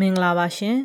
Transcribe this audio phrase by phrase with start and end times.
[0.00, 0.76] မင်္ဂလာပါရှင်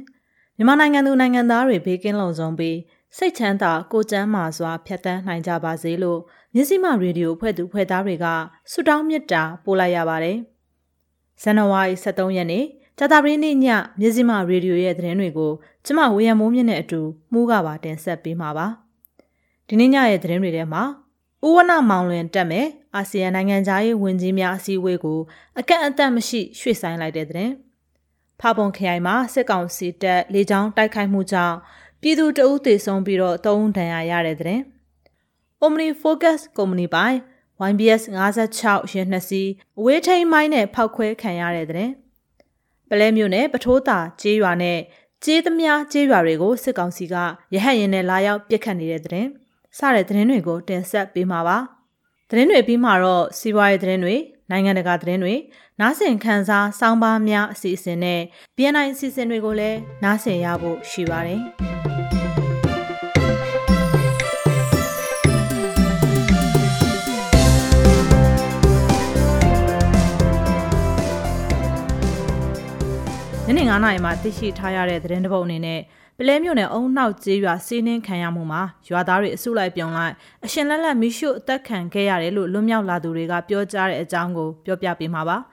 [0.57, 2.77] မြန်မာနိုင်ငံသူနိုင်ငံသားတွေဘေးကင်းလုံခြုံပြီး
[3.17, 6.19] စိတ်ချမ်းသာကိုကျန်းမာစွာဖြတ်သန်းနိုင်ကြပါစေလို့
[6.53, 8.25] မြစည်းမရေဒီယိုဖွဲ့သူဖွဲ့သားတွေက
[8.71, 10.37] ဆုတောင်းမေတ္တာပို့လိုက်ရပါတယ်
[11.41, 12.65] ဇန်နဝါရီ23ရက်နေ့
[12.97, 13.67] ကြာသပတေးနေ့ည
[13.99, 15.51] မြစည်းမရေဒီယိုရဲ့သတင်းတွေကို
[15.85, 17.01] ကျမဝေယံမိုးမြင့်နဲ့အတူ
[17.31, 18.67] မှုကပါတင်ဆက်ပေးမှာပါ
[19.67, 20.83] ဒီနေ့ညရဲ့သတင်းတွေထဲမှာ
[21.45, 25.19] ဥဝနမောင်လွင်တက်မဲ့အာဆီယံနိုင်ငံသားရေးဝန်ကြီးများအစည်းအဝေးကို
[25.59, 27.53] အကန့်အသတ်မရှိရွှေ့ဆိုင်းလိုက်တဲ့သတင်း
[28.39, 31.57] ဖာပုံခရိုင်မှာစစ်ကောင်စီတပ်လေကြောင်းတိုက်ခိုက်မှုကြောင့်
[32.01, 34.59] ပြည်သူတအုပ်သေဆုံးပြီးတော့သုံးဒဏ်ရာရတဲ့တဲ့။
[35.63, 37.17] Omni Focus ကုမ္ပဏီပိုင်
[37.69, 38.03] YBS
[38.49, 41.89] 56ရင်နှစ်စီးအဝေးထိန်မိုင်းနဲ့ဖောက်ခွဲခံရတဲ့တဲ့။
[42.89, 44.79] ပလဲမျိုးနဲ့ပထိုးတာကျေးရွာနဲ့
[45.23, 47.15] ကျေးသမားကျေးရွာတွေကိုစစ်ကောင်စီက
[47.53, 49.25] ရဟတ်ရင်နဲ့လာရောက်ပစ်ခတ်နေတဲ့တဲ့။
[49.77, 51.57] စတဲ့သတင်းတွေကိုတင်ဆက်ပေးမှာပါ။
[52.29, 54.15] သတင်းတွေပြီးမှတော့စီးပွားရေးသတင်းတွေ
[54.49, 55.35] နိုင်ငံတကာသတင်းတွေ
[55.81, 58.21] နားဆင်ခံစားစောင်းပါးများအစီအစဉ်နဲ့
[58.55, 61.41] BNI အစီအစဉ်တွေကိုလည်းနားဆင်ရဖို့ရှိပါတယ်။
[73.47, 75.79] ညနေ9:00နာရီမှာသိရှိထားရတဲ့သတင်းတပုတ်အနေနဲ့
[76.17, 80.13] ပလဲမြို့နယ်အုံနောက်ကျေးရွာစီးနှင်းခံရမှုမှာရွာသားတွေအစုလိုက်ပြုံလိုက်
[80.45, 85.37] အရှင်လက်လက်မိရှုအသက်ခံခဲ့ရတယ်လို့လွတ်မြောက်လာသူတွေကပြောကြားတဲ့အကြောင်းကိုပြောပြပေးမှာပါ။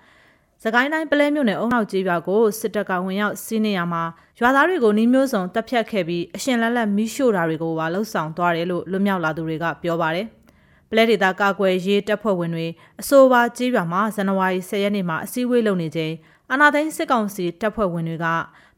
[0.64, 4.02] စကိုင်းတိုင်းပလဲမြို့နယ်အုံနောက်ကျေးရွာကိုစစ်တပ်ကဝင်ရောက်စီးနှင်းရမှာ
[4.40, 10.26] ရွာသားတွေကိုနှီးမျိုးစုံတပ်ဖြတ်ခဲ့ပြီးအရှင်လက်လက်မိရှုတာတွေကိုပါလှုပ်ဆောင်သွားတယ်လို့လွတ်မြောက်လာသူတွေကပြောပါတယ်။
[10.90, 12.66] ပလဲဒေတာကာကွယ်ရေးတပ်ဖွဲ့ဝင်တွေ
[13.00, 16.14] အဆိုပါကြေးရွာမှာဇန်နဝါရီ10ရက်နေ့မှာအစည်းအဝေးလုပ်နေချိန်
[16.50, 18.26] အာနာသိန်းစစ်ကောင်စီတပ်ဖွဲ့ဝင်တွေက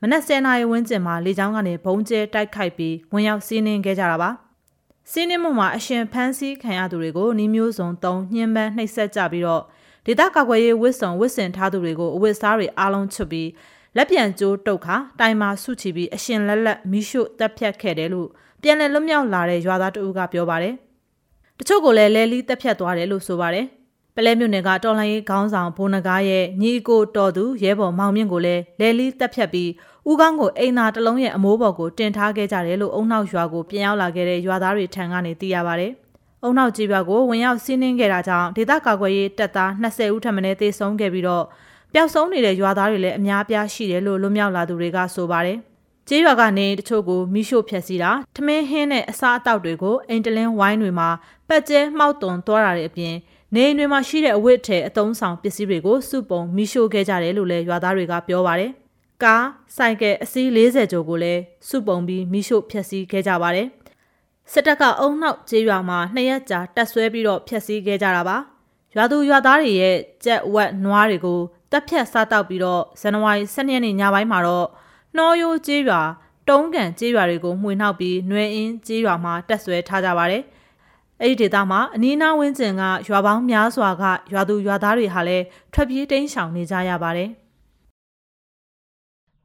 [0.01, 4.31] မနက်10:00နာရီဝန်းကျင်မှာလေကြောင်းကနေဘုံကျဲတိုက်ခိုက်ပြီးဝင်ရောက်စီးနင်းခဲ့ကြတာပါ။
[5.11, 9.65] စီးနင်းမှုမှာအရှင်ဖမ်းဆီးခံရသူတွေကိုနှီးမျိုးစုံသုံးညှင်းပန်းနှိပ်စက်ကြပြီးတော့
[10.07, 13.49] ဒေသကာကွယ်ရေးဝစ်စုံဝစ်စင်ထားသူတွေကိုအဝတ်စားတွေအားလုံးချွတ်ပြီး
[13.97, 18.29] လက်ပြန်ကျိုးတုတ်ခါတိုင်မာဆုချီပြီးအရှင်လက်လက်မိရှုတက်ဖြတ်ခဲ့တယ်လို့
[18.63, 20.75] ပြန်လည်လွတ်မြောက်လာတဲ့ရွာသားတအုပ်ကပြောပါတယ်။
[21.59, 23.67] တချို့ကိုလည်းလဲလီတက်ဖြတ်သွားတယ်လို့ဆိုပါတယ်။
[24.17, 29.71] ပလဲမြို့နယ်ကတော်လှန်ရေးခေါင်းဆောင်ဘိုးနဂါရဲ့ညီကိုတော်သူရဲဘော်မောင်မြင့်ကိုလည်းလဲလီတက်ဖြတ်ပြီး
[30.09, 35.89] ဦးကောင်းကိုအိမ်သာတလုံးရဲ့အမိုးပေါ်ကိုတင်ထားခဲ့ကြတယ်လို့အုံနောက်ရွာကိုပြန်ရောက်လာခဲ့တဲ့ရွာသားတွေထံကနေသိရပါဗျ။
[36.45, 41.45] အုံနောက်ကြီးရွာကိုဝင်ရောက်စီးနင်းခဲ့တာကြောင့်ဒေသကာကွယ်ရေးတပ်သား20ဦးထပ်မံသေဆုံးခဲ့ပြီးတော့
[41.93, 45.59] ပျောက်ဆုံးနေတဲ့ရွာသားတွေလည်းအများပြားရှိတယ်လို့လွတ်မြောက်လာသူတွေကဆိုပါတယ်။
[46.09, 51.09] ကျေးရွာကနေတချို့ကိုမိရှို့ဖျက်ဆီးတာထမင်းဟင်းနဲ့အစားအသောက်တွေကိုအိမ်တလင်းဝိုင်းတွေမှာ
[51.49, 53.15] ပတ်ကျဲမှောက်သွန်သွားတာတွေအပြင်
[53.55, 58.71] နေအိမ်တွေမှာရှိတဲ့အဝတ်ထဲအသုံးဆောင်ပစ္စည်းတွေကိုစုပုံမိရှို့ခဲ့ကြတယ်လို့လည်းရွာသားတွေကပြောပါတယ်။
[59.23, 63.69] ကားဆိုင်ကယ်အစီး40ကျော်ကိုလည်းစုပုံပြီးမိရှို့ဖျက်ဆီးခဲ့ကြပါတယ်။
[64.55, 68.37] စစ်တပ်ကအုံနောက်ကျေးရွာမှာနှစ်ရက်ကြာတက်ဆွဲပြီးတော့ဖျက်ဆီးခဲ့ကြတာပါ။
[68.95, 71.41] ရွာသူရွာသားတွေရဲ့ကြက်ဝက်နွားတွေကို
[71.71, 74.67] တပ်ဖြတ်စားတောက်ပြီးတော့ဇန်နဝါရီ12ရက်နေ့ညပိုင်းမှာတော့
[75.17, 76.01] နှောရိုးကျေးရွာ
[76.49, 80.43] တုံးကန်ကျေးရွာတွေကိုမှွေနှောက်ပြီးနွယ်အင်းကျေးရွာမှာတက်ဆွဲထားကြပါတယ်။
[81.21, 87.31] အဲ့ဒီဒေသမှာအနီးနားဝန်းကျင်ကရွာပေါင်းများစွာကရွာသူရွာသားတွေဟာလည်းထွက်ပြေးတိမ်းရှောင်နေကြရပါတယ်။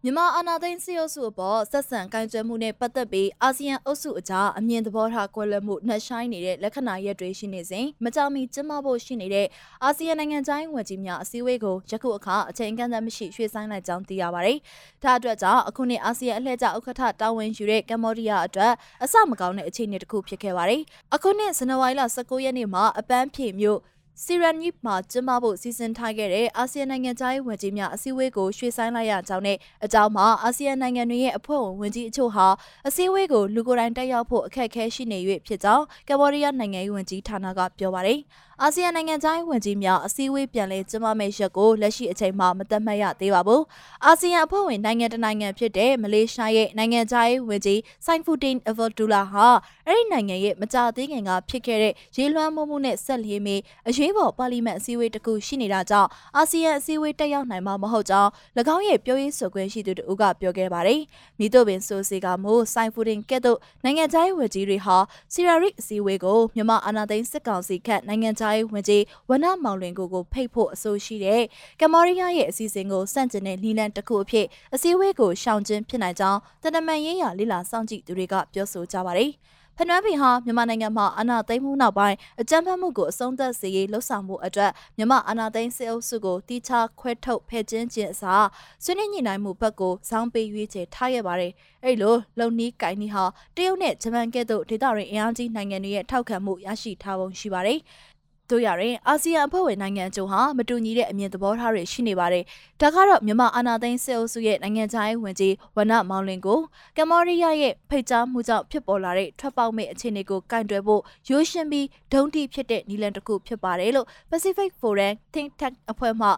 [0.08, 9.48] မြန်မာအာဏာသိမ်းစစ်အုပ်စုအပေါ်ဆက်ဆံကင်ကြွမှုနဲ့ပတ်သက်ပြီးအာဆီယံအုပ်စုအကြားအမြင်သဘောထားကွဲလွဲမှုနှက်ဆိုင်နေတဲ့လက္ခဏာရက်တွေရှိနေစဉ်မကြောင်မီကျင်းပဖို့ရှိနေတဲ့
[9.84, 14.58] အာဆီယံနိုင်ငံခြားရေးဝန်ကြီးများအစည်းအဝေးကိုယခုအခါအချိန်ကန့်သတ်မရှိရွှေ့ဆိုင်းလိုက်ကြောင်းသိရပါတယ်။
[15.04, 18.74] ဒါအတွက်ကြောင့်အခုနှစ်အာဆီယံအလှည့်ကျဥက္ကဋ္ဌတာဝန်ယူတဲ့ကမ္ဘောဒီးယားအတွက်
[19.04, 20.82] အဆမကောင်းတဲ့အခြေအနေတစ်ခုဖြစ်ခဲ့ပါတယ်။
[21.16, 23.80] အခုနှစ်ဇန်နဝါရီလ19ရက်နေ့မှာအပန်းဖြေမြို့
[24.24, 32.48] စီရန်နီမှာကျင်းပဖို့စီစဉ်ထားခဲ့တဲ့အာဆီယံနိုင်ငံသားရေးဝန်ကြီးများအစည်းအဝေးကိုရွှေ့ဆိုင်းလိုက်ရကြောင်းနဲ့အကြောင်းမှာအာဆီယံနိုင်ငံတွေရဲ့အဖွဲ့ဝင်ဝန်ကြီးအချို့ဟာ
[32.88, 38.20] အစည်းအဝေးကိုလူကိုယ်တိုင်တက်ရောက်ဖို့အခက်အခဲရှိနေ၍ဖြစ်ကြောင်းကမ္ဘောဒီးယားနိုင်ငံရေးဝန်ကြီးဌာနကပြောပါတယ်။
[38.64, 43.62] အာဆီယံနိုင်ငံသားရေးဝန်ကြီးများအစည်းအဝေးပြန်လည်ကျင်းပမယ့်ရက်ကိုလက်ရှိအချိန်မှာမသတ်မှတ်ရသေးပါဘူး။
[44.06, 49.48] အာဆီယံအဖွဲ့ဝင်နိုင်ငံတနိုင်ငံဖြစ်တဲ့မလေးရှားရဲ့နိုင်ငံသားရေးဝန်ကြီးဆိုင်ဖူတင်အဗဒူလာဟာ
[49.88, 53.56] အဲ့ဒီနိုင်ငံရဲ့မကြသေးခင်ကဖြစ်ခဲ့တဲ့ရေလွှမ်းမိုးမှုနဲ့ဆက်လျေးမီ
[53.88, 58.30] အရေးပေါ်ပါလီမန်အစည်းအဝေးတစ်ခုရှိနေတာကြောင့်အာဆီယံအစည်းအဝေးတက်ရောက်နိုင်မှာမဟုတ်ကြောင်း၎
[58.76, 61.02] င်းရဲ့ပြောရေးဆိုခွင့်ရှိသူတို့ကပြောခဲ့ပါတယ်။
[61.40, 64.98] မိတို့ပင်ဆိုစီကမို့ဆိုင်ဖူတင်ကဲ့သို့နိုင်ငံသားရေးဝန်ကြီးတွေဟာ
[65.34, 71.44] စီရာရစ်အစည်းအဝေးကိုမြန်မာအာဏာသိမ်းစစ်ကောင်စီခန့်နိုင်ငံသားသားရေးဝန်ကြီးဝနမောင်လွင်ကိုကိုဖိတ်ဖို့အဆိုရှိတဲ့
[71.82, 79.32] ကမ္ဘောဒီးယားရဲ့အစီအစဉ်ကိုစန့်ကျင်တဲ့နီလန်တစ်ခုအဖြစ်အစည်းအဝေးကိုရှောင်ကျဉ်ဖြစ်နိုင်ကြောင်းတနမန်ရေးရာလိလာစောင့်ကြည့်သူတွေကပြောဆိုကြပါတယ်။
[79.80, 88.48] ဖနွမ်းပင်ဟာမြန်မာနိုင်ငံမှာအာဏာသိမ်းမှုနောက်ပိုင်းအကြမ်းဖက်မှုကိုအဆုံးသတ်စေရေးလှုံ့ဆော်မှုအတွက်မြန်မာအာဏာသိမ်းစစ်အုပ်စုကိုတီချခွဲထုတ်ဖယ်ကျင်းခြင်းအစား
[88.84, 91.52] ဆွေးနွေးညှိနှိုင်းမှုဘက်ကိုဇောင်းပေးရွေးချယ်ထားခဲ့ပါတယ်။
[91.84, 93.24] အဲ့လိုလုံနီးကိုင်နီဟာ
[93.56, 97.80] တရုတ်နဲ့ဂျပန်ကဲ့သို့ဒေသတွင်းအင်အားကြီးနိုင်ငံတွေရဲ့ထောက်ခံမှုရရှိထားပုံရှိပါတယ်။
[98.50, 102.44] တို့ရရင်အာဆီယံအဖွဲ့ဝင်နိုင်ငံကျုံဟာမတူညီတဲ့အမြင်သဘောထားတွေရှိနေပါတယ်။
[102.82, 106.60] ဒါကတော့မြန်မာအာဏာသိမ်းစစ်အုပ်စုရဲ့နိုင်ငံခြားရေးဝန်ကြီးဝနမောင်လင်ကို
[106.98, 116.30] ကမ္ဘောဒီးယားရဲ့ဖိတ်ကြားမှုကြောင့်ဖြစ်ပေါ်လာတဲ့ထွက်ပေါက်မဲ့အခြေအနေကိုကင်တွယ်ဖို့ရိုးရှင်းပြီးဒုံတိဖြစ်တဲ့နည်းလမ်းတစ်ခုဖြစ်ပါတယ်လို့ Pacific Forum Think Tank အဖွဲ့မှ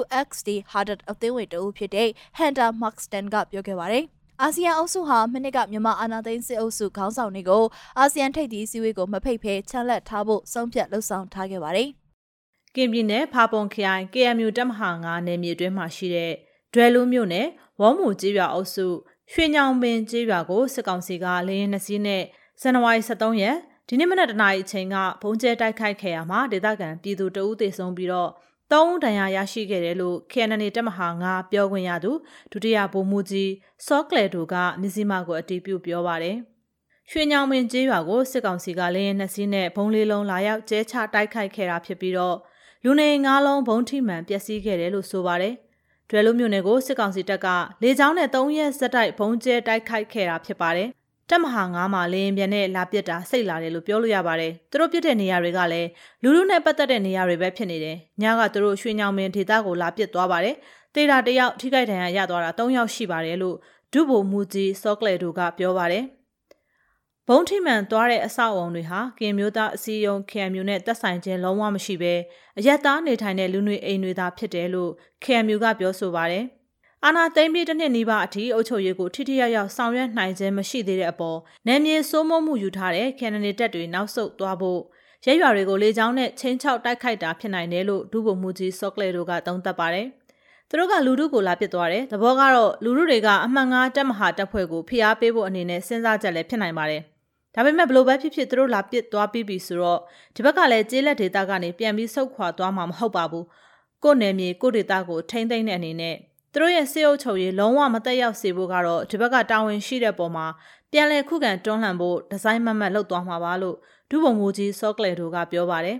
[0.00, 4.06] WXD Harder အသင်းဝင်တအုပ်ဖြစ်တဲ့ Hunter Markston ကပြောခဲ့ပါတယ်။
[4.44, 7.64] အာဆီယံအုပ်စုဟာမနှစ်ကမြန်မာအာဏာသိမ်းစစ်အုပ်စုခေါင်းဆောင်တွေကို
[7.98, 11.88] အာဆီယံထိပ်သီးစည်းဝေးကိုမဖိတ်ဖဲချန်လက်ထားဖို့ဆုံးဖြတ်လှုံ့ဆော်ထားခဲ့ပါတယ်။
[12.76, 16.32] ကင်ပြည်နယ်ဖာပွန်ခရိုင် KMU တပ်မဟာ9နယ်မြေတွင်းမှာရှိတဲ့
[16.74, 17.46] ဒွဲလူမြို့နယ်
[17.80, 18.86] ဝေါ်မူကြီးရွာအုပ်စု
[19.32, 22.22] ရွှေညောင်ပင်ကြီးရွာကိုစစ်ကောင်စီကလေရင်နှစီးနဲ့
[22.60, 23.56] ဇန်နဝါရီ23ရက်
[23.88, 28.30] ဒီနေ့မနက်တနာရီအချိန်ကဘုံကျဲတိုက်ခိုက်ခဲ့ရမှာဒေသခံပြည်သူတအုပ်သေဆုံးပြီးတော့
[28.72, 32.12] သုံးဒဏ်ရာရရှိခဲ့တယ်လို့ KNN တပ်မဟာ9ပြောခွင့်ရသူ
[32.52, 33.50] ဒုတိယဗိုလ်မှူးကြီး
[33.86, 36.36] စောကလေတို့ကမြစည်းမကိုအတည်ပြုပြောပါတယ်။
[37.10, 42.36] ရွှေညောင်မင်းကျေးရွာကိုစစ်ကောင်စီကလေရင်နှစ်စီးနဲ့ဘုံလေးလုံးလာရောက်ကျဲချတိုက်ခိုက်ခဲ့တာဖြစ်ပြီးတော့
[42.84, 45.54] လူနေငါးလုံးဘုံထိမှန်ပျက်စီးခဲ့တယ်လို့ဆိုပါတယ်။
[46.10, 47.48] ဒွယ်လိုမျိုးနယ်ကိုစစ်ကောင်စီတပ်က
[47.82, 50.88] လေကြောင်းနဲ့၃ရက်စက်တိုက်ဘုံကျဲတိုက်ခိုက်ခဲ့တာဖြစ်ပါတယ်။
[51.28, 55.88] တက်မဟာငါးမှာလေရင်ပြန်နဲ့လာပစ်တာစိတ်လာတယ်လို့ပြောလို့ရပါတယ်။သူတို့ပစ်တဲ့နေရာတွေကလည်း
[56.22, 60.54] လူလူနဲ့ပတ်သက်တဲ့နေရာတွေပဲဖြစ်နေတယ်။ညကသူတို့ရွှေညောင်မင်းဒေသကိုလာပစ်သွားပါတယ်။
[60.94, 63.56] တေတာတယောက်ထိခိုက်ဒဏ်ရာရသွားတာ၃ယောက်ရှိပါတယ်လို့
[63.92, 66.04] ဒုဗိုလ်မှူးကြီးစောကလေတို့ကပြောပါတယ်။
[67.28, 72.14] ဘုံထိမှန်သွားတဲ့အဆောက်အုံတွေဟာကင်မျိုးသားအစည်းအရုံး KMU နဲ့သက်ဆိုင်ခြင်းလုံးဝမရှိဘဲ
[72.58, 74.90] အရက်သားနေထိုင်တဲ့လူတွေအိမ်တွေသာဖြစ်တယ်လို့
[75.24, 76.44] KMU ကပြောဆိုပါတယ်။
[77.06, 84.80] အာဏာသိမ်းပြီးတစ်နှစ်နီးပါးအထိအုပ်ချုပ်ရေးကိုထိထိရောက်ရောက်ဆောင်ရွက်နိုင်ခြင်းမရှိသေးတဲ့အပေါ်နယ်မြေစိုးမိုးမှုယူထားတဲ့ကန်နဒီတက်တွေနောက်ဆုတ်သွားဖို့
[85.24, 90.06] ရဲရွာတွေကိုလေကြောင်းနဲ့ချင်းချောက်တိုက်ခိုက်တာဖြစ်နိုင်တယ်လို့ဒုဗိုလ်မှူးကြီးစောကလေတို့ကသုံးသပ်ပါတယ်။
[90.68, 97.02] သူတို့ကလူထုကိုလာပစ်သွားတယ်။သဘောကတော့လူထုတွေကအမှန်ငါတက်မဟာတက်ဖွဲ့ကိုဖိအားပေးဖို့အနေနဲ့စဉ်းစားချက်လည်းဖြစ်နိုင်ပါတယ်။
[97.54, 100.00] ဒါပေမဲ့ဘလို့ပဲဖြစ်ဖြစ်သူတို့လာပစ်သွားပြီးပြီဆိုတော့
[100.34, 103.44] ဒီဘက်ကလည်းကျေးလက်ဒေတာကနေပြန်ပြီးဆုတ်ခွာသွားမှာမဟုတ်ပါဘူး။
[104.04, 106.16] ကိုယ်နယ်မြေကိုဒေတာကိုထိမ့်သိမ့်တဲ့အနေနဲ့
[106.52, 110.46] သူတို့ရဲ့စေအုပ်ချုပ်ရေးလုံးဝမတက်ရောက်စေဖို့ကတော့ဒီဘက်ကတာဝန်ရှိတဲ့ပုံမှာ
[110.92, 113.76] ပြန်လည်ခုခံတွန်းလှန်ဖို့ဒီဇိုင်းမမတ်လုပ်သွားမှာပါလို့
[114.10, 115.98] ဒုဗိုလ်မှူးကြီးစောကလေတို့ကပြောပါတယ်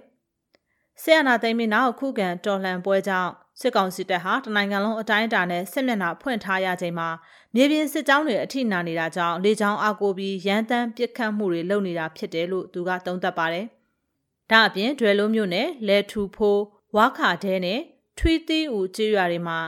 [1.03, 7.09] ။ဆီယနာသိမ်းပြီးနောက်ခုခံတော်လှန်ပွဲကြောင့်စစ်ကောင်စီတပ်ဟာတနိုင်ငံလုံးအတိုင်းအတာနဲ့စစ်မျက်နှာဖွင့်ထားရချိန်မှာ
[7.55, 13.67] မြေပြင်စစ်ကြောင်းတွေအထိနာနေတာကြောင့်လေကြောင်းအားကိုပြီးရန်တမ်းပစ်ခတ်မှုတွေလုပ်နေတာဖြစ်တယ်လို့သူကသုံးသပ်ပါတယ်။
[14.51, 16.63] ဒါအပြင်ဒွယ်လုံးမြို့နယ်လဲထူဖိုး
[16.97, 17.81] ဝါခါတဲနဲ့
[18.19, 19.59] ထွီးသီးဦးကျေးရွာတွေမှာ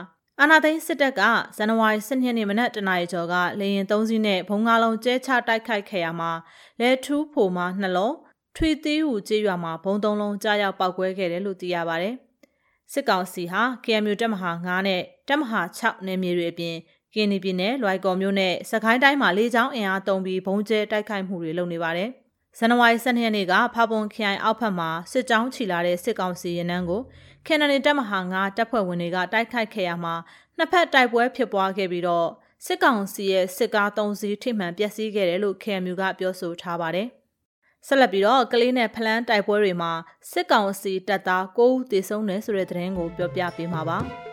[0.41, 1.21] အာနာသိန်းစစ်တပ်က
[1.57, 6.31] ဇန်နဝါရီ12ရက်နေ့မနက်တနာရီကျော်ကလေရင်3စီးနဲ့ဘုံကားလုံးကျဲချတိုက်ခိုက်ခဲ့ရမှာ
[6.79, 8.15] လဲထူးဖိုမှာနှလုံး
[8.55, 12.15] ထွေသေးဟူကျေးရွာမှာဘုံသုံးလုံးကြားရောက်ပောက်ကွဲခဲ့တယ်လို့သိရပါတယ်။
[12.93, 16.75] စစ်ကောင်စီဟာ KMU တပ်မဟာ9နဲ့တပ်မဟာ6နယ်မြေတွေအပြင်
[17.13, 22.09] ကင်းနီပြည်နယ်လွိုင်ကော်မြို့နဲ့စကိုင်းတိုင်းမှာလေကြောင်းအင်အားတုံးပြီးဘုံကျဲတိုက်ခိုက်မှုတွေလုပ်နေပါတယ်။
[22.57, 27.01] ဇန်နဝါရီ12ရက်နေ့ကဖာပွန်ခရိုင်အောက်ဖက်မှာစစ်ကြောင်းချီလာတဲ့စစ်ကောင်စီရင်နှန်းကို
[27.47, 30.15] ကန်နဒီတပ်မဟာ9တပ်ဖွဲ့ဝင်တွေကတိုက်ခိုက်ခဲ့ရမှာ
[30.57, 32.29] နှစ်ဖက်တိုက်ပွဲဖြစ်ပွားခဲ့ပြီးတော့
[32.65, 37.07] စစ်ကောင်စီရဲ့စစ်ကား၃စီးထိမှန်ပျက်စီးခဲ့တယ်လို့ KMU ကပြောဆိုထားပါတယ်။
[37.87, 39.91] ဆက်လက်ပြီးတော့ကလေးနဲ့ဖလန်းတိုက်ပွဲတွေမှာ
[40.31, 43.99] စစ်ကောင်စီတပ်သား၉ဦးသေဆုံးတယ်ဆိုတဲ့သတင်းကိုပြောပြပေးမှာပါ။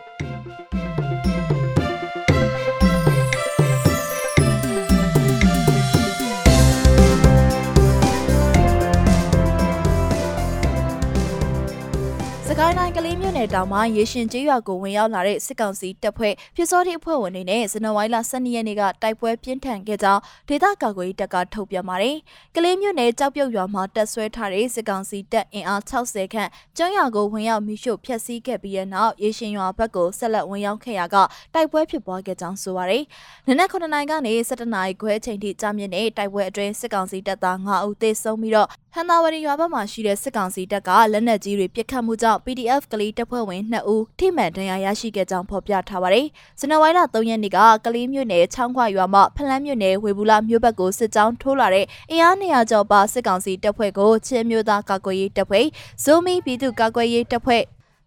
[12.59, 22.15] ကိုင်းတိုင်းကလေးမြို့နယ်တောင်မှာရေရှင်ကျေးရွာကိုဝင်ရောက်လာတဲ့စစ်ကောင်စီတပ်ဖွဲ့ပြစောတိအဖွဲ့ဝင်တွေနဲ့ဇန်နဝါရီလ12ရက်နေ့ကတိုက်ပွဲပြင်းထန်ခဲ့ကြောင်းဒေသကာကွယ်ရေးတပ်ကထုတ်ပြန်ပါတယ်။
[22.55, 31.17] ကလေးမြို့နယ်ကြောက်ပြုတ်ရွာမှာတပ်ဆွဲထားတဲ့စစ်ကောင်စီတပ်အင်အား60ခန့်ကျွန်းရွာကိုဝင်ရောက်မိရှုဖျက်ဆီးခဲ့ပြီးတဲ့နောက်ရေရှင်ရွာဘက်ကိုဆက်လက်ဝင်ရောက်ခဲ့ရာက
[31.53, 33.03] တိုက်ပွဲဖြစ်ပွားခဲ့ကြောင်းဆိုပါတယ်။
[33.47, 46.25] နနက်9နာရီကနေ17နာရီခွဲချိန်ထိကြာမြင့်တဲ့တိုက်ပွဲအတွင်းစစ်ကောင်စီတပ်သား9ဦးသေဆုံးပြီးတော့ ဟန်သာဝရီရွာဘက်မှာရှိတဲ့စစ်ကောင်စီတပ်ကလက်နက်ကြီးတွေပစ်ခတ်မှုကြောင့် PDF ကလေးတပ်ဖွဲ့ဝင်2ဦးထိမှန်ဒဏ်ရာရရှိခဲ့ကြောင်းဖော်ပြထားပါတယ်။
[46.59, 55.65] ဇန်နဝါရီလ3ရက်နေ့ကကလေးမြို့နယ်ချောင်းခွရွာမှဖလန်းမြို့နယ်ဝေဘူးလာမြို့ဘက်ကိုစစ်ကြောင်းထိုးလာတဲ့အင်အား200ကျော်ပါစစ်ကောင်စီတပ်ဖွဲ့ကိုချင်းမျိုးသားကာကွယ်ရေးတပ်ဖွဲ့
[56.03, 57.63] ဇိုမီပြည်သူ့ကာကွယ်ရေးတပ်ဖွဲ့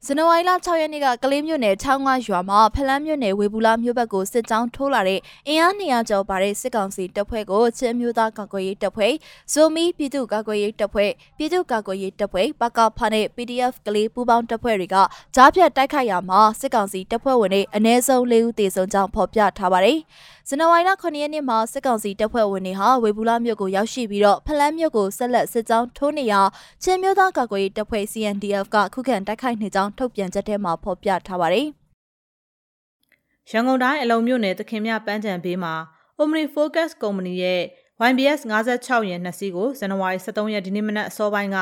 [0.09, 9.13] ဇန်နဝါရီလ6ရက်နေ့ကကလေးမြို့နယ်ချောင်းငါရွာမှာဖလန်းမြို့နယ်ဝေဘူးလာမြို့ဘက်ကိုစစ်ကြောင်းထိုးလာတဲ့အင်အား200ကျော်ပါတဲ့စစ်ကောင်စီတပ်ဖွဲ့ကိုချင်းမျိုးသားကာကွယ်ရေးတပ်ဖွဲ့
[9.53, 14.97] ဇိုမီပြည်သူ့ကာကွယ်ရေးတပ်ဖွဲ့ပြည်သူ့ကာကွယ်ရေးတပ်ဖွဲ့ပကဖာနဲ့ PDF ကလေးပူးပေါင်းတပ်ဖွဲ့တွေက
[15.35, 19.99] ကြားဖြတ်တိုက်ခိုက်ရာမှာစစ်ကောင်စီတပ်ဖွဲ့ဝင်တွေအ ਨੇ ဆုံး၄ဦးသေဆုံးကြောင်းဖော်ပြထားပါတယ်။
[20.49, 26.41] ဇန်နဝါရီလ9ရက်နေ့မှာစစ်ကောင်စီတပ်ဖွဲ့ဝင်တွေဟာဝေဘူးလာမြို့ကိုရောက်ရှိပြီးတော့ဖလန်းမြို့ကိုဆက်လက်စစ်ကြောင်းထိုးနေရာ
[26.83, 31.67] ချင်းမျိုးသားကာကွယ်ရေးတပ်ဖွဲ့ CNDF ကခုခံတိုက်ခိုက်နေကြောင်းထုတ်ပြန်ချက်ထဲမှာဖော်ပြထားပါတယ်။
[33.51, 35.75] ရန်ကုန်တိုင်းအလုံမြို့နယ်သခင်မြပန်းချံဘေးမှာ
[36.21, 37.63] Omni Focus ကုမ္ပဏီရဲ့
[38.09, 38.41] YBS
[38.73, 41.59] 56ရင်နှစ်စီးကိုဇန်နဝါရီ23ရက်ဒီနေ့မနက်အစောပိုင်းက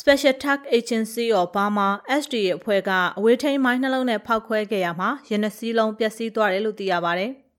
[0.00, 1.88] Special Task Agency of Burma
[2.22, 7.32] SD အဖွဲ့ကအဝေးထိန်းမိုင်းနှလုံးနဲ့ဖောက်ခွဲခဲ့ရမှာရင်းနှစီးလုံးပျက်စီးသွားတယ်လို့သိရပါတယ်။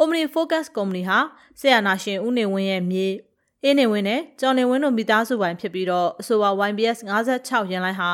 [0.00, 1.18] Omni Focus ကုမ္ပဏီဟာ
[1.60, 3.08] ဆီယနာရှင်ဦးနေဝင်းရဲ့မြေ
[3.62, 6.98] အေးနေဝင်းနဲ့ကျော်နေဝင်းတို့မိသားစုပိုင်ဖြစ်ပြီးတော့အဆိုပါ YBS
[7.36, 8.10] 56ရင်လိုင်းဟာ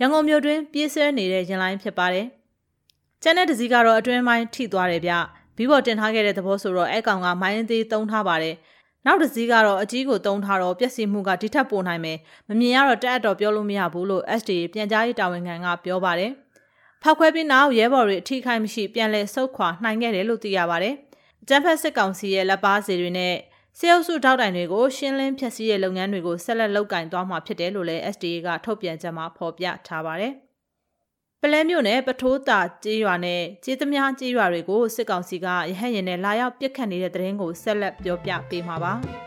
[0.00, 2.26] ရန်ကုန်မြို့တွင်ပြေးဆွဲနေတဲ့ရင်လိုင်းဖြစ်ပါတယ်။
[3.22, 5.12] ကျန်တဲ့တစည်းကတော့အတွင်းပိုင်းထိသွားတယ်ဗျ။
[5.56, 8.54] ဘီဘော်တင်ထားခဲ့တဲ့သဘောဆိုတော့အဲ့ကောင်ကမိုင်းသေးတုံးထားပါတယ်။
[9.06, 12.18] နောက်တစ်စီးကတော့အကြီးကိုတုံးထားတော့ပျက်စီးမှုကဒီထက်ပိုနိုင်မယ်။
[12.48, 16.30] မမြင်ရတော့တက်အပ်တော့ပြောလို့မရဘူးလို့ SD ပြန်ကြားရေးတာဝန်ခံကပြောပါတယ်။
[17.02, 20.94] ဖောက်ခွဲပြီးနောက်ရဲဘော်တွေအထိခိုက်မရှိပြန်လည်ဆုတ်ခွာနိုင်ခဲ့တယ်လို့သိရပါတယ်။
[21.48, 23.34] ကျန်းဖက်စစ်ကောင်စီရဲ့လက်ပါစီတွေနဲ့
[23.78, 30.32] စေအုပ်စုထောက်တိုင်တွေကိုရှင်းလင်းဖျက်ဆီးတဲ့လုပ်ငန်းတွေကိုဆက်လက်လုပ်ကင်သွားမှာဖြစ်တယ်လို့လည်း SDA ကထုတ်ပြန်ချက်မှာဖော်ပြထားပါတယ်။
[31.42, 38.94] ပလဲမြို့နယ်ပထိုးတာကြေးရွာနဲ့ကြေးသမားကြေးရွာတွေကိုစစ်ကောင်စီကရဟတ်ရင်နဲ့လာရောက်ပစ်ခတ်နေတဲ့တဲ့ရင်ကိုဆက်လက်ပြောပြပေးမှာပါ။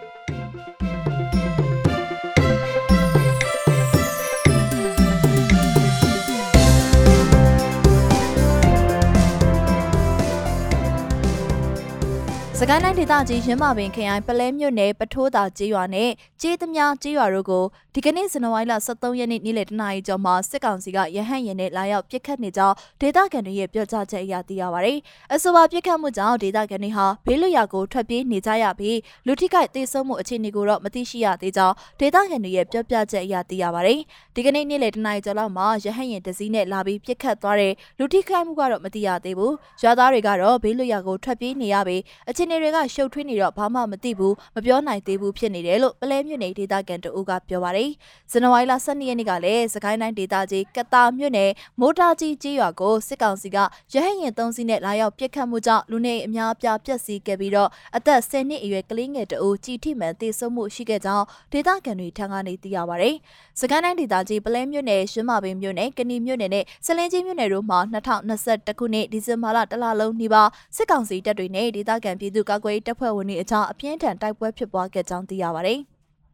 [12.61, 16.09] စကိုင်းတိုင်းဒေသကြီးရင်းမာပင်ခရိုင်ပလဲမြို့နယ်ပထိုးတာကျေးရွာနဲ့
[16.41, 17.63] ကျေးသမားကျေးရွာတို့ကို
[17.95, 24.89] ဒီကနေ့ဇန်နဝါရီလ23ရက်နေ့နေ့လယ်တနာရီကျော်မှာစစ်ကောင်စီကရဟန့်ရင်နဲ့လာရောက်ပစ်ခတ်နေကြောင်းဒေသခံတွေရဲ့ပြောကြားချက်အရသိရပါဗျ။
[25.33, 28.97] အဆိုပါပစ်ခတ်မှုကြောင့်ဒေသခံတွေဟာဘေးလွတ်ရာကိုထွက်ပြေးနေကြရပြီး
[29.27, 33.91] လူထိခိုက်သေဆုံးမှုအခြေအနေကိုတော့မသိရှိရသေးကြောင်းဒေသခံတွေရဲ့ပြောပြချက်အရသိရပါဗျ။
[34.35, 47.91] ဒီကနေ့နေ့လယ်တနာရီကျော်လောက်မှာရဟန့်ရင်တစည်းနဲ့လာပြီးပစ်ခတ်သွားတဲ့လူထိခိုက်မှုကတော့မသိရသေးဘူး။ရွာသားတွေကတော့ဘေးလွတ်ရာကိုထွက်ပြေးနေရပြီးအခြေအနေတွေကရှုပ်ထွေးနေတော့ဘာမှမသိဘူးမပြောနိုင်သေးဘူးဖြစ်နေတယ်လို့ပလဲမြို့နယ်ဒေသခံတအူးကပြောပါတယ်
[48.31, 53.57] ဇန်နဝါရီလ12ရက်နေ့ကလည်းစကိုင်းတိုင်းဒေသကြီးကတာမြို့နယ်မိုးတာကြီးကြီးရွာကိုစစ်ကောင်စီက
[53.93, 63.15] ရဟရင်သုံးစီးနဲ့လာရောက်ပစ်ခတ်မှုကြောင့်လူနေအများအပြားပျက်စီးခဲ့ပြီးတော့အသက်10နှစ်အရွယ်ကလေးငယ်တအူးကြီးထိမှန်သေဆုံးမှုရှိခဲ့ကြောင်းဒေသခံတွေထံကနေသိရပါတယ်
[63.59, 75.79] စကိုင်းတိုင်းဒေသကြီးပလဲမြို့နယ်ရှမ်းမပင်မြို့နယ်ကဏီမြို့နယ်နဲ့စလင်းကြီးမြို့နယ်တို့မှာ2021ခုနှစ်ဒီဇင်ဘာလတလလုံးနီးပါးစစ်ကောင်စီတပ်တွေနဲ့ဒေသခံပြည်သူသူ့ကာကွယ်ရေးတပ်ဖွဲ့ဝင်တွေအကြားအပြင်းထန်တိုက်ပွဲဖြစ်ပွားခဲ့ကြောင်းသိရပါတယ်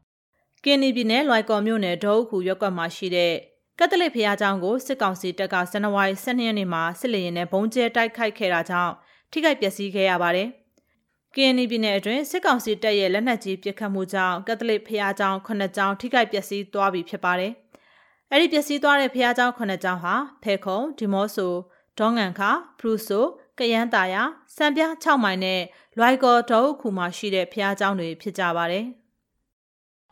[0.64, 3.34] ။ကင်းနီပြည်နယ်လွိုင်ကော်မြို့နယ်ဒေါအုခုရွက်ကွက်မှာရှိတဲ့
[3.80, 8.94] ကက်သလစ်ဖျားကျောင်းကိုစစ်ကောင်စီတပ်ကဇန်နဝါရီ12ရက်နေ့မှာစစ်လေယာဉ်နဲ့ဘုံကျဲတိုက်ခိုက်ခဲ့တာကြောင့်
[9.32, 10.48] ထိခိုက်ပျက်စီးခဲ့ရပါတယ်။
[11.36, 17.52] KNY ပြည်နယ်အတွင်းစစ်ကောင်စီတပ်ရဲ့လက်နက်ကြီးပစ်ခတ်မှုကြောင့်ကက်သလစ်ဖျားကျောင်း9ကျောင်းထိခိုက်ပျက်စီးသွားပြီဖြစ်ပါတယ်။
[18.32, 21.54] အဲ့ဒီပျက်စီးသွားတဲ့ဖျားကျောင်း9ကျောင်းဟာဖေခုံဒီမော့ဆို
[22.00, 23.26] ဒေါငန်ခါဖရူဆို
[23.60, 24.22] ကယန်းတာယာ
[24.56, 25.62] စံပြ6မိုင်နဲ့
[25.98, 28.86] လွိုင်ကောဒေါအုတ်ခုမှာရှိတဲ့ဘုရားကျောင်းတွေဖြစ်ကြပါတယ်။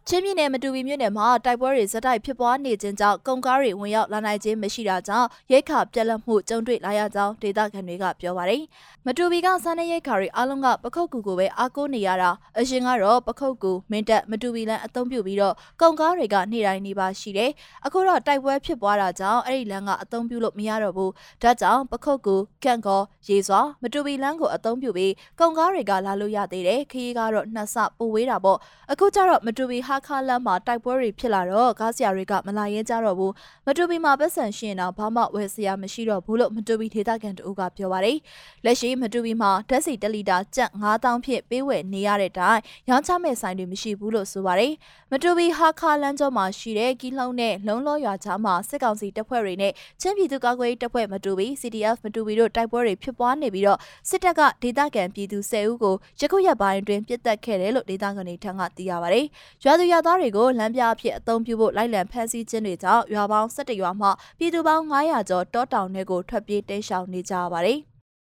[0.08, 8.62] ချင်းပြည်နယ်မတူပီမြို့နယ်မှာတိုက်ပွဲတွေဇက်တိုက်ဖြစ်ပွားနေခြင်းကြောင့်ကုန်ကားတွေဝင်ရောက်လာနိုင်ခြင်းမရှိတာကြောင့်ရိတ်ခါပြက်လက်မှုကြုံတွေ့လာရကြောင်းဒေသခံတွေကပြောပါတယ်။
[9.06, 12.30] မတူပီကစားနေရိတ်ခါတွေအလုံးကပခုတ်ကူကိုပဲအားကိုးနေရတာ
[12.60, 17.52] အရှင်ကတော့ပခုတ်ကူမင်းတက်မတူပီလန်အသုံးပြုပြီးတော့ကုန်ကားတွေကနေ့တိုင်းနေပါရှိတယ်။
[17.86, 21.12] အခုတော့တိုက်ပွဲဖြစ်ပွားတာကြောင့်အဲ့ဒီလမ်းကအသုံးပြုလို့မရတော့ဘူး။
[21.44, 28.58] ဒါကြောင့်ပခုတ်ကူကန့်ကောရေစွာမတူပီလမ်းကိုအသုံးပြုပြီးကုန်ကားတွေကလာလို့ရသေးတယ်။ခရီးကတော့နှစ်ဆပိုဝေးတာပေါ့။
[28.92, 33.34] အခုကျတော့မတူပီဟာခါလမ်းမှာတိုက်ပွဲတွေဖြစ်လာတော့ကားဆရာတွေကမလာရဲကြတော့ဘူး
[33.66, 38.18] မတူပီမှာပတ်စံရှင်တော့ဘာမှဝယ်စရာမရှိတော့ဘူးလို့မတူပီဒေသခံတို့ကပြောပါတယ်
[38.66, 42.60] လက်ရှိမတူပီမှာဓာတ်ဆီ1လီတာကျပ်9000ဖြင့်ပေးဝယ်နေရတဲ့တိုင်
[42.90, 44.74] ရောင်းချမဲ့ဆိုင်တွေမရှိဘူးလို့ဆိုပါတယ်
[45.12, 49.72] မတူပီဟာခါလမ်းကျောမှာရှိတဲ့ကီလုံးနဲ့လုံလောရွာချားမှာစစ်ကောင်စီတပ်ဖွဲ့တွေနဲ့
[50.02, 59.26] ချင်းပြည်သူကာကွယ်တပ်ဖွဲ့မတူပီ CDF မတူပီတို့တိုက်ပွဲတွေဖြစ်ပွားနေပြီးတော့စစ်တပ်ကဒေသခံပြည်သူ10ဦးကိုရခုရက်ပိုင်းတွင်ပြစ်တက်ခဲ့တယ်လို့ဒေသခံတွေထံကသိရပါတယ်
[59.64, 67.80] ရွာသူရွာသားတွေကိုလမ်းပြအဖြစ်အသုံးပြုဖို့လိုက်လံဖမ်းဆီးခြင်းတွေကြောင့်ရွာပေါင်း17ရွာမှပြည်သူပေါင်း900ကျော်တောတောင်တွေကိုထွက်ပြေးတိမ်းရှောင်နေကြရပါတယ်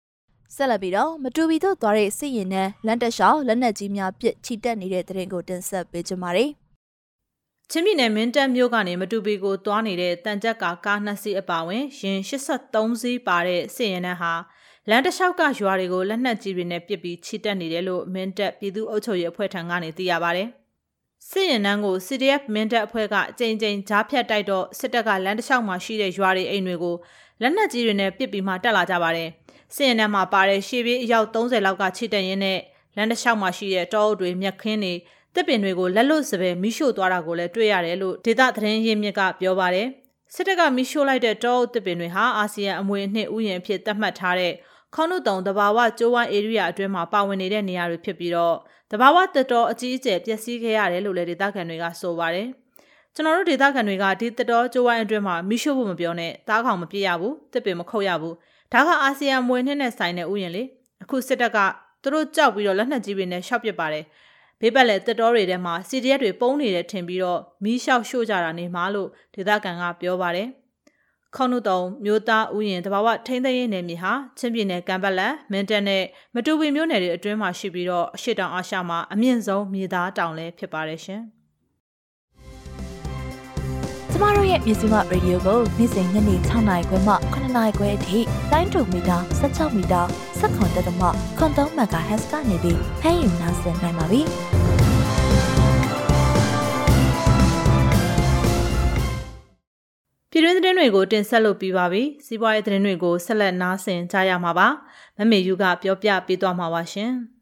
[0.55, 6.49] ။ဆက်လက်ပြီးတော့မတူပီတို့သွားတဲ့စစ်ရင်နဲ့လန်တက်ရှောင်းလက်နက်ကြီးများပစ်ချီတက်နေတဲ့တဲ့ရင်ကိုတင်ဆက်ပေးကြပါမယ်။
[7.71, 14.33] ချင်းပြည်နယ်မင်းတပ်မြို့ကနေမတူပီကိုသွားနေတဲ့တန်ကြက်ကကားနှစ်စီးအပါဝင်ရင်83စီးပါတဲ့စစ်ရင်နဲ့ဟာ
[14.89, 20.45] လန်တလျှောက်ကရွာတွေကိုလက်နက်ကြီးတွေနဲ့ပစ်ပြီးချီတက်နေတယ်လို့မင်းတပ်ပြည်သူ့အုပ်ချုပ်ရေးအဖွဲ့ထံကနေသိရပါဗျ။
[21.29, 26.95] စစ်ရင်နှန်းကို CDF မင်းတပ်အဖွဲ့ကအကြိမ်ကြိမ်ဂျားဖြတ်တိုက်တော့စစ်တပ်ကလမ်းတစ်လျှောက်မှာရှိတဲ့ရွာတွေအိမ်တွေကို
[27.41, 29.29] လက်နက်ကြီးတွေနဲ့ပစ်ပြီးမှတက်လာကြပါတယ်။
[29.75, 32.59] စစ်ရင်နှန်းမှာပါတဲ့ရှေ့ပြေးအယောက်30လောက်ကခြေတက်ရင်းနဲ့
[32.95, 34.93] လမ်းတစ်လျှောက်မှာရှိတဲ့တောအုပ်တွေမြက်ခင်းတွေ
[35.35, 39.87] တစ်ပင်တွေကိုလက်လွတ်စပယ်မိရှို့သွားတာကိုလည်းတွေ့ရတယ်လို့ဒေသသတင်းရင်းမြစ်ကပြောပါတယ်။
[40.33, 44.53] စစ်တပ်ကမိရှို့လိုက်တဲ့တောအုပ်တစ်ပင်တွေဟာအာဆီယံအမွေအနှစ်ဥယျာဉ်အဖြစ်သတ်မှတ်ထားတဲ့
[44.97, 48.55] ခေါင်းနုတုံတဘာဝကျိုးဝိုင်းဧရိယာအတွင်းမှာပါဝင်နေတဲ့နေရာတွေဖြစ်ပြီးတော့
[48.91, 52.47] တဘာဝတတော်အကြီးအကျယ်ပျက်စီးခဲ့ရတယ်လို့လည်းဒေသခံတွေကဆိုပါတယ်။
[53.13, 58.35] ကျွန်တော်တို့ဒေသခံတွေကဒီတတော်ကျိုးဝိုင်းအတွင်းမှာမိရှို့ဖို့မပြောနဲ့တားခေါင်မပြစ်ရဘူးတစ်ပင်မခုတ်ရဘူး
[58.73, 60.63] ဒါကအာဆီယံမွေနှစ်နဲ့ဆိုင်တဲ့ဥယျာဉ်လေ
[61.03, 61.57] အခုစစ်တပ်က
[62.01, 64.05] သူတို့ကြောက်ပြီးတော့လက်နက်ကြီးတွေနဲ့ရှောက်ပစ်ပါတယ်
[64.61, 70.47] ဘေးပတ်လည်းတက်တော်တွေထဲမှာ CDF တွေပုံနေတယ်ထင်ပြီးတော့မီးလျှောက်ရှို့ကြတာနေမှာလို့ဒေသခံကပြောပါတယ်
[71.37, 76.03] ခေါနုတုံမြို့သားဥယျာဉ်တဘာဝထိန်းသိမ်းရေးနယ်မြေဟာချင်းပြည်နယ်ကံပတ်လန်မင်းတပ်နဲ့
[76.35, 81.21] မတူပီမြို့နယ်တွေအတွင်းမှာရှိပြီးတော့အရှိတောင်အာရှမှာအမြင့်ဆုံးမြေသားတောင်လည်းဖြစ်ပါတယ်ရှင်။
[84.11, 88.19] ကျမတို့ရဲ့မြစီမရေဒီယိုကိုနေ့စဉ်ညနေ6နာရီခွဲမှ9နာရီခွဲအထိ
[88.51, 90.01] တိုင်းတူမီတာ16မီတာ
[90.39, 94.23] 7.3တက်မှခွန်3 MHz ကနေပြီးဖမ်းယူနိုင်နိုင်ပါပြီ။
[100.37, 104.67] ပြည်တွင်းသတင်းတွေကိုတင်ဆက်လုပ်ပြီးပါပြီ။စီးပွားရေးသတင်းတွေကိုဆက်လက်နားဆင်ကြရမှာပါ။
[105.17, 107.11] မမေယူကပြောပြပေးသွားမှာပါရှင်။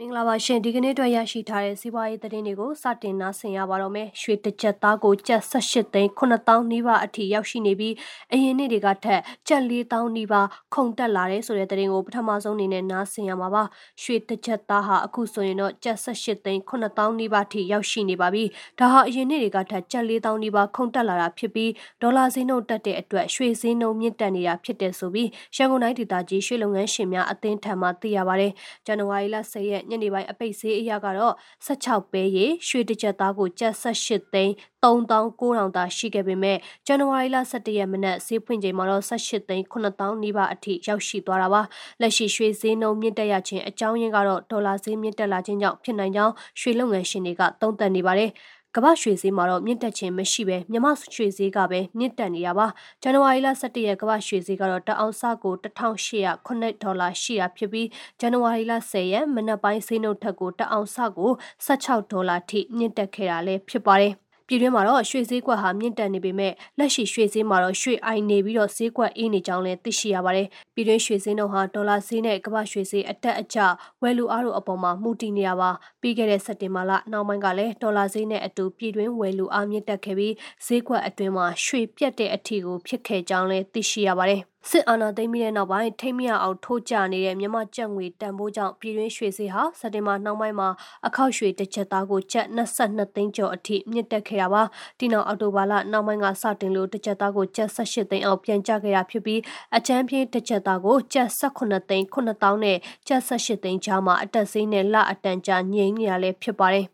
[0.00, 7.94] မင်္ဂလာပါရှင်ဒီကနေ့အတွက်ရရှိထားတဲ့စီးပွားရေးသတင်းတွေကိုစတင်နားဆင်ရပါတော့မယ်ရွှေတစ်ချက်သားကိုကျပ်18သိန်း9000နီးပါးအထိရောက်ရှိနေပြီး
[8.32, 13.62] အရင်နေ့တွေကထက်ကျပ်4000နီးပါးခုန်တက်လာတဲ့ဆိုတဲ့သတင်းကိုပထမဆုံးအနေနဲ့နားဆင်ရမှာပါ
[14.02, 18.44] ရွှေတစ်ချက်သားဟာအခုဆိုရင်တော့ကျပ်18သိန်း9000နီးပါးထိရောက်ရှိနေပါပြီ
[18.78, 21.70] ဒါဟာအရင်နေ့တွေကထက်ကျပ်4000နီးပါးခုန်တက်လာတာဖြစ်ပြီး
[22.02, 28.52] ဒေါ်လာဈေးနှုန်းတက်တဲ့အတွက်ရွှေဈေးနှုန်းမြင့်တက်နေတာဖြစ်တဲ့ဆိုပြီးရန်ကုန်တိုင်းဒေသကြီးရွှေလုပ်ငန်းရှင်များအသင်းထံမှသိရပါတယ်
[28.86, 31.34] ဇန်နဝါရီလ10ရက်ညနေပိုင်းအပိတ်ဈေးအရကတော့
[31.66, 34.52] 16ပဲရေရွှေတစ်ချက်သားကိုကျပ်18သိန်း
[34.84, 41.62] 3900တာရှိခဲ့ပေမဲ့ဇန်နဝါရီလ17ရက်မနက်ဈေးဖွင့်ချိန်မှာတော့18သိန်း9000နီးပါးအထိရောက်ရှိသွားတာပါ
[42.00, 48.30] လက်ရှိရွှေဈေးနှုန်းမြင့်တက်ရခြင်းအကြောင်းရင်းကတော့ဒေါ်လာဈေးမြင့်တက်လာခြင်းကြောင့်ဖြစ်နိုင်ကြောင်းရွှေလုပ်ငန်းရှင်တွေကသုံးသပ်နေပါတယ်
[48.78, 52.66] ကမ္ဘာရွှေဈေးမှာတော့မြင့်တက်ခြင်းမရှိပဲမြမရွှေဈေးကပဲမြင့်တက်နေတာပါ
[53.02, 57.88] ဇန်နဝါရီလ17ရက်ကမ္ဘာရွှေဈေးကတော့တအောင်စကို1809ဒေါ်လာရှိတာဖြစ်ပြီး
[58.20, 61.30] ဇန်နဝါရီလ10ရက်မနက်ပိုင်းဈေးနှုန်းထက်ကိုတအောင်စကို
[61.66, 73.58] 16ဒေါ်လာထိမြင့်တက်ခဲ့တာလည်းဖြစ်ပါတယ် ပြည်တွင်းမှာတော့ရွှေဈေးကွက်ဟာမြင့်တက်နေပေမဲ့လက်ရှိရွှေဈေးမှာတော့ရွှေအိုင်နေပြီးတော့ဈေးကွက်အေးနေကြောင်းလည်းသိရှိရပါတယ်။ပြည်တွင်းရွှေဈေးနှုန်းဟာဒေါ်လာဈေးနဲ့ကမ္ဘာရွှေဈေးအတက်အကျ
[74.02, 80.34] ဝယ်လူအားတို့အပေါ်မှာမှုတည်နေရပါ။ပြီးခဲ့တဲ့စက်တင်ဘာလနောက်ပိုင်းကလည်းဒေါ်လာဈေးနဲ့အတူပြည်တွင်းဝယ်လူအားမြင့်တက်ခဲ့ပြီး
[80.66, 90.68] ဈေးကွက်အတွင်းမှာရွှေပြတ်တဲ့အထီကိုဖြစ်ခဲ့ကြောင်းလည်းသိရှိရပါတယ်။ စစ်အာဏာသိမ်းပြီးတဲ့နောက်ပိုင်းထိမ့်မြအောင်ထိုးကျနေတဲ့မြန်မာကျပ်ငွေတန်ဖိုးကြောင့်ပြည်တွင်းရွှေဈေးဟာစက်တင်ဘာနှောင်းပိုင်းမှာ
[91.06, 94.62] အခောက်ရွှေတစ်ချက်သားကိုကျပ်22သိန်းကျော်အထိမြင့်တက်ခဲ့တာပါ
[94.98, 99.40] ဒီနောက်အောက်တိုဘာလနောက်ပိုင်းကစတင်လို့တစ်ချက်သားကိုကျပ်18သိန်းအောင်ပြန်ကျခဲ့တာဖြစ်ပြီး
[99.76, 106.86] အချမ်းပြင်းတစ်ချက်သားကိုကျပ်18သိန်း9000နဲ့ကျပ်18သိန်းကြားမှာအတက်ဈေးနဲ့လအတန်ကြာငြိမ်နေရလဲဖြစ်ပါတယ်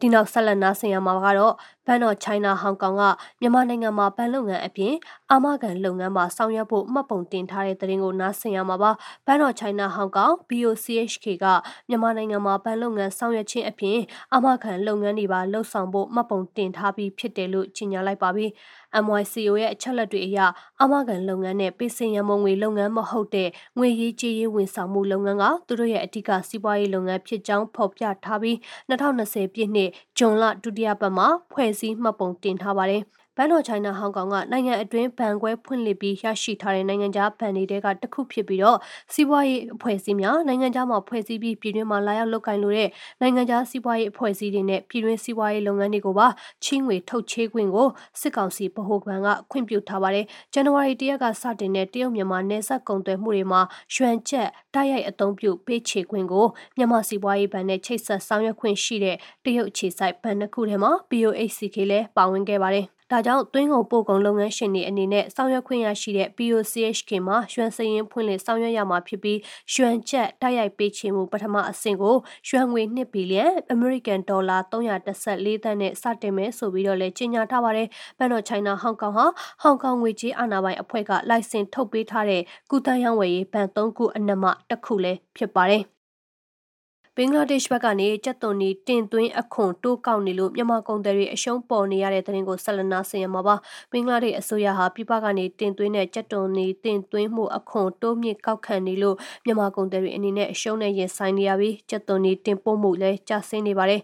[0.00, 1.54] ဒီနောက်ဆက်လက်နာဆင်ရမှာကတော့
[1.88, 3.02] ဘန်တော်ချိုင်းနာဟောင်ကောင်က
[3.40, 4.94] မြန်မာနိုင်ငံမှာဘဏ်လုပ်ငန်းအပြင်
[5.30, 8.90] အာမခံလုပ်ငန်းမှာဆောင်ရွက်ဖို့မှတ်ပုံတင်ထားတဲ့သတင်းကိုနားဆင်ရမှာပါ
[9.26, 11.46] ဘန်တော်ချိုင်းနာဟောင်ကောင် BOCHK က
[11.88, 13.98] မြန်မာနိုင်ငံမှာဘဏ်လုပ်ငန်းဆောင်ရွက်ခြင်းအပြင်
[14.32, 18.46] အာမခံလုပ်ငန်းတွေပါလှုပ်ဆောင်ဖို့မှတ်ပုံတင်ထားပြီးဖြစ်တယ်လို့ကြေညာလိုက်ပါပြီ
[19.04, 20.38] MYCO ရဲ့အချက်လက်တွေအရ
[20.80, 23.48] အာမခံလုပ်ငန်းနဲ့ပေးစင်ရမုံငွေလုပ်ငန်းမဟုတ်တဲ့
[23.78, 28.56] ငွေရေးကြေးရေးဝန်ဆောင်မှုလုပ်ငန်းကသူတို့ရဲ့အဓိကစီးပွားရေးလုပ်ငန်းဖြစ်ကြောင်းဖော်ပြထားပြီး
[28.90, 33.02] 2020ပြည့်နှစ်ဇွန်လဒုတိယပတ်မှာဖွဲ့စည်းမှတ်ပုံတင်ထားပါတယ်။
[33.40, 38.78] ဘန်တော်ချိုင်နာဟောင်ကောင်ကနိုင်ငံအတွင်းဘဏ်ခွဲဖွင့်လှစ်ပြီးရရှိထားတဲ့နိုင်ငံခြားဘဏ်တွေကတခုဖြစ်ပြီးတော့
[39.12, 42.88] စီးပွားရေးအဖွဲ့အစည်းများနိုင်ငံခြားမှာဖွဲ့စည်းပြီးပြည်တွင်းမှာလာရောက်လုပ်ကိုင်လို့တဲ့
[43.20, 46.26] နိုင်ငံခြားစီးပွားရေးအဖွဲ့အစည်းတွေနဲ့ပြည်တွင်းစီးပွားရေးလုပ်ငန်းတွေကိုပါ
[46.64, 47.88] ချင်းငွေထုတ်ချေးခွင့်ကို
[48.20, 53.60] စစ်ကောင်စီဗဟိုဘဏ်ကခွင့်ပြုထားပါတယ်။ဇန်နဝါရီ၁ရက်ကစတင်တဲ့တရုတ်မြန်မာနယ်စပ်ကုန်သွယ်မှုတွေမှာ
[53.94, 56.46] ရွှန်ချက်တိုက်ရိုက်အသုံးပြုပေးချေခွင့်ကို
[56.76, 69.38] မြန်မာစီးပွားရေးဘဏ်နဲ့ချိတ်ဆက်ဆောင်ရွက်ခွင့်ရှိတဲ့တရုတ်ခြေဆိုင်ဘဏ်တစ်ခုထဲမှာ BOHCK လည်းပါဝင်ခဲ့ပါတယ်။ ဒါကြောင့်သွင်းကုန်ပို့ကုန်လုပ်ငန်းရှင်တွေအနေနဲ့ဆောင်ရွက်ခွင့်ရရှိတဲ့ POCHK မှာရွှန်စရင်ဖွင့်လှစ်ဆောင်ရွက်ရမှာဖြစ်ပြီး
[69.74, 72.16] ရွှန်ချက်တိုက်ရိုက်ပေးချေမှုပထမအဆင့်ကို
[72.48, 79.26] ရွှန်ငွေ2ဘီလီယံ American ဒေါ်လာ314သန်းနဲ့စတင်မယ်ဆိုပြီးတော့လည်းကြေညာထားပါတယ်။ဘန်တော့ China ဟောင်ကောင်ဟာ
[79.62, 85.84] ဟောင်ကောင်ငွေကြေးအာဏာပိုင်အဖွဲ့ကလိုင်စင်ထုတ်ပေးထားတဲ့ကုသရောင်းဝယ်ရေးဘဏ်၃ခုအနက်မှတစ်ခုလည်းဖြစ်ပါတယ်။
[87.20, 93.54] ဘင်္ဂလားဒေ့ရှ်ဘက်ကနေကြက်သွန်နီတင်သွင်းအခွန်တိုးကောက်နေလို့မြန်မာကုန်သည်တွေအရှုံးပေါ်နေရတဲ့တဲ့ရင်ကိုဆက်လက်နာဆင်ရမှာပါ
[93.92, 104.02] ဘင်္ဂလားဒေ့ရှ်အစိုးရဟာပြပကနေတင်သွင်းတဲ့ကြက်သွန်နီတင်သွင်းမှုအခွန်တိုးမြင့်ကောက်ခံနေလို့မြန်မာကုန်သည်တွေအနေနဲ့အရှုံးနဲ့ရင်ဆိုင်နေရပြီးကြက်သွန်နီတင်ပို့မှုလည်းကျဆင်းနေပါတယ်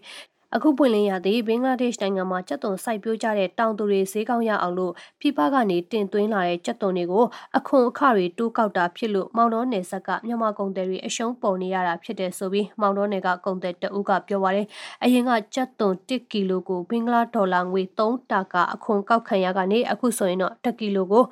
[0.57, 7.25] အခုပွင့်လင်းရသည့်ဘင်္ဂလားဒေ့ရှ်နိုင်ငံမှာကြက်သွန်စိုက်ပျိုးကြတဲ့တောင်သူတွေဈေးကောင်းရအောင်လို့ပြပကနေတင်သွင်းလာတဲ့ကြက်သွန်တွေကို
[7.57, 14.67] အခွန်အခတွေတိုးကောက်တာဖြစ်လို့မောင်တော်နယ်ဆက်ကမြန်မာကုန်သည်တွေအရှုံးပေါ်နေရတာဖြစ်တယ်ဆိုပြီးမောင်တော်နယ်ကကုန်သည်တအုပ်ကပြောပါတယ်
[15.03, 21.23] အရင်ကကြက်သွန်1ကီလိုကိုဘင်္ဂလားဒေါ်လာငွေ3တာကအခွန်ကောက်ခံရကနေအခုဆိုရင်တော့1ကီလိုကို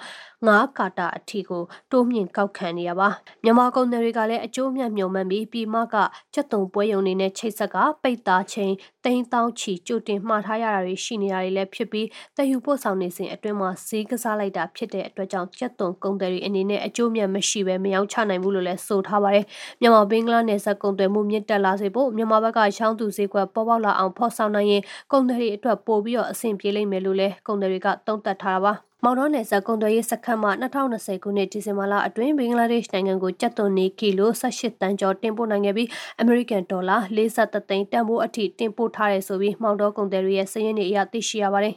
[0.47, 3.09] 9ကာတာအထိကိုတိုးမြင့်ကောက်ခံနေရပါ
[3.43, 5.95] မြန်မာကုန်သည်တွေကလည်းအကျိုးမြတ်မြုံမှန်ပြီးပြည်မက
[6.33, 8.73] ကြက်သွန်ပွဲရုံနေနဲ့ချိတ်ဆက်ကပိတ်သားချင်း
[9.05, 19.45] တိန်းတောင်းချီကြိုတင်မှားထားရတာတွေရှိနေတာတွေလည်းဖြစ်ပြီးတယူပို့ဆောင်နေစဉ်အတွင်းမှာဈေးကစားလိုက်တာဖြစ်တဲ့အတွက်ကြောင့်ကြက်သွန်ကုန်သည်တွေအနေနဲ့အကျိုးမြတ်မရှိဘဲမရောက်ချနိုင်ဘူးလို့လည်းဆိုထားပါတယ်
[19.81, 35.89] မြန်မာဘင်္ဂလားနယ်စပ်ကုန်သွယ်မှုမြင့်တက်လာစေဖို့မြန်မာဘက်ကရှောင်းသူဈေးကွက်ပေါ်ပေါက်လာအောင်ဖော်ဆောင်နိုင်ရင်ကုန်သည်တွေအတွက်ပို့ပြီးတော့အဆင်ပြေလိမ့်မယ်လို့လည်းကုန်သည်တွေကသုံးသပ်ထားတာပါ မောင်တော်နယ်စပ်ကုန်သွယ်ရေးစခန်းမှ2020ခုနှစ်ဒီဇင်ဘာလအတွင်းဘင်္ဂလားဒေ့ရှ်နိုင်ငံကိုကြက်သွန်နေကီလို18တန်ကျော်တင်ပို့နိုင်ခဲ့ပြီး
[36.19, 41.75] အမေရိကန်ဒေါ်လာ43သိန်းတန်ဖိုးအထိတင်ပို့ထားတယ်ဆိုပြီးမောင်တော်ကုန်သည်တွေရဲ့စာရင်းတွေအရသိရှိရပါတယ်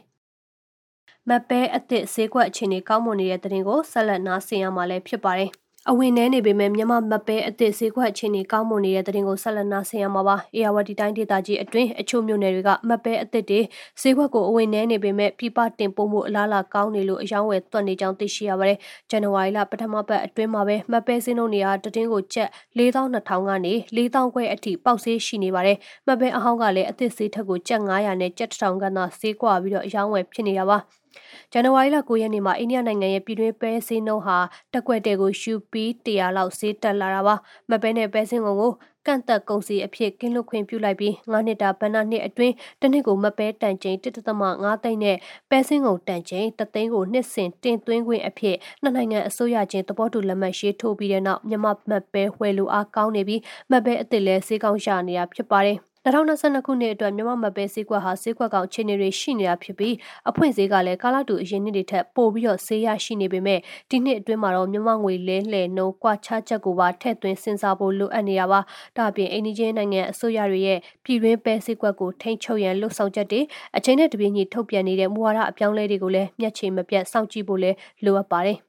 [1.29, 5.51] ။မပဲအသစ်ဈေးကွက်အခြေအနေကောင်းမွန်နေတဲ့တဲ့ရင်ကိုဆက်လက်နားဆင်ရမှာလည်းဖြစ်ပါတယ်။
[5.91, 13.59] အဝင်နှဲနေပေမဲ့မြန်မာမပဲအသစ်ဈေးကွက်အခြေအနေကောင်းမွန်နေတဲ့တဲ့တင်ကိုဆက်လက်နာဆင်ရမှာပါ။အေယာဝတီတိုင်းဒေသကြီးအတွင်းအချို့မြို့နယ်တွေကမပဲအသစ်တွေ
[14.01, 18.77] ဈေးကွက်ကိုအဝင်နှဲနေပေမဲ့ပြပတင်ပို့မှုအလားအလာကောင်းနေလို့အယောင်းဝယ်သွက်နေကြောင်းသိရှိရပါတယ်။
[19.09, 30.79] ဇန်နဝါရီလပထမပတ်အတွင်းမှာပဲမပဲစင်းတို့နေရာတတင်ကိုကျပ်4200ကနေ4000ခွဲအထိပေါက်ဈေးရှိနေပါတယ်။မပဲအဟောင်းကလည်းအသစ်ဈေးထက်ကိုကျပ်900နဲ့ကျပ်1000ခန့်သာဈေးကွာပြီးတော့အယောင်းဝယ်ဖြစ်နေတာပါ။
[31.51, 34.37] ဇန်နဝါရီလ9ရက်နေ့မှာအိန္ဒိယနိုင်ငံရဲ့ပြည်တွင်းပဲစင်းနှုန်းဟာ
[34.73, 37.35] တက်ကွက်တဲ့ကိုယူပီ100လောက်ဈေးတက်လာတာပါ
[37.69, 38.73] မပဲနဲ့ပဲစင်းကုန်ကို
[39.07, 45.17] ကန့်သက်ကုန်စည်အဖြစ်ကင်းလွတ်ခွင့်ပြုလိုက်ပြီး9နှစ်တာဗဏ္ဍနှစ်အတွင်းတစ်နှစ်ကိုမပဲတန်ချိန်1.5သိန်းနဲ့
[45.49, 55.77] ပဲစင်းကုန်တန်ချိန်3သိန်းကိုနှစ်စဉ်တင်သွင်းခွင့်အဖြစ်နှစ်နိုင်ငံအစိုးရချင်းသဘောတူလက်မှတ်ရေးထိုးပြီးတဲ့နောက်မြန်မာမပဲဝယ်လိုအားကောင်းနေပြီးမပဲအစ်စ်လဲဈေးကောင်းရနေတာဖြစ်ပါတယ်
[56.07, 59.95] 2022ခုနှစ်အတွက်မြန်မာမပဲဈေးကွက်ဟာဈေးကွက်ကောင်အခြေအနေတွေရှိနေတာဖြစ်ပြီး
[60.29, 68.59] အဖွင့်ဈေးကလည်းကာလတူအရင်နှစ်တွေထက်ပိုပြီးတော့ဈေးရရှိနေပေမဲ့ဒီနှစ်အတွင်းမှာတော့မြန်မာငွေလဲလှယ်နှုန်းကွာခြားချက်ကိုပါထည့်သွင်းစဉ်းစားဖို့လိုအပ်နေတာပါ။
[68.97, 73.41] ဒါ့အပြင်အိန္ဒိယနိုင်ငံအစိုးရတွေရဲ့ပြည်တွင်းပဲဈေးကွက်ကိုထိန်းချုပ်ရန်လှုံ့ဆော်ချက်တွေ
[73.77, 78.59] အချိန်နဲ့တပြေးညီထုတ်ပြန်နေတဲ့မူဝါဒအပြောင်းလဲတွေကိုလည်းမျက်ခြေမပြတ်စောင့်ကြည့်ဖို့လည်းလိုအပ်ပါတယ်။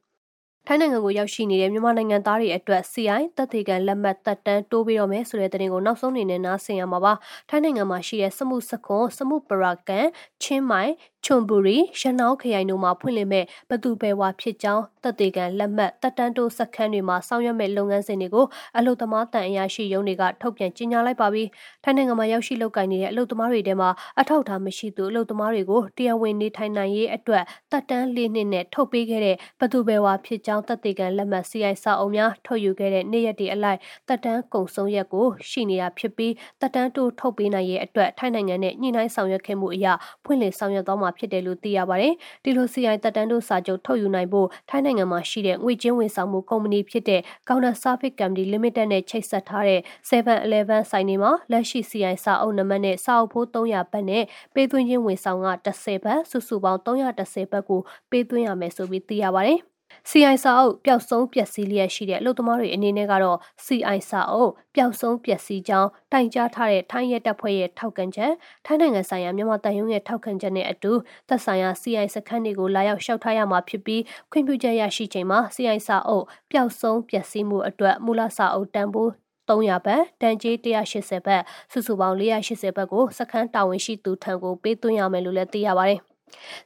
[0.71, 7.13] ထိုင်းနိုင်ငံကိုရောက်ရှိနေတဲ့မြန်မာနိုင်ငံသားတွေအတွက် CI တပ်သေးကန်လက်မှတ်တက်တန်းတိုးပြီးတော့မယ်ဆိုတဲ့သတင်းကိုနောက်ဆုံးအနေနဲ့နားဆင်ရမှာပါ
[7.49, 10.07] ထိုင်းနိုင်ငံမှာရှိတဲ့စမှုစခွန်စမှုပရာကန်
[10.43, 10.91] ချင်းမိုင်
[11.25, 18.45] ချွန်ဘူရီရနောင်းခရိုင်တို့မှာဖွင့်လှစ်မဲ့ဘသူပဲဝါဖြစ်ကြောင်းတပ်သေးကန်လက်မှတ်တက်တန်းတိုးစခန်းတွေမှာဆောင်ရွက်မဲ့လုပ်ငန်းစဉ်တွေကို
[18.77, 21.43] အလုသမားတန်အရာရှိရုံးတွေကထုတ်ပြန်ကြေညာလိုက်ပါပြီ
[21.83, 39.87] ထိုင်းနိုင်ငံမှာရောက်ရှိလုပ်ကိုင်နေတဲ့အလုသမားတွေထဲမှာအထောက်အထားမရှိသူအလုသမားတွေကိုတရားဝင်နေထိုင်နိုင်ရေးအတွက်တက်တန်းလေးနှစ်နဲ့ထုတ်ပေးခဲ့တဲ့ဘသူပဲဝါဖြစ်ကြောင်းတပ်သေးကန်လက်မှတ် CI စာအုပ်များထုတ်ယူခဲ့တဲ့နေ့ရက်တွေအလိုက်တက်တန်းကုံဆုံးရက်ကိုရှိနေတာဖြစ်ပြီးတက်တန်းတိုးထုတ်ပေးနိုင်ရဲ့အတွက်ထိုင်းနိုင်ငံနဲ့ညှိနှိုင်းဆောင်ရွက်ခဲ့မှုအရ
[40.25, 59.59] ဖွင့်လှစ်ဆောင်ရွက်သွားမှာဖြစ်တယ်လို့သိရပါတယ်။ဒီလို CI တက်တန်းတိုးစာချုပ်ထုတ်ယူနိုင်ဖို့ထိုင်းနိုင်ငံမှာရှိတဲ့ငွေချင်းဝန်ဆောင်မှုကုမ္ပဏီဖြစ်တဲ့ Counter Service Company Limited နဲ့ချိတ်ဆက်ထားတဲ့ 7-Eleven ဆိုင်တွေမှာလက်ရှိ CI စာအုပ်နံပါတ်နဲ့စာအုပ်ဖိုး300ဘတ်နဲ့ပေးသွင်းခြင်းဝန်ဆောင်က10ဘတ်စုစုပေါင်း310ဘတ်ကိုပေးသွင်းရမယ်ဆိုပြီးသိရပါတယ်။
[60.09, 68.31] CI စာအုပ်ပျောက်ဆုံးပျက်စီးလျက်ရှိတဲ့အလုပ်သမားတွေအနေနဲ့ကတော့ CI စာအုပ်ပျောက်ဆုံးပျက်စီးကြောင်းတိုင်ကြားထားတဲ့ထိုင်းရဲတပ်ဖွဲ့ရဲ့ထောက်ခံချက်
[68.65, 70.91] ထိုင်းနိုင်ငံဆိုင်ရာမြန်မာတန်ယုံရဲ့ထောက်ခံချက်နဲ့အတူ
[71.27, 79.11] သက်ဆိုင်ရာ CI စခန်းတွေကိုလာရောက်လျှောက်ထားရမှာဖြစ်ပြီးခွင့်ပြုချက်ရရှိချိန်မှာ CI စာအုပ်ပျောက်ဆုံးပျက်စီးမှုအတွက်မူလစာအုပ်တန်ဖိုး
[79.49, 86.01] 300ဘတ်တန်ကြေး180ဘတ်စုစုပေါင်း480ဘတ်ကိုစခန်းတာဝန်ရှိသူထံကိုပေးသွင်းရမယ်လို့လည်းသိရပါတယ်။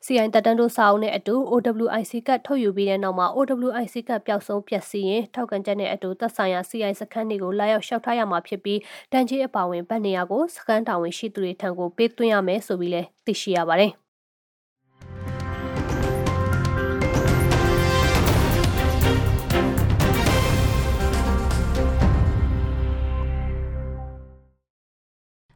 [0.06, 8.80] CI တက်တန်းတို့စာအုပ်နဲ့အတူ OWIC ကတ်ထုတ်ယူပြီးတဲ့နောက်မှာ OWIC ကတ်ပျောက်ဆုံးပျက်စီးရင်ထောက်ကန်ချက်နဲ့အတူသက်ဆိုင်ရာ CI စခန်းတွေကိုလာရောက်လျှောက်ထားရမှာဖြစ်ပြီး
[9.12, 14.03] တန်ကြီးအပါဝင်ဗတ်နေရာကိုစခန်းတာဝန်ရှိသူတွေထံကိုပေးသွင်းရမယ်ဆိုပြီးလည်းသိရှိရပါတယ်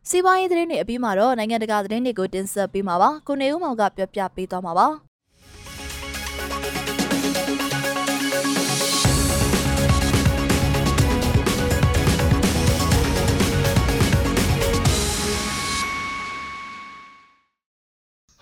[0.10, 4.88] စီးပွားရေးသတင်းတွေအပြီးမှာတော့နိုင်ငံတကာသတင်းတွေကိုတင်ဆက်ပေးမှာပါကိုနေဦးမောင်ကပြောပြပေးသွားမှာပါ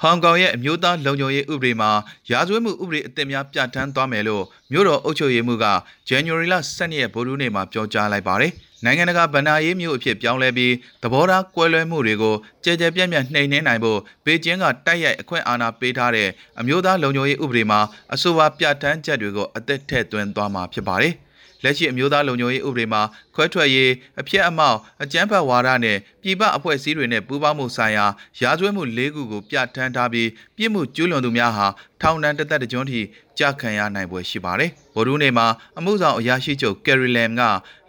[0.01, 1.91] ဟောင်ကောင်ရဲ့အမျိုးသားလုံခြုံရေးဥပဒေမှာ
[2.31, 5.67] ရာဇဝတ်မှုဥပဒေအသစ်များပြဋ္ဌာန်းသွားမယ်လို့မြို့တော်အုပ်ချုပ်ရေးမှူးက
[6.10, 8.51] January လ12ရက်ဗိုလ်ထူးနေ့မှာပြောကြားလိုက်ပါတယ်။
[8.86, 16.29] နိုင်ငံတကာဗဏ္ဍာရေးမျိုးအဖြစ်ပြောင်းလဲပြီးသဘောထားကွဲလွဲမှုတွေကိုကြဲကြဲပြန့်ပြန့်နှိမ်နင်းနိုင်ဖို့ပေကျင်းကတိုက်ရိုက်အခွင့်အာဏာပေးထားတဲ့
[16.60, 17.79] အမျိုးသားလုံခြုံရေးဥပဒေမှာ
[18.13, 21.13] အဆိုပါပြဋ္ဌာန်းချက်တွေကိုအသက်ထည့်သွင်းသွားမှာဖြစ်ပါတယ်။
[21.63, 23.01] လက်ရှိအမျိုးသားလုံခြုံရေးဥပဒေမှာ
[23.35, 28.05] ခွဲထွက်ရေးအပြက်အမောက်အကြမ်းဖက်ဝါဒနဲ့ပြည်ပအဖွဲ့အစည်းတွေနဲ့ပူးပေါင်းမှုဆိုင်ရာ
[28.41, 31.67] ရာဇဝတ်မှု၄ခုကိုပြဋ္ဌာန်းထားပြီးပြစ်မှုကျူးလွန်သူများဟာ
[32.01, 33.01] ထောင်ဒဏ်တစ်သက်တစ်ကျွန်းထိ
[33.39, 37.41] ကြာခံရနိုင်ပွဲရှိပါတယ်။ဗိုလ်ရူးနေမှာအမှုဆောင်အရာရှိချုပ်ကယ်ရီလမ်က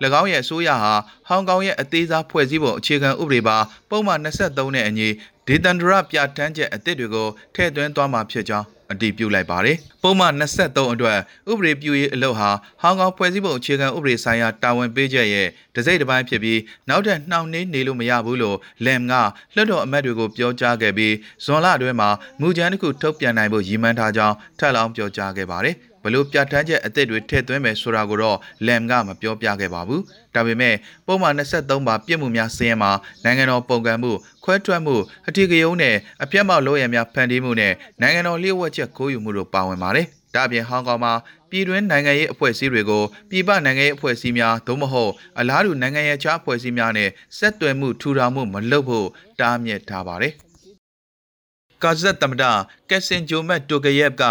[0.21, 0.95] ၎င်းရဲ့အစိုးရဟာ
[1.29, 3.57] ဟောင်ကောင်ရဲ့အသေးစားဖွဲ့စည်းပုံအခြေခံဥပဒေပါ
[3.91, 5.09] ပုံမှန်23နဲ့အညီ
[5.47, 11.19] ဒေသန္တရပြဋ္ဌာန်းချက်အသစ်တွေကိုထည့်သွင်းသွားမှာဖြစ်ကြောင်း အတည်ပြုလိုက်ပါတယ်။ပုံမှန်23အတွက်
[11.51, 19.13] ဥပဒေပြုရေးအလုပ်ဟာဟောင်ကောင်ဖွဲ့စည်းပုံအခြေခံဥပဒေဆိုင်ရာတာဝန်ပေးချက်ရဲ့တစိမ့်တစ်ပိုင်းဖြစ်ပြီးနောက်ထပ်နှောင့်နှေးနေလို့မရဘူးလို့လမ်က
[19.55, 22.09] လွှတ်တော်အမတ်တွေကိုပြောကြားခဲ့ပြီးဇွန်လအတွင်းမှာ
[22.41, 30.01] မူကြမ်းတစ်ခုထုတ်ပြန်နိုင်ဖို့ရည်မှန်းထားကြောင်းထပ်လောင်းပြောကြားခဲ့ပါတယ်။ ဘလို့ပြဋ္ဌာန်းချက်အသစ်တွေထည့်သွင်းမယ်ဆိုတာကိုတော့လမ်ကမပြောပြခဲ့ပါဘူး။
[30.35, 30.75] ဒါပေမဲ့
[31.07, 32.91] ပုံမှန်23ပါပြစ်မှုများစင်းရမှာ
[33.25, 34.13] နိုင်ငံတော်ပုံကံမှု
[34.45, 34.97] ခွဲထွက်မှု
[35.29, 41.13] အထီးကယုံနဲ့အပြတ်မောက်လို့ရများဖန်တီးမှုနဲ့နိုင်ငံတော်လျှို့ဝှက်ချက်ခိုးယူမှုတို့ပါဝင်ပါတယ်။ဒါပြင်ဟောင်ကောင်မှာ
[41.51, 49.09] ပြည်တွင်းနိုင်ငံရေးအဖွဲ့အစည်းတွေကိုပြည်ပနိုင်ငံရေးအဖွဲ့အစည်းများသို့မဟုတ်အလားတူနိုင်ငံရေးခြားအဖွဲ့အစည်းများနဲ့ဆက်သွယ်မှုထူထောင်မှုမလုပ်ဖို့
[49.41, 50.33] တားမြစ်ထားပါတယ်။
[51.83, 52.45] ကာဇက်တမဒ
[52.91, 54.23] ကက်ဆင်ဂျိုမတ်တိုကယက်က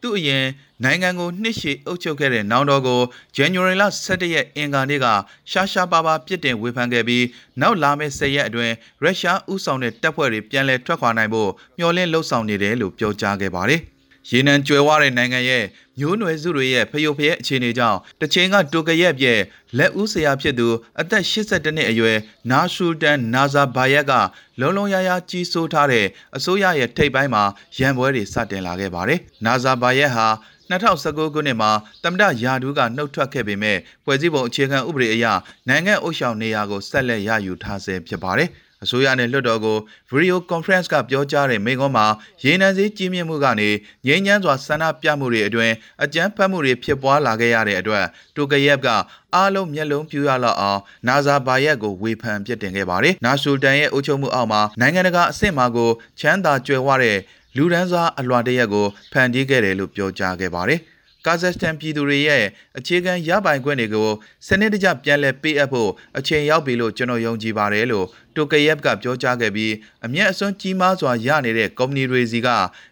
[0.00, 0.44] သူ့အရင်
[0.84, 3.00] နိုင်ငံကိုနှစ်ရှည်အုပ်ချုပ်ခဲ့တဲ့နောင်တော်ကို
[3.36, 5.06] January လ17ရက်အင်္ဂါနေ့က
[5.50, 7.24] ရှာရှာပါပါပြစ်တင်ဝေဖန်ခဲ့ပြီး
[7.60, 13.82] နောက်လာမယ့်10ရက်အတွင်းရုရှားဥဆောင်တဲ့တပ်ဖွဲ့တွေပြန်လည်ထွက်ခွာနိုင်ဖို့မျှော်လင့်လှုပ်ဆောင်နေတယ်လို့ပြောကြားခဲ့ပါတယ်။
[14.30, 15.64] ရေနံကြွယ်ဝတဲ့နိုင်ငံရဲ့
[15.98, 19.34] မျိုးနွယ်စုတွေရဲ့ဖျို့ဖျဲအခြေအနေကြောင့်တချိန်ကတိုကရက်ပြဲ
[19.78, 20.68] လက်ဦးဆရာဖြစ်သူ
[21.00, 22.18] အသက်82နှစ်အရွယ်
[22.50, 24.12] နာရှူတန်နာဇာဘာယက်က
[24.60, 27.44] လုံလုံရရကြီးစိုးထားတဲ့အစိုးရရဲ့ထိပ်ပိုင်းမှာ
[27.78, 30.26] ရန်ပွဲတွေစတင်လာခဲ့ပါတယ်။နာဇာဘာယက်ဟာ
[30.70, 31.70] 2019ခုနှစ်မှာ
[32.04, 35.26] တမဒယာဒူးကနှုတ်ထွက်ခဲ့ပေမဲ့ဖွဲ့စည်းပုံအခြေခံဥပဒေအရ
[35.68, 38.50] နိုင်ငံအုပ်ချုပ်နေရာကိုဆက်လက်ရယူထားဆဲဖြစ်ပါတယ်။
[38.84, 39.78] အစိုးရနဲ့လွှတ်တော်ကို
[40.12, 42.06] video conference ကပြောကြားတဲ့မိန့်ခွန်းမှာ
[42.44, 43.68] ရေနံစည်းကြီးမြင့်မှုကနေ
[44.06, 45.74] ငြိမ်းချမ်းစွာဆန္ဒပြမှုတွေအတွင်း
[46.04, 48.04] အကြမ်းဖက်မှုတွေဖြစ်ပွားလာခဲ့ရတဲ့အတွက်
[48.36, 48.88] တိုကယက်က
[49.34, 57.18] အားလုံးမျက်လုံးပြူရလောက်အောင်နာဇာဘာယက်ကိုဝေဖန်ပြစ်တင်ခဲ့ပါတယ်။နာဆူတန်ရဲ့အုပ်ချုပ်မှုအောက်မှာနိုင်ငံတကာအဆင့်မှာကိုချမ်းသာကြွယ်ဝတဲ့
[57.56, 60.80] လူဒန်းစားအလွှာတရက်ကိုဖန်တီးခဲ့တယ်လို့ပြောကြားခဲ့ပါတယ်။
[61.26, 62.44] ကာဇက်စတန်ပြည်သူတွေရဲ့
[62.78, 64.10] အခြေခံရပိုင်ခွင့်တွေကို
[64.46, 69.72] စနစ်တကျပြန်လည်ပေးအပ်ဖို့အချိန်ရောက်ပြီလို့ကျွန်တော်ယုံကြည်ပါတယ်လို့တိုကယက်ကပြောကြားခဲ့ပြီး
[70.06, 72.48] အမျက်အစွန်းကြီးမားစွာရနေတဲ့ကုမ္ပဏီတွေစီက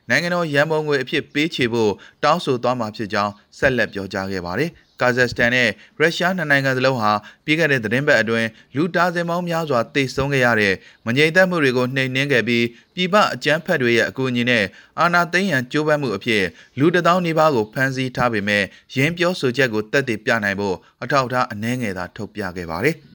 [0.09, 1.93] နိုင်ငံတော်ရန်ပုံငွေအဖြစ်ပေးချေဖို့
[2.25, 4.71] တောင်းဆိုသွားမှာဖြစ်ကြောင်းဆက်လက်ပြောကြားခဲ့ပါတယ်။
[5.03, 7.13] ကာဇက်စတန်နဲ့ရုရှားနှစ်နိုင်ငံစလုံးဟာ
[7.45, 10.75] ပြီးခဲ့တဲ့သတင်းပတ်အတွင်းလူတာစင်ပေါင်းများစွာတိတ်ဆုံးခဲ့ရတဲ့
[11.07, 14.65] မငြိမ်သက်မှုတွေကိုနှိမ်နင်းခဲ့ပြီးပြည်ပအကြမ်းဖက်တွေရဲ့အကူအညီနဲ့
[14.99, 16.45] အာဏာသိမ်းရန်ကြိုးပမ်းမှုအဖြစ်
[16.79, 18.65] လူတထောင်နီးပါးကိုဖမ်းဆီးထားပေမဲ့
[18.97, 22.97] ရင်းပြောဆိုချက်ကိုတက်တည်ပြနိုင်ဖို့အထောက်အထားအနှဲငယ်သာထုတ်ပြခဲ့ပါတယ်။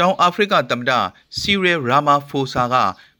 [0.00, 0.92] တောင်အာဖရိကသမ္မတ
[1.38, 2.74] စီရီရာမာဖိုဆာက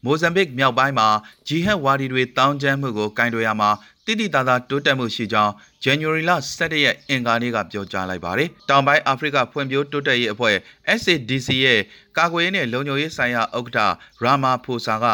[0.05, 1.09] မိုဇမ်ဘစ်မြောက်ပိုင်းမှာ
[1.49, 3.71] ဂျီဟက်ဝါဒီတွေတောင်းကျမ်းမှုကိုကင်တွယ်ရမှာ
[4.11, 5.53] တိတိတသားတိုးတက်မှုရှိကြောင်း
[5.85, 10.57] January လ17ရက်အင်္ဂါနေ့ကပြောကြားလိုက်ပါတယ်။တောင်ပိုင်းအာဖရိကဖွံ့ဖြိုးတိုးတက်ရေးအဖွဲ့
[11.01, 11.81] SADC ရဲ့
[12.17, 13.79] ကာကွယ်ရေးနဲ့လုံခြုံရေးဆိုင်ရာဥက္ကဋ္ဌ
[14.23, 15.07] ရာမာဖိုဆာက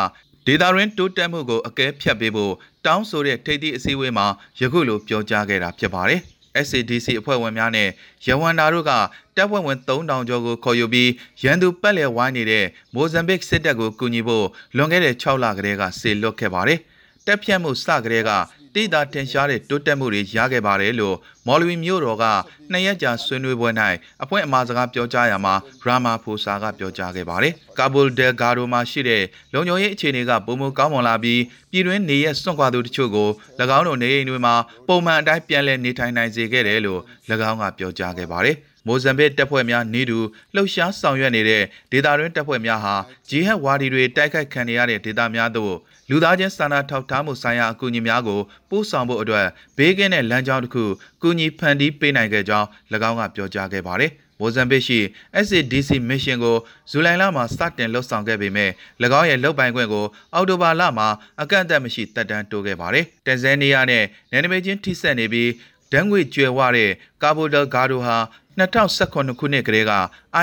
[0.46, 2.52] ဒေတာရင်းတိုးတက်မှုကိုအကဲဖြတ်ပေးဖို့
[2.86, 4.26] တောင်းဆိုတဲ့ထိပ်သီးအစည်းအဝေးမှာ
[4.60, 6.20] ယခုလိုပြောကြားခဲ့တာဖြစ်ပါတယ်။
[6.66, 7.88] SADC အဖွဲ့ဝင်များနဲ့
[8.26, 8.92] ရဝန္တာတို့က
[9.36, 11.10] တပ်ဖွဲ့ဝင်3000ကျော်ကိုခေါ်ယူပြီး
[11.42, 16.80] ရန်သူပတ်လည်ဝိုင်းနေတဲ့မိုဇမ်ဘစ်စစ်တပ်ကိုကူညီဖို့လွန်ခဲ့တဲ့6လကတည်းကစေလွတ်ခဲ့ပါတယ်။
[17.26, 18.30] တပ်ဖြတ်မှုစကတည်းက
[18.76, 22.24] တိတာတင်ရှားတဲ့တိုးတက်မှုတွေရခဲ့ပါတယ်လို့မော်လဝီမျိုးတော်က
[22.72, 23.70] နှစ်ရက်ကြာဆွေးနွေးပွဲ၌
[24.22, 33.28] အဖွင့်အမှာစကားပြောကြားရမှာရာမာဖိုဆာကပြောကြားခဲ့ပါတယ်။ကာဘူလ်ဒယ်ဂါဒိုမှာရှိတဲ့လုံခြုံရေးအခြေအနေကပုံမကောင်းမွန်လာပြီးပြည်တွင်းနေရစွန့်ခွာသူတချို့ကို၎
[33.76, 34.54] င်းတို့နေအိမ်တွေမှာ
[34.88, 37.00] ပုံမှန်အတိုင်းပြန်လည်နေထိုင်နိုင်စေခဲ့တယ်လို့၎
[37.50, 40.18] င်းကပြောကြားခဲ့ပါတယ်။မိုဇမ်ဘစ်တပ်ဖွဲ့များနေတူ
[40.54, 41.62] လှုပ်ရှားဆောင်ရွက်နေတဲ့
[41.92, 42.94] ဒေသတွင်းတပ်ဖွဲ့များဟာ
[43.28, 45.74] ဂျီဟက်ဝါဒီတွေတိုက်ခိုက်ခံရတဲ့ဒေသများသို့
[46.10, 48.40] လူသားချင်းစာနာထောက်ထားမှုဆိုင်ရာအကူအညီများကို
[48.70, 50.84] ပို့ဆောင်ဖို့အတွက်ဘေးကင်းတဲ့လမ်းကြောင်းတစ်ခု
[51.22, 52.66] ကူညီဖန်တီးပေးနိုင်ခဲ့ကြောင်း၎
[53.08, 54.98] င်းကပြောကြားခဲ့ပါတယ်။မိုဇမ်ဘစ်ရှိ
[55.46, 56.56] SADC mission ကို
[56.90, 58.70] ဇူလိုင်လမှာစတင်လှုပ်ဆောင်ခဲ့ပေမဲ့၎
[59.18, 61.08] င်းရဲ့လုပ်ပိုင်ခွင့်ကိုအောက်တိုဘာလမှာ
[61.42, 65.50] အကန့်အသတ်မရှိတက်တန်းတိုးခဲ့ပါတယ်။တန်ဇန်နီးယားနဲ့နယ်နိမိတ်ချင်းထိစပ်နေပြီး
[65.92, 66.90] ဒန်းငွေကျွယ်ဝတဲ့
[67.22, 68.16] ကာဘိုဒယ်ဂါဒိုဟာ
[68.58, 69.92] 2019ခုနှစ်ကတည်းက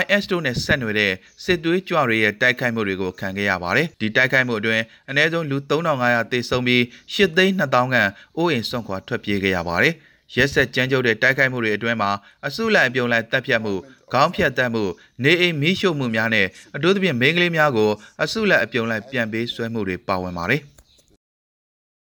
[0.02, 6.82] IS တို့နဲ့ဆက်နွယ်တဲ့စစ်သွေးကြွတွေရဲ့တိုက်ခိုက်မှုတွေကိုခံခဲ့ရပါတယ်။ဒီတိုက်ခိုက်မှုအတွင်းအနည်းဆုံးလူ3500သေဆုံးပြီး
[7.14, 9.94] 8သိန်း2000ခန့်အိုးအိမ်စွန့်ခွာထွက်ပြေးခဲ့ရပါတယ်။
[10.36, 12.12] ရက်ဆက်ကြမ်းကြုတ်တဲ့တိုက်ခိုက်မှုတွေအတွင်းမှာ
[12.48, 13.74] အစုလိုက်အပြုံလိုက်တပ်ဖြတ်မှု
[14.14, 14.84] ခေါင်းဖြတ်တတ်မှု
[15.24, 17.92] နေအိမ်မီးရှို့မှုများနဲ့အထူးသဖြင့်မိန်းကလေးများကို
[18.24, 20.62] အစုလိုက်အပြုံလိုက်ပြန်ပေးဆွဲမှုတွေပါဝင်ပါတယ်။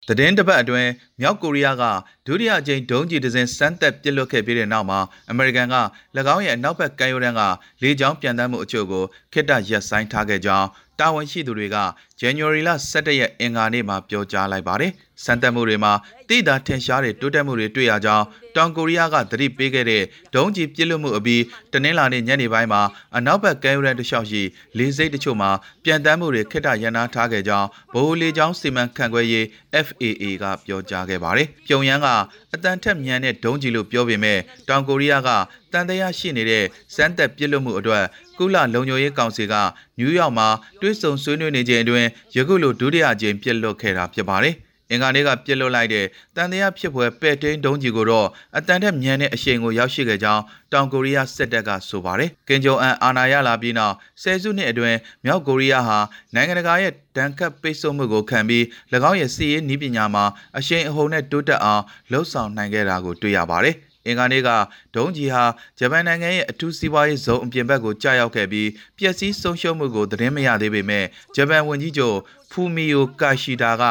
[0.07, 0.89] သတင်းတစ်ပတ်အတွင်း
[1.21, 1.83] မြောက်ကိုရီးယားက
[2.27, 5.75] ဒုတိယအကြိမ်ဒုံးကျည်တစ်စင်းစမ်းသပ်ပစ်လွတ်ခဲ့ပြီးတဲ့နောက်မှာအမေရိကန်က၎
[6.35, 7.41] င်းရဲ့အနောက်ဘက်ကမ်းရိုးတန်းက
[7.81, 10.67] လေကြောင်းပြန်တမ်းမှုအချို့ကိုခေတ္တရပ်ဆိုင်းထားခဲ့ကြောင်း
[10.99, 11.77] တာဝန်ရှိသူတွေက
[12.21, 14.91] January လ17ရက်အင်္ဂါနေ့မှာပြောကြားလိုက်ပါတယ်။
[15.23, 15.93] စံတက်မှုတွေမှာ
[16.29, 20.03] တိတာထင်ရှားတဲ့တိုးတက်မှုတွေတွေ့ရကြောင်းတောင်ကိုရီးယားကသတိပေးခဲ့တဲ့
[20.35, 22.81] ဒုံးကျည်ပစ်လွတ်မှုအပြီးတနင်္လာနေ့ညနေပိုင်းမှာ
[23.17, 24.41] အနောက်ဘက်ကမ်းရိုးတန်းတစ်လျှောက်ရှိ
[24.77, 25.51] လေဆိပ်တချို့မှာ
[25.83, 29.45] ပြန်တမ်းမှုတွေခေတ္တရန်နာထားခဲ့ကြောင်းဗဟိုလေကြောင်းစီမံခန့်ခွဲရေး
[29.85, 32.07] FAA ကပြောကြားခဲ့ပါတယ်။ပြုံယမ်းက
[32.53, 35.29] အတန်ထက်မြန်တဲ့ဒုံးကျည်လို့ပြောပေမဲ့တောင်ကိုရီးယားက
[35.71, 36.63] တန်တရားရှိနေတဲ့
[36.95, 38.03] စမ်းသက်ပစ်လွတ်မှုအတွက်
[38.37, 39.53] ကုလလုံခြုံရေးကောင်စီက
[39.97, 40.47] နယူးယောက်မှာ
[40.81, 44.55] တွဲဆုံဆွေးနွေးနေချိန်အတွင်းယခုလိုဒုတိယကြိမ်ပြစ်လွတ်ခဲ့တာဖြစ်ပါတယ်။
[44.91, 50.43] အင်္ဂါနေ့ကပြစ်လွတ်လိုက်တဲ့တန်တရားဖြစ်ပွဲပဲ့တိန်ဒုံးကြီးကိုတော့အတန်ထက်မြန်တဲ့အရှိန်ကိုရောက်ရှိခဲ့ကြောင်း
[50.73, 55.99] တောင်ကိုရီးယားစစ်တပ်ကဆိုပါတယ်။ကင်ဂျုံအန်အာဏာရလာပြီးနောက်ဆယ်စုနှစ်အတွင်းမြောက်ကိုရီးယားဟာ
[56.35, 58.63] နိုင်ငံတကာရဲ့ဒဏ်ခတ်ပိတ်ဆို့မှုကိုခံပြီး၎
[59.09, 60.25] င်းရဲ့စီးရေးနည်းပညာမှာ
[60.57, 64.49] အရှိန်အဟုန်နဲ့တိုးတက်အောင်လှုပ်ဆောင်နိုင်ခဲ့တာကိုတွေ့ရပါတယ်။အင်္ဂါနေ့က
[64.95, 65.43] ဒုံးကြီးဟာ
[65.79, 72.17] ဂျပန်နိုင်ငံရဲ့အထူးစီးပွားရေးဇုံအပြင်ဘက်ကိုကြာရောက်ခဲ့ပြီးပျက်စီးဆုံးရှုံးမှုကိုသတင်းမရသေးပေမဲ့ဂျပန်ဝန်ကြီးချုပ်
[72.53, 73.83] ဖူမီယိုကာရှီတာက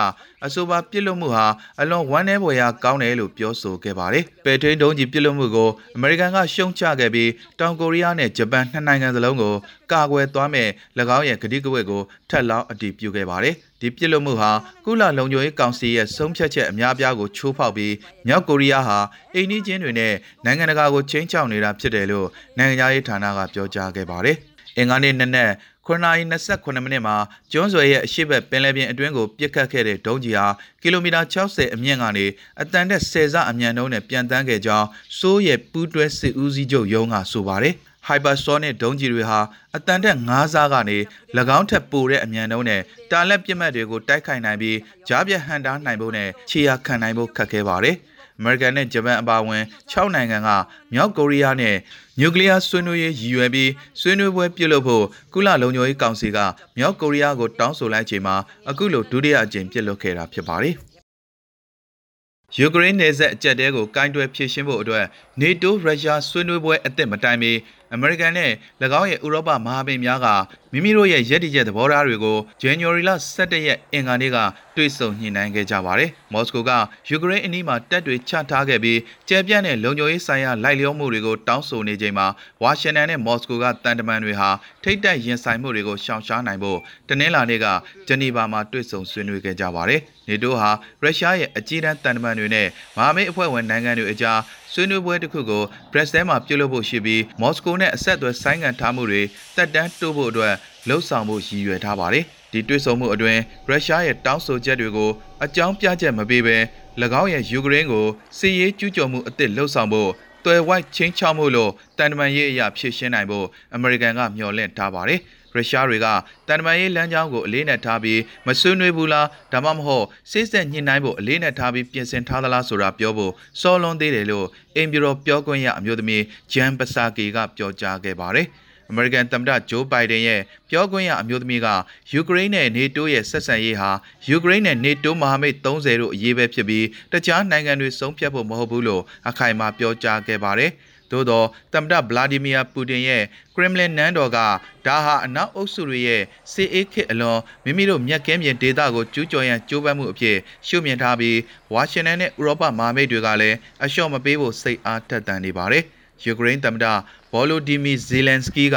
[0.46, 1.46] အဆိုပါပြစ်လွတ်မှုဟာ
[1.80, 9.54] အလွန်ဝမ်းနည်းဖွယ်ရာကောင်းတယ်လို့ပြောဆိုခဲ့ပါတယ်။ပဲထိန်ဒုံးကြီးပြစ်လွတ်မှုကိုအမေရိကန်ကရှုံချခဲ့ပြီးတောင်ကိုရီးယားနဲ့ဂျပန်နှစ်နိုင်ငံစလုံးကို
[9.92, 10.68] ကာကွယ်သွားမယ်၎
[11.16, 14.50] င်းရဲ့ကတိကဝတ်ကိုထပ်လောင်းအတည်ပြုခဲ့ပါတယ်။ဒီပြစ်လွတ်မှုဟာ
[14.84, 17.94] ကုလလုံခြုံရေးကောင်စီရဲ့ဆုံးဖြတ်ချက်အများပြားကိုချိုးဖောက်ပြီး
[18.26, 18.98] မြောက်ကိုရီးယားဟာ
[19.34, 24.38] အိန္ဒိချင်းတွေနဲ့နိုင်ငံတကာကိုချင်းချောက်နေတာဖြစ်တယ်လို့နိုင်ငံရေးဌာနကပြောကြားခဲ့ပါတယ်။
[24.78, 25.50] အင်္ဂါနေ့နက်နက်
[25.86, 27.16] 9:28မိနစ်မှာ
[27.52, 30.46] ကျွန်းဆွယ်ရဲ့အရှိတ်ပင်လယ်ပြင်အတွင်းကိုပြစ်ခတ်ခဲ့တဲ့ဒုံးကြီးဟာ
[30.82, 32.26] ကီလိုမီတာ60အမြင့်ကနေ
[32.60, 34.86] အတန်တဲ့10ဆအမြန်နှုန်းနဲ့ပြန်တန်းခဲ့ကြောင်း
[35.18, 37.74] စိုးရဲ့ပူးတွဲစစ်ဦးစီးချုပ်ရုံးကဆိုပါတယ်။
[38.08, 39.40] hypersonic ဒုံးကျည်တွေဟာ
[39.76, 40.98] အတန်တက်9ဆကနေ၎
[41.58, 47.96] င်းထက်ပိုတဲ့အမြန်နှုန်းနဲ့တာလက်ပြစ်မှတ်တွေကိုတိုက်ခိုက်နိုင်ပြီးကြားပြတ်ဟန်တားနိုင်ဖို့နဲ့ခြေရာခံနိုင်ဖို့ခက်ခဲပါတယ်။
[48.42, 50.50] အမေရိကန်နဲ့ဂျပန်အပါအဝင်6နိုင်ငံက
[50.92, 51.76] မြောက်ကိုရီးယားနဲ့
[52.20, 56.38] နျူကလ িয়ার ဆွေးနွေးရေးရည်ရွယ်ပြီးဆွေးနွေးပွဲပြုလုပ်ဖို့ကုလလုံခြုံရေးကောင်စီက
[56.76, 58.36] မြောက်ကိုရီးယားကိုတောင်းဆိုလိုက်ချိန်မှာ
[58.68, 60.74] အခုလိုဒုတိယအကြိမ်ပြုလုပ်ခဲ့တာဖြစ်ပါတယ်။
[62.56, 65.04] ယူကရိန်းနယ်စပ်အကြက်တဲကိုကင်တွယ်ဖြည့်ရှင်းဖို့အတွက်
[65.40, 67.52] NATO ရုရှားဆွေးနွေးပွဲအသစ်မတိုင်မီ
[67.94, 68.50] အမေရိကန်နဲ့၎
[69.00, 70.28] င်းရဲ့ဥရောပမဟာမိတ်များက
[70.74, 74.38] မိမိတို့ရဲ့ရည်တည်ချက်သဘောထားတွေကို January လ17ရက်အင်္ဂါနေ့က
[74.76, 76.70] တွေ့ဆုံညှိနှိုင်းခဲ့ကြပါတယ်။မော်စကိုက
[77.08, 82.26] ယူကရိန်းအနီးမှာတပ်တွေချထားခဲ့ပြီးကျယ်ပြန့်တဲ့လုံခြုံရေးဆိုင်ရာလိုက်လျောမှုတွေကိုတောင်းဆိုနေချိန်မှာ
[82.62, 84.50] ဝါရှင်တန်နဲ့မော်စကိုကတန်တမန်တွေဟာ
[84.82, 87.66] ထိတ်တက်ရင်ဆိုင်မှုတွေကိုရှောင်ရှားနိုင်ဖို့တနင်္လာနေ့က
[88.08, 90.70] ဂျနီဗာမှာတွေ့ဆုံဆွေးနွေးခဲ့ကြပါတယ်။နေတိုးဟာ
[91.02, 94.40] ရုရှားရဲ့အကြီးတန်းတန်တမန်တွေနဲ့မဟာမိတ်အဖွဲ့ဝင်နိုင်ငံတွေအကြား
[94.72, 99.22] ဆွေးနွေးပွဲတစ်ခုကိုဘရက်ဆဲမှာပြုလုပ်ဖို့ရှိပြီးမော်စကိုနဲ့အဆက်အသွယ်ဆိုင်းငံ့ထားမှုတွေ
[99.56, 100.54] တက်တန်းတိုးဖို့အတွက်
[100.88, 105.10] လှုံ့ဆော်မှုရည်ရွယ်ထားပါတယ်။ဒီတွေ့ဆုံမှုအတွင်းရုရှားရဲ့တောင်းဆိုချက်တွေကို
[105.44, 106.56] အကြောင်းပြချက်မပေးဘဲ၎
[107.20, 108.06] င်းရဲ့ယူကရိန်းကို
[108.38, 110.10] စစ်ရေးကျူးကျော်မှုအသစ်လှုံ့ဆော်ဖို့
[110.44, 115.20] တွယ်ဝိုက်ချင်းချောက်မှုလို့တန်တမန်ရေးအရာဖြည့်ရှင်းနိုင်ဖို့အမေရိကန်ကမျှော်လင့်ထားပါတယ်။
[115.54, 116.06] ရုရှားတွေက
[116.48, 124.46] တန်တမာရေးလမ်းကြောင်းကိုအလေးနဲ့ထားပြီးမဆွေးနွေးဘူးလားဒါမှမဟုတ်စိတ်ဆက်ညှိနှိုင်းဖို့အလေးနဲ့ထားပြီးပြင်ဆင်ထားသလားဆိုတာပြောဖို့စောလွန်သေးတယ်လို့
[124.76, 126.22] အင်ဘီရိုပြောခွင့်ရအမျိုးသမီး
[126.52, 128.46] ဂျန်ပစာကီကပြောကြားခဲ့ပါတယ်
[128.92, 131.68] အမေရိကန်သမ္မတဂျိုးဘိုင်ဒန်ရဲ့ပြောခွင့်ရအမျိုးသမီးက
[132.12, 133.90] ယူကရိန်းနဲ့နေတိုးရဲ့ဆက်ဆံရေးဟာ
[134.28, 140.70] ယူကရိန်းနဲ့နေတိုးမဟာမိတ်30တို့အရေးပဲဖြစ်ပြီးတခြားနိုင်ငံတွေဆုံးဖြတ်ဖို့မဟုတ်ဘူးလို့အခိုင်အမာပြောကြားခဲ့ပါတယ်။
[141.10, 143.22] သို့သောသမ္မတဗလာဒီမီယာပူတင်ရဲ့
[143.54, 144.38] ကရမ်လင်နန်းတော်က
[144.86, 151.38] ဒါဟာအနောက်အုပ်စုတွေရဲ့စစ်အေးခေတ်အလွန်မိမိတို့မြက်ကင်းပြင်ဒေသကိုကျူးကျော်ရန်ကြိုးပမ်းမှုအဖြစ်ရှုမြင်ထားပြီး
[151.72, 155.84] ဝါရှင်တန်နဲ့ဥရောပမဟာမိတ်တွေကလည်းအလျှော့မပေးဖို့စိတ်အားထက်သန်နေပါတယ်။
[156.24, 156.86] ယူကရိန်းသမ္မတ
[157.32, 158.76] ဗောလိုဒီမီဇီလန်စကီက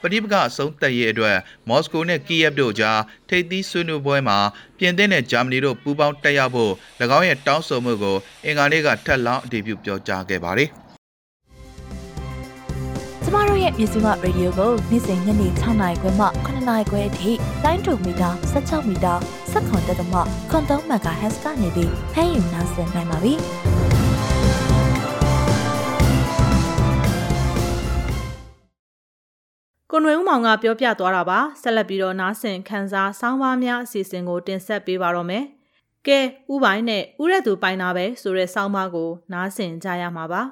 [0.00, 1.36] ပဋိပက္ခအဆုံးသတ်ရေးအတွက်
[1.68, 4.38] မော်စကိုနဲ့ကီယက်တို့ကြားထိပ်သီးဆွေးနွေးပွဲမှာ
[4.78, 6.72] ပြင်သစ်နဲ့ဂျာမနီတို့ပူးပေါင်းတက်ရောက်ဖို့၎
[7.18, 10.70] င်းရဲ့တောင်းဆိုမှုကိုအင်္ဂါနေ့ကထပ်လောင်းအတည်ပြုပြောကြားခဲ့ပါတယ်။
[13.24, 17.30] ကျမတို့ရဲ့မြစီမရေဒီယိုကိုနေ့စဉ်ညနေ6နာရီခွဲမှ9နာရီခွဲအထိ
[17.64, 19.14] 92မီတာ16မီတာ
[19.52, 20.14] 17တက်တမ
[20.50, 23.34] ခွန်3 MHz ကနေပြီးဖမ်းယူနိုင်စင်နိုင်ပါပြီ။
[29.90, 35.44] ကွန်ဝဲဦးမောင်ကပြောပြသွားတာပါဆက်လက်ပြီးတော့နားဆင်ခန်းစားဆောင်းပါးများအစီအစဉ်ကိုတင်ဆက်ပေးပါတော့မယ်
[36.06, 36.18] ကဲ
[36.52, 40.42] ဥပိုင်းနဲ့ဥရက်သူပိုင်တာပဲဆိုတဲ့ဆောင်းပါးကိုနားဆင်ကြရမှာပါ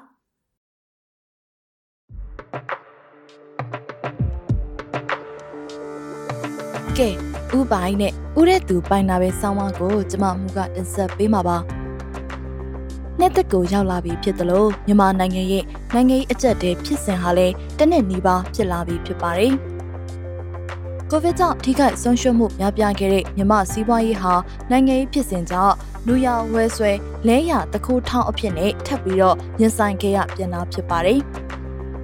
[6.97, 7.09] ကဲ
[7.57, 11.74] ဥပိုင်နဲ့ဥတဲ့သူပိုင်နာပဲဆောင်းပါးကိုကျမမူကတင်ဆက်ပေးမှာပါ
[13.19, 15.63] နှစ်သက်ကိုရောက်လာပြီဖြစ်တယ်လို့မြန်မာနိုင်ငံရဲ့
[15.93, 19.53] နိုင်ငံရေးအကြက်တဲဖြစ်စဉ်ဟာလည်းတနစ်နီးပါးဖြစ်လာပြီဖြစ်ပါတယ်
[21.09, 24.33] ကိုဗစ်ကြောင့်ထိခိုက်ဆုံးရှုံးမှုများပြားခဲ့တဲ့မြမစီးပွားရေးဟာ
[24.71, 25.75] နိုင်ငံရေးဖြစ်စဉ်ကြောင့်
[26.07, 26.91] လူရဝဲဆွဲ
[27.27, 31.19] လဲရတခိုးထောင်းအဖြစ်နဲ့ထပ်ပြီးတော့ရင်ဆိုင်ခဲ့ရပြန်လာဖြစ်ပါတယ်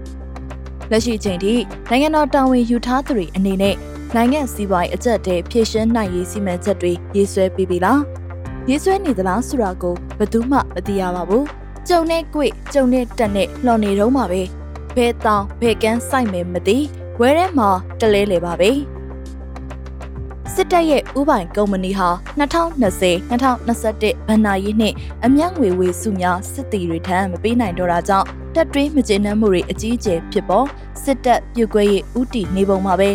[0.92, 1.54] ။လက်ရှိချိန်ထိ
[1.90, 3.76] နိုင်ငံတော်တာဝန်ယူထားသူတွေအနေနဲ့
[4.16, 8.02] နိုင်ငံစီးပွားရေးအကျက်တဲဖြည့်ရှင်းနိုင်ရေးစီမံချက်တွေရေးဆွဲပြီးပြီလား။
[8.70, 11.44] ရေးဆွဲနေသလားဆိုတာကိုဘယ်သူမှမသိရပါဘူး။
[11.88, 14.42] ကြုံနဲ့ကြွေကြုံနဲ့တက်နဲ့လှော်နေတော့မှာပဲ။
[14.96, 16.78] ဘဲတောင်ဘဲကန်းစိုက်မယ်မသိ
[17.20, 18.72] ဝဲထဲမှာတလဲလေပါပဲ။
[20.54, 22.10] စစ်တပ်ရဲ့ဥပိုင်ကုမ္ပဏီဟာ
[22.40, 24.96] 2020-2021ဘဏ္ဍာရေးနှစ်
[25.26, 30.68] အမျက်ငွေဝေစုများစစ်တီတွေထံမပေးနိုင်တော့တာကြောင့်တက်တွင်းမကျေနပ်မှုတွေအကြီးအကျယ်ဖြစ်ပေါ်
[31.04, 33.10] စစ်တပ်ပြုတ်ကွဲရေးဥတီနေပုံမှာပဲ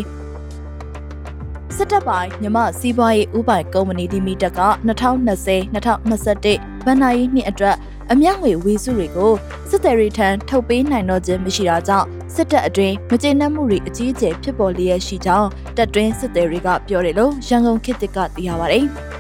[1.79, 7.77] စစ်တပ်ပိုင်းမြမစီးပွားရေးဥပိုင်ကုမ္ပဏီဒီမီတက်က2020-2021ဘဏ္ဍာရေးနှစ်အတွက်
[8.13, 9.33] အမျက်ငွေဝေစုတွေကို
[9.71, 18.81] စစ်သည်တွေထံထုတ်ပေးနိုင်တော့ခြင်းမရှိတာကြောင့်စစ်တပ်အတွင်းမကျေနပ်မှုတွေအကြီးအကျယ်ဖြစ်ပေါ်လျက်ရှိကြောင်းတပ်တွင်းစစ်သည်တွေကပြောတယ်လို့ရန်ကုန်ခေတ်ကသိရပါဗျ။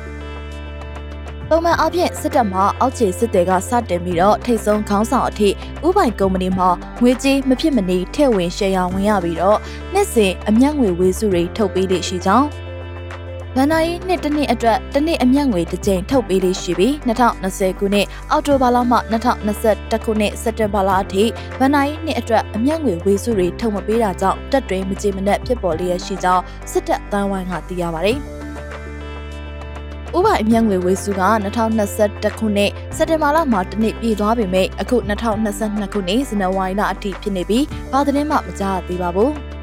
[1.50, 5.48] ပုံမှန်အပြင်စစ်တပ်မှအောက်ခြေစစ်သည်ကစတင်ပြီးတော့ထိတ်ဆုံးခေါင်းဆောင်အထိ
[5.86, 6.64] ဥပိုင်ကုမ္ပဏီမှ
[7.00, 9.58] ငွေကြေးမဖြစ်မနေထည့်ဝင်ရှယ်ယာဝင်ရပြီးတော့
[9.92, 12.48] နှစ်စဉ်အမျက်ငွေဝေစုတွေထုတ်ပေးလေရှိကြောင်း
[13.54, 18.98] ဗန်နာယီနှစ်တစ်နှစ်အတွက်တစ်နှစ်အမျက်ငွေတစ်ကြိမ်ထုတ်ပေးလေးရှိပြီး2020ခုနှစ်အောက်တိုဘာလမှ
[19.50, 21.24] 2021ခုနှစ်စက်တင်ဘာလအထိ
[21.58, 28.20] ဗန်နာယီနှစ်အတွက်အမျက်ငွေဝေစုတွေထုတ်မပေးတာကြောင့်တက်တွင်မကြေမနက်ဖြစ်ပေါ်လျက်ရှိကြောင်းစစ်တပ်တန်းဝိုင်းကသိရပါတယ်။
[30.14, 31.22] ဥပအမျက်ငွေဝေစုက
[31.84, 39.32] 2021ခုနှစ်စက်တင်ဘာလမှာတနစ်ပြည်သွားပေမဲ့အခု2022ခုနှစ်ဇန်နဝါရီလအထိဖြစ်နေပြီးဘာသတင်းမှမကြားသေးပါဘူး။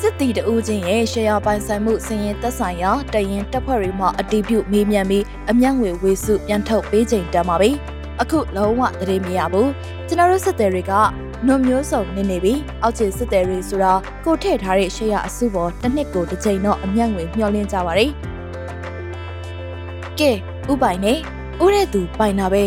[0.00, 7.70] စစ်တီတဦးချင်းရဲ့ရှယ်ယာပိုင်ဆိုင်မှုစည်ရင်သက်ဆိုင်ရာတရင်တပ်ဖွဲ့တွေမှအတီးပြုမေးမြန်းပြီးအမျက်ငွေဝေစုပြန်ထုတ်ပေးချိန်တန်ပါပြီ
[8.20, 9.70] အခုလုံးဝတရေမရဘူး
[10.08, 10.92] ကျွန်တော်တို့စစ်သည်တွေက
[11.46, 13.92] နှုတ်မျိုးစုံနေနေပြီအောက်ခြေစစ်သည်တွေဆိုတာ
[14.24, 18.12] ကိုထည့်ထားတဲ့ရှယ်ယာအစုပေါ်တစ်နှစ်ကိုတစ်ချိန်တော့အမျက်ငွေမျှော်လင့်ကြပါရယ်
[20.20, 20.30] ကဲ
[20.70, 21.14] ဥပိုင်နေ
[21.64, 22.64] ဥတဲ့သူပိုင်တာပဲ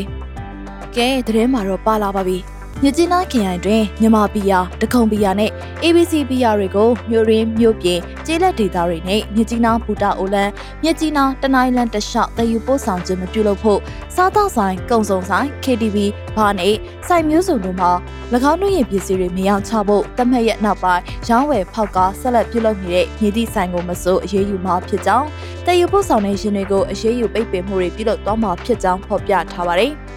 [0.95, 2.37] ကဲတရင်မှာတော့ပါလာပါပြီ
[2.84, 5.51] မြကျင်းနာခရိုင်တွင်မြန်မာပီယာတခုံပီယာနဲ့
[5.84, 10.49] ABC ပီယာတွေကိုမြို့ရင်းမြို့ပြင်ကျေးလက်ဒေသတွေနဲ့မြကျင်းနာပူတာအိုလန်
[10.84, 13.80] မြကျင်းနာတနိုင်းလန်တလျှောက်တယူပို့ဆောင်ခြင်းမပြုလုပ်ဖို့
[14.15, 15.97] စားသောက်ဆိုင်ကုံစုံဆိုင် KTV
[16.36, 16.76] ဘာနဲ့
[17.07, 17.91] စိုက်မျိုးစုံတို့မှာ၎
[18.51, 25.28] င်းတို့ရဲ့ပစ္စည်းတွေမရောက်ချဖို့တမက်ရဲ့နောက်ပိုင်းရောင်းဝယ်ဖောက်ကားဆက်လက်ပြုလုပ်နေတဲ့မြေသည့်ဆိုင်ကိုမစိုးအရေးယူမှာဖြစ်ကြောင်း
[25.65, 29.93] တယူပို့ဆောင်တဲ့ရှင်တွေကိုအရေးယူပိတ်ပင်မှုတွေပြုလုပ်သွားမှာဖြစ်ကြောင်းဖော်ပြထားပါတယ်။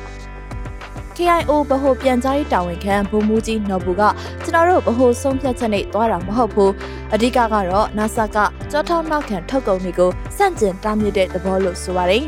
[1.17, 4.03] KIO ဗဟိုပြန်ကြားရေးတာဝန်ခံဗိုလ်မှူးကြီးနော်ဘူက
[4.45, 6.73] ကျွန်တော်တို့ဗဟိုဆုံးဖြတ်ချက်နဲ့တွားတာမဟုတ်ဘူး
[7.15, 7.39] အဓိကက
[7.71, 8.39] တော့ NASA က
[8.71, 12.25] ကြောထောက်နောက်ခံထုတ်ကုန်တွေကိုစန့်ကျင်တားမြစ်တဲ့သဘောလို့ဆိုပါတယ်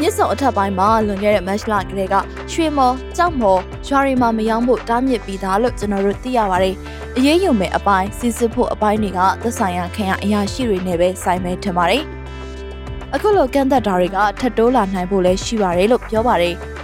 [0.00, 2.14] မြစ်စုံအထက်ပိုင်းမှာလွန်ခဲ့တဲ့ match လကလေးက
[2.52, 6.74] ရွှေမော်ကြောက်မော်ရွာရီမှာမရောက်ဖို့တားမြစ်ပြီးသားလို့ကျွန်တော်တို့သိရပါတယ်။
[7.16, 12.02] အရေးယူမဲ့အပိုင်းစစ်စစ်ဖို့အပိုင်းတွေကသက်ဆိုင်ရာခင်ရအရာရှိတွေနဲ့ပဲဆိုင်မဲထင်ပါတယ်။
[13.14, 16.56] အခုလိုကန့်သက်တာတွေကထပ်တိုးလာနိုင်ဖို့လည်းရှိပါတယ်လို့ပြောပါတယ်။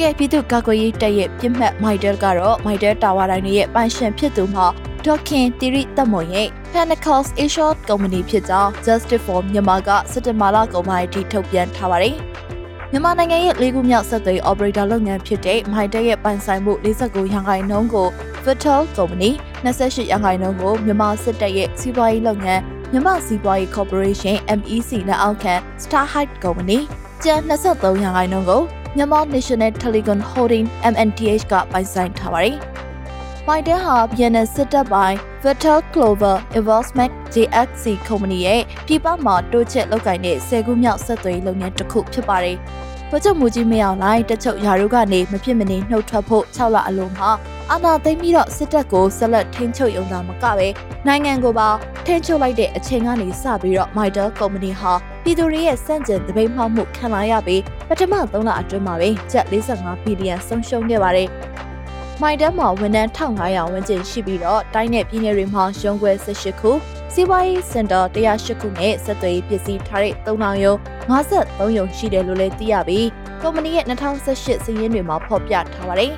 [0.00, 4.66] ကဲပြည်သူ့ကာကွယ်ရေးတပ်ရဲ့ပြစ်မှတ်မိုက်တယ်ကတော့မိုက်တယ်တာဝါတိုင်းရဲ့ပိုင်ရှင်ဖြစ်သူမှာ
[5.04, 12.14] ဒေါခင်တီရီတက်မွန်ရဲ့ Pentacles Asia Company ဖြစ်ကြောင်း Justice for Myanmar ကစက်တင်ဘာလကုန်ပိုင်းအထိထုတ်ပြန်ထားပါတယ်။
[12.90, 18.08] မြန်မာနိုင်ငံရဲ့လေးခုမြောက်ဆက်သွယ် operator လုပ်ငန်းဖြစ်တဲ့ Mytel ရဲ့ပိုင်ဆိုင်မှု49ရာခိုင်နှုန်းကို
[18.44, 19.30] Vital Company
[19.64, 26.78] 28ရာခိုင်နှုန်းကိုမြန်မာစစ်တပ်ရဲ့စီးပွားရေးလုပ်ငန်းမြန်မာစီးပွားရေး Corporation MEC လက်အောက်ခံ Star Height Company
[27.24, 28.62] ကျန်23ရာခိုင်နှုန်းကို
[29.00, 32.56] မြန်မာ National Telecom Holding MNTH ကပိုင်ဆိုင်ထားပါတယ်။
[33.46, 42.56] မိုင်တဲဟာ BNN စစ်တပ်ပိုင်း Vital Global Investment JXC Company ရဲ့ပြည်ပမှာတိုးချဲ့လုပ်ကိုင်တဲ့ဆယ်ခုမြောက်ဆက်သွယ်လုပ်ငန်းတစ်ခုဖြစ်ပါတယ်။
[43.10, 47.30] ဗကြုံမူကြီးမရောက်လိုက်တချုပ်ယာရုကနေမဖြစ်မနေနှုတ်ထွက်ဖို့6လအလုံးမှာ
[47.70, 50.68] အာဏာသိမ်းပြီးတော့စစ်တပ်ကိုဆက်လက်ထိန်းချုပ်ရုံသာမကပဲ
[51.06, 51.68] နိုင်ငံကိုပါ
[52.06, 54.94] ထိန်းချုပ်လိုက်တဲ့အချိန်ကနေစပြီးတော့ Mitel Company ဟာ
[55.28, 61.28] ပြည်သူတွေရဲ့စန့်ကျင်တပိတ်မှောက်မှုခံလာရပြီးပထမ3လအတွင်းမှာပဲကျပ်45ဘီလီယံဆုံးရှုံးခဲ့ပါတယ်။
[62.22, 66.70] မိုင်တန်းမှာဝန်ထမ်း1500ဝန်းကျင်ရှိပြီးတော့တိုင်းနယ်ပြည်နယ်တွေမှာရုံးခွဲ18ခု
[67.12, 70.78] စီးပွားရေးစင်တာ108ခုနဲ့စက်သွေးပစ္စည်းထားတဲ့3000ရုံး
[71.10, 73.06] 53ရုံရှိတယ်လို့လည်းသိရပြီး
[73.42, 76.12] ကုမ္ပဏီရဲ့2018စီးရင်တွေမှာဖော်ပြထားပါတယ်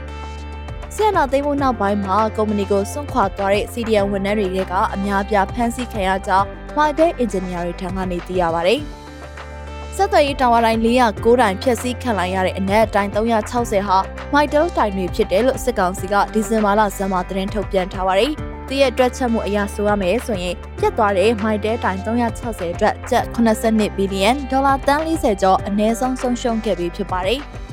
[0.95, 6.47] ။ဆီယနာသိမ်းမှုနောက်ပိုင်းမှာကုမ္ပဏီကိုစွန့်ခွာသွားတဲ့ CDN ဝန်ထမ်းတွေကအများပြားဖမ်းဆီးခံရကြောင်း
[6.77, 8.81] Market Engineer တွေထံကနေသိရပါတယ်။
[9.97, 13.99] ဆက်သွယ်ရေးတာဝါတိုင်း409တိုင်ဖျက်ဆီးခံလိုက်ရတဲ့အနက်တိုင်း360ဟာ
[14.35, 18.33] Mytel တိုင်တွေဖြစ်တယ်လို့စစ်ကောင်စီကဒီဇင်ဘာလဇန်မှာသတင်းထုတ်ပြန်ထားပါတယ်။
[18.69, 27.41] တရဲ့အတွက်ချက်မှုအရာဆိုရမယ်ဆိုရင်ပြတ်သွားတဲ့ Mytel တိုင်360အတွက်ကျပ်82ဘီလီယံဒေါ်လာတန်း40ကျော်အနည်းဆုံးဆုံးရှုံးခဲ့ပြီးဖြစ်ပါတယ်။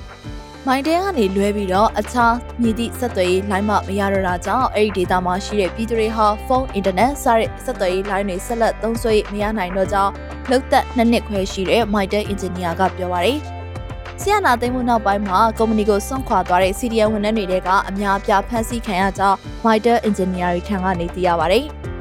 [0.69, 10.11] မိုင်တဲကနေလွဲပြီးတော့အခြားမြည်သည့်ဆက်သွယ်ရေးလိုင်းမမရတော့တာကြောင့်အဲ့ဒီဒေတာမှာရှိတဲ့ပြည်သူတွေဟာဖုန်းအင်တာနက်စတဲ့ဆက်သွယ်ရေးလိုင်းတွေဆက်လက်သုံးစွဲမရနိုင်တော့ကြောင်း
[10.49, 13.39] လောက်သက်နှစ်နှစ်ခွဲရှိတဲ့မိုင်တဲအင်ဂျင်နီယာကပြောပါတယ်။
[14.21, 21.65] ဆီယနာသိမ်းမှုနောက်ပိုင်းမှာကုမ္ပဏီကိုစွန့်ခွာသွားတဲ့ CDN ဝန်ထမ်းတွေကအများအပြားဖမ်းဆီးခံရကြောင်း Mitre Engineering ထံကနေသိရပါတယ်။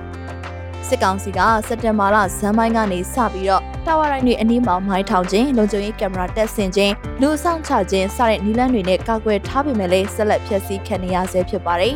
[0.88, 11.94] စစ်ကောင်စီကစက်တင်ဘာလဇန်ပိုင်းကနေစပြီးတော့တာဝါရိုင်းတွေအနီးမှာမိုင်းထောင်ခြင်းလုံခြုံရေးကင်မရာတက်ဆင်ခြင်းလူဆောင်ချခြင်းစတဲ့နည်းလမ်းတွေနဲ့ကာကွယ်ထားပေမဲ့လည်းဆက်လက်ဖျက်ဆီးခံနေရဆဲဖြစ်ပါတယ်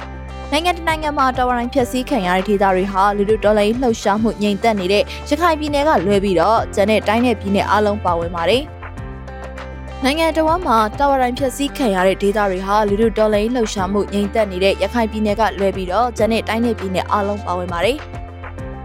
[0.50, 8.62] ။နိုင်ငံတနိုင်ငံမှာတာဝါရိုင်းဖျက်ဆီးခံရတဲ့ဒေသတွေဟာလူလူဒေါ်လာလှုပ်ရှားမှုငြိမ်သက်နေတဲ့ရခိုင်ပြည်နယ်ကလွဲပြီးတော့ကျန်တဲ့တိုင်းနယ်ပြည်နယ်အလုံးပါဝင်ပါတယ်။
[10.04, 17.98] နိုင်ငံတော်မှာတာဝါရိုင်းဖျက်ဆီးခံရတဲ့ဒေသတွေဟာလူလူဒေါ်လာလှုပ်ရှားမှုငြိမ်သက်နေတဲ့ရခိုင်ပြည်နယ်ကလွဲပြီးတော့ကျန်တဲ့တိုင်းနယ်ပြည်နယ်အလုံးပါဝင်ပါတယ်။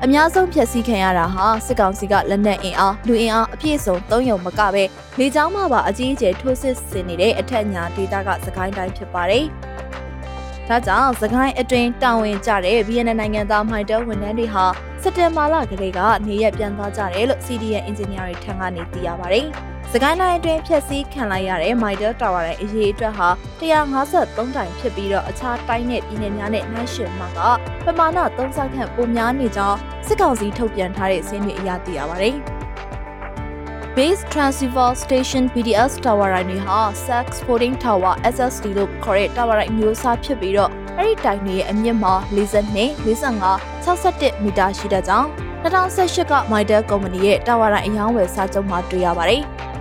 [0.07, 4.83] အများဆုံးဖျက်ဆီးခံရတာဟာစစ်ကောင်စီကလက်နက်အင်အားလူအင်အားအပြည့်စုံသုံးယုံမကပဲ
[5.19, 9.45] လေကြောင်းမှပါအကြီးအကျယ်ထိုးစစ်ဆင်နေတဲ့အထက်ညာဒေသကစကိုင်းတိုင်းဖြစ်ပါတယ်။
[10.67, 14.65] ဒါကြောင့်စကိုင်းအတွင်းတာဝန်ကျတဲ့ VN နိုင်ငံသားမိုက်တယ်ဝန်ထမ်းတွေဟာ
[15.01, 19.47] စက်တင်ဘာလကလေးကနေရက်ပြန်သွားကြတယ်လို့ CDN Engineer တွေထံကနေသိရပါတယ်။
[19.97, 23.29] စကိုင်းတိုင်းအတွင်းဖျက်ဆီးခံလိုက်ရတဲ့ Mitre Tower ရဲ့အရေးအတွက်ဟာ
[23.59, 27.39] 153တိုင်ဖြစ်ပြီးတော့အခြားတိုင်းနဲ့ပြည်နယ်များနဲ့နှိုင်းယှဉ်မှာက
[27.85, 29.77] ပမာဏ3ဆခန့်ပိုများနေကြောင်း
[30.07, 32.35] စစ်ကောင်စီထုတ်ပြန်ထားတဲ့စင်းတွေအရသိရပါတယ်။
[33.95, 45.27] Base Transceiver Station BDS Tower ရိုင်းတွေဟာ Sax Sporting Tower SSD လို့ခေါ်တဲ့ Tower ရိုင်းမျိုးစားဖြစ်ပြီးတော့အဲ့ဒီတိုင်တွေရဲ့အမြင့်မှာ42 45 61မီတာရှိတဲ့ကြောင်း
[45.63, 49.43] 2018က Mitre Company ရဲ့ Tower ရိုင်းအယောင်းဝယ်စာချုပ်မှာတွေ့ရပါတယ်။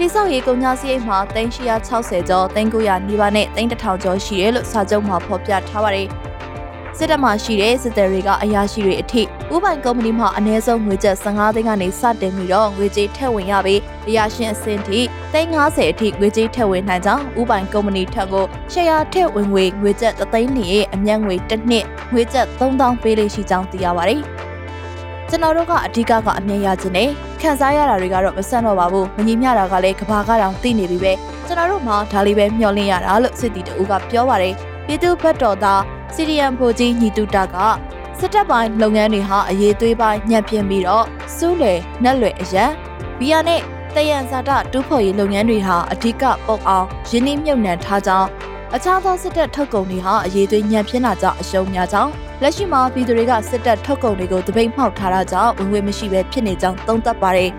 [0.00, 6.08] တိဆောက်ရေးကုန်ညာစရိတ်မှာ360ကျော်300နီးပါးနဲ့3000ကျော်ရှိတယ်လို့စာချုပ်မှာဖော်ပြထားပါတယ်။
[6.96, 9.22] စစ်တပ်မှရှိတဲ့စစ်သည်တွေကအရာရှိတွေအထိ
[9.54, 14.98] ဥပိုင်ကုမ္ပဏီမှအနည်းဆုံးငွေကျပ်15သိန်းကနေစတင်ပြီးတော့ငွေကြေးထည့်ဝင်ရပြီးအရာရှင်အဆင့်ထိ
[15.32, 24.20] 350အထိငွေကြေးထည့်ဝင်နိုင်ကြောင်းဥပိုင်ကုမ္ပဏီထံကိုရှယ်ယာထည့်ဝင်ငွေငွေကျပ်3သိန်းနဲ့အမြတ်ငွေတစ်နှစ်ငွေကျပ်3000ပေးလို့ရှိကြောင်းသိရပါတယ်။
[25.30, 27.08] ကျွန်တော်တို့ကအဓိကကအမြင်ရခြင်းနဲ့
[27.40, 31.12] ခံစားရတာတွေကတော့မဆန့်တော့ပါဘူးမညီမျှတာကလည်းကဘာကတောင်သိနေပြီပဲ
[31.46, 34.54] ကျွန်တော်တို့မှဒါလေးပဲမျှော်လင့်ရတာလို့စစ်တီတူကပြောပါတယ်
[34.86, 35.82] ပြည်သူ့ဘက်တော်သား
[36.14, 37.56] စီရီယံဖိုကြီးညီတူတာက
[38.18, 41.06] စစ်တပ်ပိုင်းလုပ်ငန်းတွေဟာအရေးသွေးပိုင်းညှက်ပြင်းပြီးတော့
[41.36, 41.74] စူးလေ
[42.04, 42.70] နက်လွယ်အရန်
[43.18, 43.60] ဘီယာနဲ့
[43.94, 48.28] တယံဇာတတူးဖော်ရေးလုပ်ငန်းတွေဟာအဓိကပုံအောင်ရင်းနှီးမြှုပ်နှံထားကြောင်း
[48.74, 52.12] အခြားသောစစ်တပ်ထုတ်ကုန်တွေဟာအရေးသွေးညံ့ပြင်းတာကြောင့်အရှုံးများကြောင်း
[52.42, 57.50] လက်ရှိမှာပြည်သူတွေကစစ်တပ်ထုတ်ကုန်တွေကိုတပိတ်မှောက်ထားတာကြောင့်ဝင်ငွေမရှိဘဲဖြစ်နေကြောင်းသုံးသပ်ပါတယ်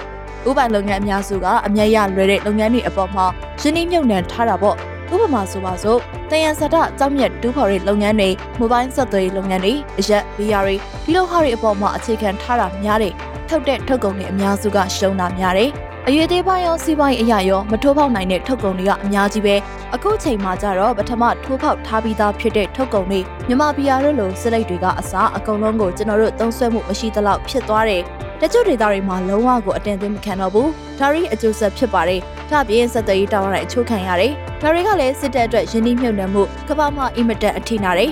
[0.48, 3.26] ။ဥပိုင်လုပ်ငန်းအများစုကအမြတ်ရလွယ်တဲ့လုပ်ငန်းတွေအပေါ်မှာ
[3.60, 4.76] ရင်းနှီးမြှုပ်နှံထားတာပေါ့။
[5.12, 8.28] ဥပမာဆိုပါစို့တယံစတာကြောင့်မြတ်တူးဖော်တဲ့လုပ်ငန်းတွေ
[8.58, 10.74] မိုဘိုင်းဆက်သွယ်ရေးလုပ်ငန်းတွေအရက်ဘီယာတွေ
[11.04, 13.12] ဒီလိုဟာတွေအပေါ်မှာအခြေခံထားတာများတယ်။
[13.48, 15.70] ထုတ်တဲ့ထုတ်ကုန်တွေအများစုကရှုံးတာများတယ်။
[16.08, 19.54] အရွေသေးပိုင်းရောစီးပွားရေးအရာရောမထိုးပေါက်နိုင်တဲ့ထုတ်ကုန်တွေကအများကြီးပဲ
[19.94, 28.02] အခုချိန်မှာကျတော့ပထမထိုးပေါက်ထားပြီးသားဖြစ်တဲ့ထုတ်ကုန်တွေမြန်မာပြည်ရလိုစလိတ်တွေကအစားအကုန်လုံးကိုကျွန်တော်တို့သုံးဆွဲမှုမရှိသလောက်ဖြစ်သွားတယ်
[28.40, 38.10] တချို့ဒေသတွေမှာလုံးဝကိုအတင်သွင်းမခံတော့ဘူးဒါရီအကျိုးဆက်ဖြစ်ပါတယ်ဒါပြင်စက်သွေးတောင်းရတဲ့အချို့ခံရတယ်ဒါတွေကလည်းစစ်တပ်အတွက်ယင်းနှိမ့်မြုပ်နှံမှုကမ္ဘာမှာအင်မတန်အထိနာတယ်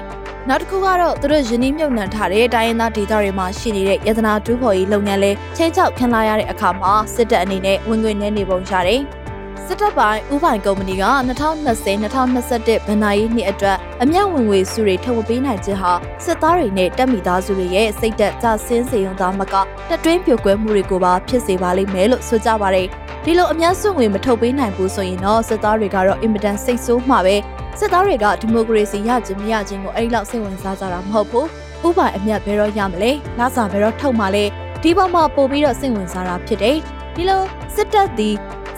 [0.48, 9.00] နောက်တစ်ခုကတော့သူတို့ယင်းနှိမ့်မြုပ်နှံထားတဲ့တိုင်းရင်းသားဒေသတွေမှာရှိနေတဲ့ယတနာတူးဖော်ရေးလုပ်ငန်းလေးချင်းချောက်ခံလာရတဲ့အခါမှာစစ်တပ်အနေနဲ့ဝင်ငွေနှဲနေပုံရတယ်။
[9.68, 15.92] စစ်တပ်ပိုင်းဥပိုင်ကုမ္ပဏီက2020-2021ဘဏ္ဍာရေးနှစ်အတွက်အမျက်ဝင်ငွေစုတွေထုတ်ပေးနိုင်ခြင်းဟာ
[16.24, 19.54] စစ်သားတွေနဲ့တပ်မိသားစုတွေရဲ့စိတ်သက်ကြဆင်းစေရုံသာမက
[19.88, 22.86] တက်တွင်းပြိုကွဲမှုတွေကိုပါဖြစ်စေပါလိမ့်မယ်လို့ဆိုကြပါတယ်။
[23.24, 27.36] ဒီလိုအများစုငွေမထုတ်ပေးနိုင်ဘူးဆိုရင်တော့စစ်သားတွေကတော့အင်မတန်စိတ်ဆိုးမှပဲ
[27.78, 31.46] စစ်သားတွေကဒီမိုကရေစီရခြင်းမရခြင်းကိုအဲ့လောက်စိတ်ဝင်စားကြတာမဟုတ်ဘူး
[31.86, 34.44] ဥပိုင်အမြတ်ဘယ်တော့ရမလဲလာစာဘယ်တော့ထုတ်မှလဲ
[34.82, 36.76] ဒီပေါ်မှာပို့ပြီးတော့စိတ်ဝင်စားတာဖြစ်တယ်
[37.14, 37.42] ဒီလို
[37.74, 38.36] စစ်တပ်သည်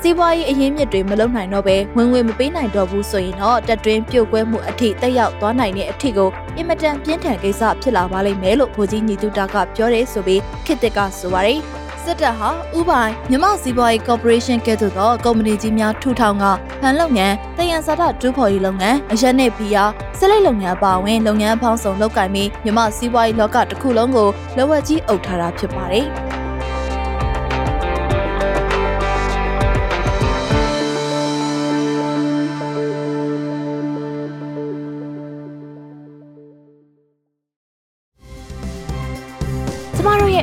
[0.09, 11.59] စီးပွားရေးအရင်းမြစ်တွေမလုံနိုင်တော့ပဲဝင်ငွေမပေးနိုင်တော့ဘူးဆိုရင်တော့တက်တွင်းပြုတ်ကွဲမှုအထိတက်ရောက်သွားနိုင်တဲ့အထိကိုအင်မတန်ပြင်းထန်ကိစ္စဖြစ်လာပါလိမ့်မယ်လို့ဗိုလ်ကြီးညီတူတာကပြောတယ်ဆိုပြီးခေတ်တက်ကဆိုပါတယ်
[12.03, 16.45] စစ်တပ်ဟာဥပိုင်မြမစီးပွားရေးကော်ပိုရေးရှင်းကဲ့သို့သောကုမ္ပဏီကြီးများထူထောင်က
[16.81, 19.85] ဖန်လုပ်ငန်းတယံစာတဒူးဖော်ရေးလုပ်ငန်းအရက်နဲ့ဘီယာ
[20.19, 26.09] ဆက်လက်လုပ်ငန်းပါဝင်လုပ်ငန်းပေါင်းစုံလုပ်ကိုင်ပြီးမြမစီးပွားရေးလောကတစ်ခုလုံးကိုလက်ဝက်ကြီးအုပ်ထားတာဖြစ်ပါတယ်။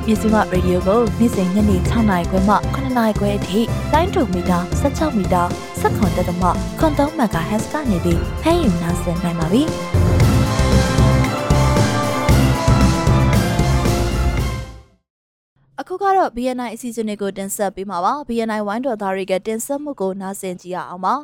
[0.08, 3.60] မြစီမရေဒီယိုကိုနေ့စဉ်ညနေ6နာရီခွဲမှ9နာရီခွဲအထိ
[3.93, 5.41] တိုင်းတူမီတာ16မီတာ
[5.82, 6.43] စက္ကန့်တက်သမ
[6.80, 9.64] ခွန်3မဂါဟက်စ်ကနေပြီးဖမ်းယူနိုင်စင်နိုင်ပါပြီ။
[15.80, 21.16] အခုကတော့ BNI အစီအစဉ်တွေကိုတင်ဆက်ပေးမှာပါ BNI ဝိုင်းတော်သားတွေကတင်ဆက်မှုကိုနားဆင်ကြည့်ရအောင်ပါ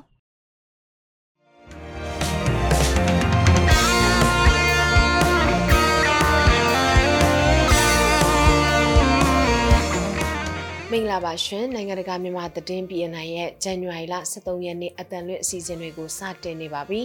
[10.93, 17.01] မင်္ဂလာပါရှင်နိုင်ငံတကာမြန်မာသတင်း BNN ရဲ့ဇန်နဝါရီလ23ရက်နေ့အတန်လွင့်အစီအစဉ်တွေကိုစတင်နေပါပြီ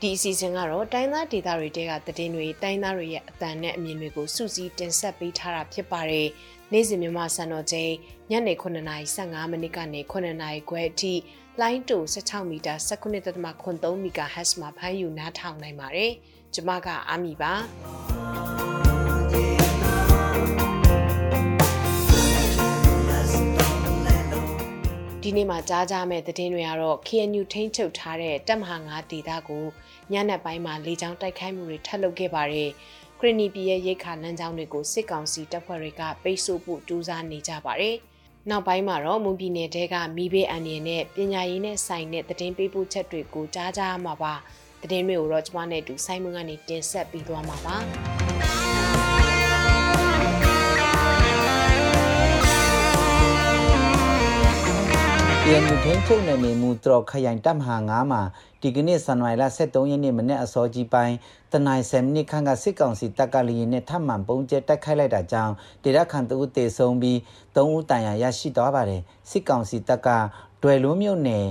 [0.00, 6.28] ဒီအစီအစဉ်ကတော့တိုင်းသားဒေသတွေတဲကသတင်းတွေတိုင်းသားတွေရဲ့အတန်နဲ့အမြင်တွေကိုစုစည်းတင်ဆက်ပေးထားတာဖြစ်ပါတယ်
[6.72, 7.92] နေ့စဉ်မြန်မာစံတော်ချိန်
[8.30, 11.14] ညနေ9:15မိနစ်ကနေ9:00ခွဲအထိ
[11.60, 16.12] လိုင်းတူ16မီတာ19.3 MHz မှာဖမ်းယူနားထောင်နိုင်ပါတယ်
[16.54, 17.52] ကျွန်မကအာမီပါ
[25.24, 29.64] ဒီနေ့မှာကြားကြမဲ့သတင်းတွေကတော့ KNU ထိန်းချုပ်ထားတဲ့တပ်မဟာ9ဒေသကို
[30.12, 32.70] ညနေပိုင်းမှာလေကြောင်းတိုက်ခိုက်မှုတွေထပ်လုပ်ခဲ့ပါတယ်။
[33.18, 37.96] ခရနီပြည်ရဲ့ရိတ်ခါလမ်းကြောင်းတွေကိုစစ်ကောင်စီတပ်ဖွဲ့တွေကပိတ်ဆို့ဖို့ကြိုးစားနေကြပါတယ်။
[38.50, 44.34] နောက်ပိုင်းမှာတော့မွန်ပြည်နယ်တဲကမိဘေးအန်ရီနဲ့ပညာရေးနဲ့ဆိုင်တဲ့သတင်းပေးပို့ချက်တွေကိုကြားကြရမှာပါ။
[44.82, 47.76] သတင်းတွေကိုတော့ကျွန်မနဲ့အတူဆိုင်းမွန်းကနေတင်ဆက်ပြီးသွားမှာပါ။
[55.44, 58.22] KNU ထိန်းချုပ်နယ်မြေမူတရခရိုင်တပ်မဟာ9မှာ
[58.62, 61.16] ဒီကနေ့ဇန်နဝါရီလ23ရက်နေ့မနေ့အစောကြီးပိုင်း
[61.52, 67.16] တနိုင်7မိနစ်ခန့်ကစစ်ကောင်စီတပ်ကလီရင်နဲ့ထပ်မံပုံကျဲတိုက်ခိုက်လိုက်တာကြောင့်ဒေသခံတအုပ်တေဆုံးပြီး
[67.54, 70.08] 3ဦးတန်ရာရရှိသွားပါတယ်စစ်ကောင်စီတပ်က
[70.62, 71.46] ဒွယ်လုံးမြို့နယ်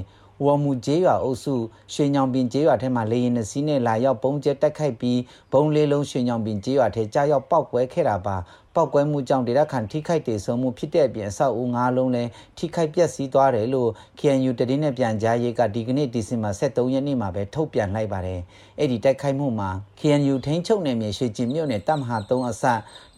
[0.46, 1.56] ဝေါ်မူကျေးရွာအုပ်စု
[1.94, 5.20] ရွှေညောင်ပင်ကျေးရွာထဲမှာလေရင်နှစီးနဲ့လာရောက်ပုံကျဲတက်ခိုက်ပြီး
[5.52, 8.36] ဘုံလေးလုံးရွှေညောင်ပင်ကျေးရွာထဲကြားရောက်ပောက်ကွဲခဲ့တာပါ
[8.76, 13.90] ပောက်ကွဲမှုကြောင့်ဒေသခံထိခိုက်ဒေဆုံးမှုဖြစ်တဲ့အပြင်အဆောက်အဦ၅လုံးလည်းထိခိုက်ပျက်စီးသွားတယ်လို့
[14.20, 18.42] KNU တည်င်းနဲ့ပြန်ကြားရေးကဒီကနေ့ဒီဇင်ဘာ23ရက်နေ့မှာပဲထုတ်ပြန်လိုက်ပါတယ်။
[18.80, 22.64] အဲ့ဒီတိုက်ခိုက်မှုမှာ KNU ထိန်းချုပ်နယ်မြေရွှေကျင်မြို့နယ်တပ်မဟာ3အစ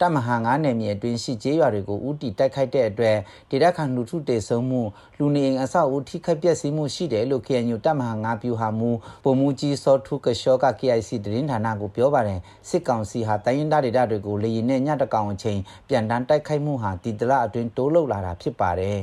[0.02, 3.18] တပ်မဟာ9နယ်မြေအတွင်းရှိကျေးရွာတွေကိုဥတီတိုက်ခိုက်တဲ့အတွက်
[3.52, 4.82] ဒေသခံလူထုတေဆုံးမှု
[5.20, 8.90] လူနေအိမ်အဆောက်အဦထိခိုက်ပျက်စီးမှုရှိတယ်လို့ KNU တပ်မဟာ9ပြူဟာမူ
[9.24, 12.40] ပုံမူကြီးစောထုကရှောက KIC တည်င်းဌာနကိုပြောပါတယ်
[12.70, 19.00] စစ်ကောင်စီဟာတိုင်းရင်းသားဒေသတွေကိုလေရင်နဲ့ညတကောင်အချိန်ပြန်တန်းတိုက်ခိုက်မှုဟာဒီတလအတွင်းတိုးလှုပ်လာတာဖြစ်ပါတယ်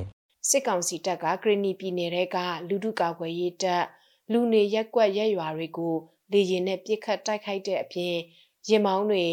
[0.48, 2.36] စစ်ကောင်စီတပ်ကဂရနီပြည်နယ်က
[2.68, 3.84] လူထုကာကွယ်ရေးတပ်
[4.32, 5.94] လူနေရက်ကွက်ရက်ရွာတွေကို
[6.32, 8.14] လေရင်နဲ့ပြစ်ခတ်တိုက်ခိုက်တဲ့အပြင်
[8.68, 9.26] ရင်မောင်းတွေ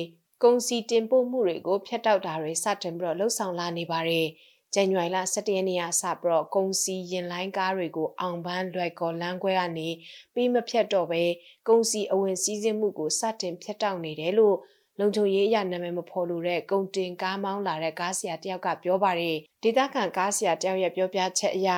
[0.44, 4.28] ကုန်စီတင်ပို့မှုတွေကိုဖျက်တောက်တာတွေစတင်ပြီးတော့လှုပ်ဆောင်လာနေပါတယ်။
[4.74, 9.90] ဇန်နဝါရီလ17ရက်နေ့ကစပြီးတော့ကုန်စီရင်လိုင်းကားတွေကိုအောင်ပန်းလွယ်ကော်လမ်းခွဲကနေ
[10.34, 11.24] ပြီးမဖြတ်တော့ပဲ
[11.68, 14.58] ကုန်စီအဝင်စည်းစိမ်မှုကိုစတင်ဖျက်တောက်နေတယ်လို့
[15.00, 21.70] လုံခြုံရေးအရနာမည်မဖော်လို့တဲ့ကုန်တင်ကားမောင်းလာတဲ့ကားဆရာတယောက်ကပြောပါတယ်ဒေသခံကားဆရာတယောက်ရဲ့ပြောပြချက်အရ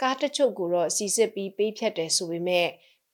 [0.00, 2.68] ကားတချို့ကိုတော့စီစစ်ပြီးပေးဖြတ်တယ်ဆိုပေမဲ့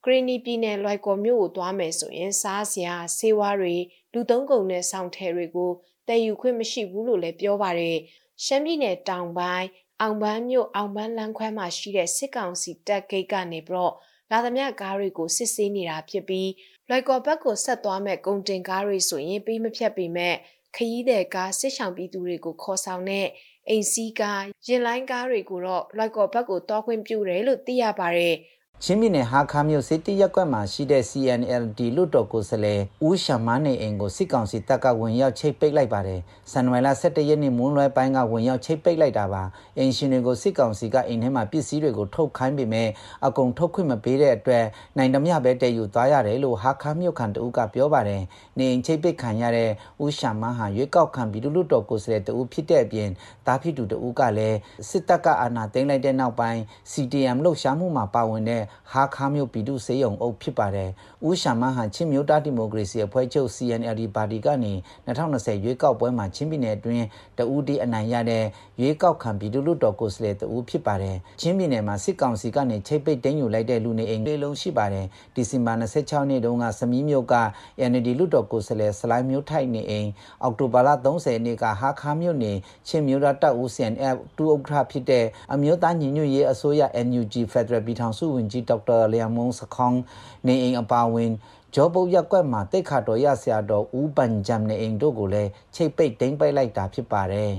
[0.04, 3.76] ဂရီနီပြည်နယ်လွိုက်ကော်မြို့ကိုသွားမယ်ဆိုရင်စားစရာဆေးဝါးတွေ
[4.18, 5.70] လူသုံးကုန်နဲ့စောင့်ထဲတွေကို
[6.08, 7.98] တည်ယူခွင့်မရှိဘူးလို့လည်းပြောပါတယ်
[8.44, 9.68] ရှမ်းပြည်နယ်တောင်ပိုင်း
[10.00, 13.94] အောင်ပန်းမြို့အောင်ပန်းလမ်းခွဲမှာရှိတဲ့စစ်ကောင်စီတပ်ဂိတ်ကနေပြီးတော့
[14.30, 16.50] လာသမျှကားတွေကိုစစ်ဆေးနေတာဖြစ်ပြီး
[16.88, 20.34] လွိုက်ကော်ဘက်ကိုဆက်သွားမဲ့ကုန်တင်ကားတွေဆိုရင်ပေးမဖြတ်ပေမဲ့
[20.76, 23.26] ခရီးသည်ကားစစ်ဆောင်ပြည်သူတွေကိုခေါ်ဆောင်တဲ့
[23.68, 28.34] အိမ်စီးကားရင်လိုင်းကားတွေကိုတော့လွိုက်ကော်ဘက်ကိုတောခွင့်ပြုတယ်လို့သိရပါတယ်။
[28.84, 36.20] ချင်းပြည်နယ်ဟာခါမြို့စစ်တီရက်ကွက်မှာရှိတဲ့ CNLD လွတ်တော်ကိုယ်စားလှယ်ဦးရှမန်းနေအိမ်ကိုစစ်ကောင်စီတပ်ကဝင်ရောက်ချိတ်ပိတ်လိုက်ပါတယ်။
[36.52, 39.42] ဇန်နဝါရီလ17ရက်နေ့မွန်းလွဲပိုင်းကဝင်ရောက်ချိတ်ပိတ်လိုက်တာပါ။
[39.78, 42.88] အင်ရှင်တွေကိုစစ်ကောင်စီကအိမ်ထဲမှာပစ္စည်းတွေကိုထုတ်ခိုင်းပေမဲ့
[43.26, 44.64] အကုန်ထုတ်ခွင့်မပေးတဲ့အတွက်
[44.96, 48.22] နိုင်တမျှပဲတည်ယူသွားရတယ်လို့ဟာခါမြို့ခံတဦးကပြောပါတယ်။
[48.58, 49.70] နေအိမ်ချိတ်ပိတ်ခံရတဲ့
[50.02, 53.08] ဦးရှမန်းဟာရွေးကောက်ခံပြီးလွတ်တော်ကိုယ်စားလှယ်တဦးဖြစ်တဲ့အပြင်
[53.46, 54.58] တားဖြစ်သူတဦးကလည်း
[54.88, 56.60] စစ်တပ်ကအာဏာသိမ်းလိုက်တဲ့နောက်ပိုင်း
[56.92, 58.62] CDM လှုပ်ရှားမှုမှာပါဝင်တဲ့
[58.92, 60.90] ဟာခါမျိုးပြည်သူ့စေယုံအုပ်ဖြစ်ပါတယ်။
[61.26, 64.72] ဦးရှာမဟန်ချင်းမျိုးသားဒီမိုကရေစီအဖွဲ့ချုပ် CNLD ပါတီကနေ
[65.06, 67.04] 2020ရွေးကောက်ပွဲမှာချင်းပြည်နယ်အတွင်း
[67.38, 68.44] တဦးတည်းအနိုင်ရတဲ့
[68.80, 77.34] ရွေးကောက်ခံပြည်သူ့လွှတ်တော်ကိုယ်စားလှယ်တဦးဖြစ်ပါတယ်။ချင်းပြည်နယ်မှာစစ်ကောင်စီကနေချိတ်ပိတ်တင်းယူလိုက်တဲ့လူနေအိမ်လေးလုံးရှိပါတယ်။ဒီဇင်ဘာ26နေ့တုန်းကစမီးမြို့က
[77.90, 80.08] NLD လွှတ်တော်ကိုယ်စားလှယ်စလိုင်းမျိုးထိုက်နေအိမ်
[80.42, 82.52] အောက်တိုဘာလ30ရက်နေ့ကဟာခါမြို့နေ
[82.88, 85.24] ချင်းမျိုးသားတပ်ဦး CNF တူဥက္ကဋ္ဌဖြစ်တဲ့
[85.54, 89.96] အမျိုးသားညီညွတ်ရေးအစိုးရ NUG Federal ပြည်ထောင်စုဝန်ကြီးဒေါက်တာလျံမုံစခေါင်
[90.46, 91.30] နေအိမ်အပါဝင်
[91.74, 97.52] ဂျောပုတ်ရက်ကွက်မှာတိတ်ခါတော်ရဆရာတော်ဦးပန်ဂျမ်နေအိမ်တို့ကိုလည်းချိတ်ပိတ်တိမ့်ပိတ်လိုက်တာဖြစ်ပါတယ်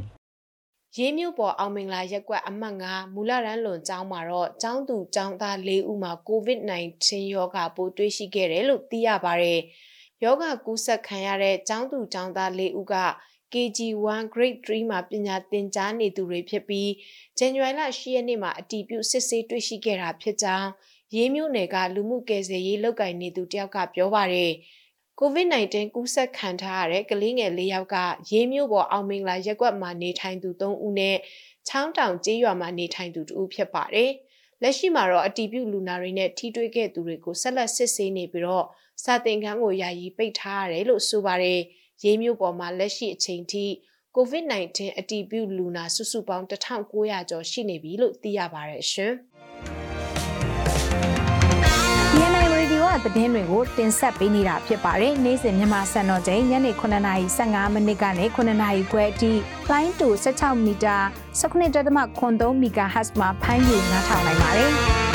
[0.98, 9.60] ရေးမြို့ပေါ်အောင်မင်္ဂလာရက်ကွက်အမှတ်9မူလရန်လွန်ကျောင်းမှာတော့ကျောင်းသူကျောင်းသား၄ဦးမှာ COVID-19 ရောဂါပိုးတွေ့ရှိခဲ့တယ်လို့သိရပါတယ်။
[10.24, 12.96] ယောဂကူးစက်ခံရတဲ့ကျောင်းသူကျောင်းသား၄ဦးက
[13.54, 16.92] KG1 Grade 3မှာပညာသင်ကြားနေသူတွေဖြစ်ပြီး
[17.38, 20.70] ဇန်နဝါရီလ10ရက်နေ့မှာအတီးပြုစစ်ဆေးတွေ့ရှိခဲ့တာဖြစ်ကြောင်း
[21.16, 24.52] ရေးမြို့နယ်ကလူမှုကယ်ဆယ်ရေးလုပ်ကိုင်နေသူတယောက်ကပြောပါတယ်
[25.20, 27.96] COVID-19 ကူးစက်ခံထားရတဲ့ကလေးငယ်၄ယောက်က
[28.32, 31.18] ရေးမြို့ပေါ်အောင်မင်္ဂလာရက်ကွက်မှာနေထိုင်သူ၃ဦးနဲ့
[31.68, 34.12] ချောင်းတောင်ကျေးရွာမှာနေထိုင်သူ2ဦးဖြစ်ပါတယ်။
[34.62, 38.66] လက်ရှိမှာတော့အတီးပြုလူနာတွေနဲ့ထိတွေ့ခဲ့သူတွေကိုဆက်လက်စစ်ဆေးနေပြီးတော့
[39.04, 41.60] စာသင်ခန်းကိုယာယီပိတ်ထားရတယ်လို့ဆိုပါတယ်။
[42.04, 43.66] ရေးမြို့ပေါ်မှာလက်ရှိအချိန်ထိ
[44.18, 49.14] COVID-19 အတည်ပြုလူနာစုစုပေါင်း1900ကျော်ရှိနေပြီလို့သိရပါတယ်ရှင်။
[53.06, 59.32] သတင်းတွေကိုတင်ဆက်ပေးနေတာဖြစ်ပါတယ်။နေ့စဉ်မြန်မာစံတော်ချိန်ညနေ9:15မိနစ်ကနေ9:00ခွဲအထိ
[59.72, 60.98] line to 16မီတာ
[61.42, 64.72] 19.3 MHz မှာဖမ်းယူနားထောင်နိုင်ပါတယ်။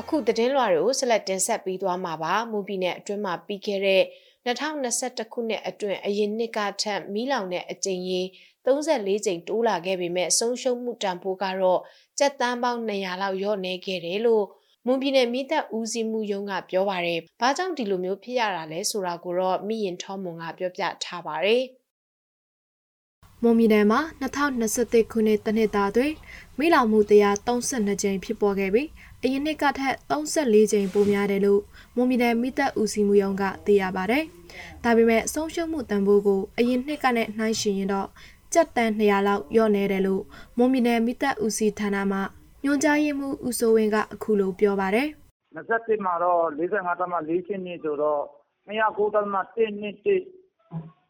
[0.00, 4.02] အခုသတင်းလွှာတွေကိုဆက်လက်တင်ဆက်ပေးသွားမှာပါမူပြည်နယ်အတွင်းမှာပြီးခဲ့တဲ့
[4.46, 8.26] 2021ခုနှစ်အတွင်းအရင်နှစ်ကထက်မီးလောင်တဲ့အကြိမ်ကြီး
[8.64, 11.80] 34ကြိမ်တိုးလာခဲ့ပေမဲ့ဆုံးရှုံးမှုတန်ဖိုးကတော့
[12.18, 14.44] ကျပ်တန်းပေါင်း200လောက်လျော့နေခဲ့တယ်လို့
[14.86, 21.64] မွန်ပြည်နယ်မိသက်ဦးစီးမှုရုံးကပြောပါရယ်။ဘာကြောင့်ဒီလိုမျိုးဖြစ်ရတာလဲဆိုတာကိုတော့မိရင်ထောမွန်ကပြောပြထားပါရယ်။
[23.42, 26.12] မွန်ပြည်နယ်မှာ2021ခုနှစ်တနှစ်သားတွင်
[26.58, 28.88] မိလောင်မှု132ကြိမ်ဖြစ်ပေါ်ခဲ့ပြီး
[29.22, 31.60] အရင်နှစ်ကထက်34ကြိမ်ပိုများတယ်လို့
[31.96, 34.20] မွန်ပြည်နယ်မိသက်ဦးစီးမှုရုံးကသိရပါဗျ။
[34.84, 38.08] ဒါပေမဲ့ဆုံးရှုံးမှုတန်ဖိုးကိုအရင်နှစ်ကနဲ့နှိုင်းယှဉ်ရင်တော့
[38.52, 40.22] ကြက်တန်200လောက်လျော့နေတယ်လို့
[40.56, 42.18] မွန်ပြည်နယ်မိသက်ဦးစီးဌာနမှ
[42.64, 45.08] ညွှန်ကြားရေးမှူးဦးစိုးဝင်းကအခုလိုပြောပါတယ်။
[45.56, 48.22] 21မှာတော့45တမ4ချင်းနေဆိုတော့
[48.68, 50.18] 209တမ1နှစ်1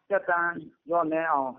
[0.09, 0.49] ကြက်တန်
[0.89, 1.53] လျော့နေအောင်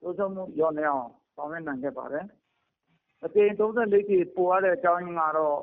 [0.00, 2.26] သုံးဆုံးမှုလျော့နေအောင်ဆောင်ရွက်နိုင်ခဲ့ပါတယ်။
[3.24, 5.58] အကြိမ်34ကြီးပိုရတဲ့အကြောင်းရင်းကတော့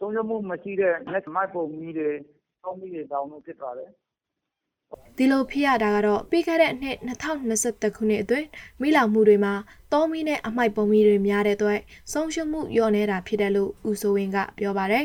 [0.00, 2.10] သုံးဆုံးမှုမရှိတဲ့ net မိုက်ပုံမီတွေ
[2.62, 3.90] တောင်းမီတွေတောင်းလို့ဖြစ်ပါတယ်။
[5.16, 8.46] ဒီလိုဖြစ်ရတာကတော့ပြီးခဲ့တဲ့နှစ်2021ခုနှစ်အတွင်း
[8.80, 9.54] မိလောင်မှုတွေမှာ
[9.92, 11.80] တောမီနဲ့အမိုက်ပုံမီတွေများတဲ့အတွက်
[12.12, 15.04] ဆုံးရှုံးမှုလျော့နေတာဖြစ်တယ်လို့ဦးစိုးဝင်းကပြောပါတယ်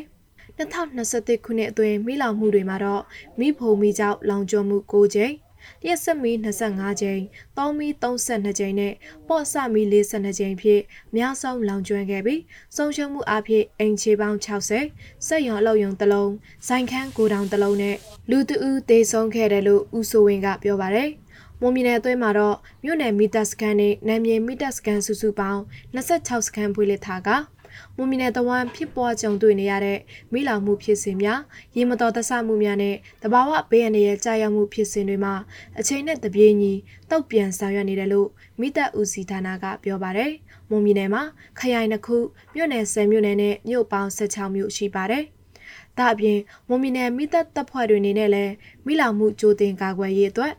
[0.57, 3.03] 2021ခုနှစ်အတွင်းမိလောင်မှုတွေမှာတော့
[3.39, 5.33] မိဖို့မိကြောက်လောင်ကျွမ်းမှု9ကြိမ်
[5.83, 7.19] လျှက်စက်မီ25ကြိမ်၊
[7.57, 8.93] တောင်းမီ32ကြိမ်နဲ့
[9.27, 10.81] ပေါ့ဆမီ42ကြိမ်ဖြင့်
[11.15, 12.41] များဆုံးလောင်ကျွမ်းခဲ့ပြီး
[12.75, 16.29] ဆုံးရှုံးမှုအဖြစ်အိမ်ချေပေါင်း60စက်ရုံအလုပ်ရုံတစ်လုံး၊
[16.67, 17.95] ဇိုင်ခန်းကိုတောင်တစ်လုံးနဲ့
[18.29, 21.11] လူတဦးသေဆုံးခဲ့တယ်လို့ဦးစိုးဝင်းကပြောပါတယ်။
[21.59, 25.61] မွန်ပြည်နယ်အတွင်းမှာတော့မြို့နယ်မီတာစကန်နဲ့နယ်မြေမီတာစကန်စုစုပေါင်း
[25.95, 27.29] 26စကန်ဖွင့်လှစ်ထားက
[27.95, 29.99] မွန်ပြည်နယ်တဝမ်းဖြစ်ပွားကြုံတွေ့နေရတဲ့
[30.33, 31.39] မိလောင်မှုဖြစ်စဉ်များ
[31.75, 35.33] ရေမတော်တဆမှုများနဲ့တဘာဝဘေးအန္တရာယ်ကြာရောက်မှုဖြစ်စဉ်တွေမှာ
[35.79, 36.73] အချိန်နဲ့တပြေးညီ
[37.09, 38.27] တုတ်ပြန်ဆောင်ရွက်နေတယ်လို့
[38.59, 40.31] မိသက်ဦးစီးဌာနကပြောပါတယ်။
[40.69, 41.23] မွန်ပြည်နယ်မှာ
[41.59, 42.17] ခရိုင်တစ်ခု
[42.55, 45.23] မြို့နယ်10မြို့နယ်နဲ့မြို့ပေါင်း16မြို့ရှိပါတယ်။
[45.97, 48.53] ဒါအပြင်မွန်ပြည်နယ်မိသက်တပ်ဖွဲ့တွေအနေနဲ့လည်း
[48.85, 50.53] မိလောင်မှုကြိုတင်ကာကွယ်ရေးအတွက်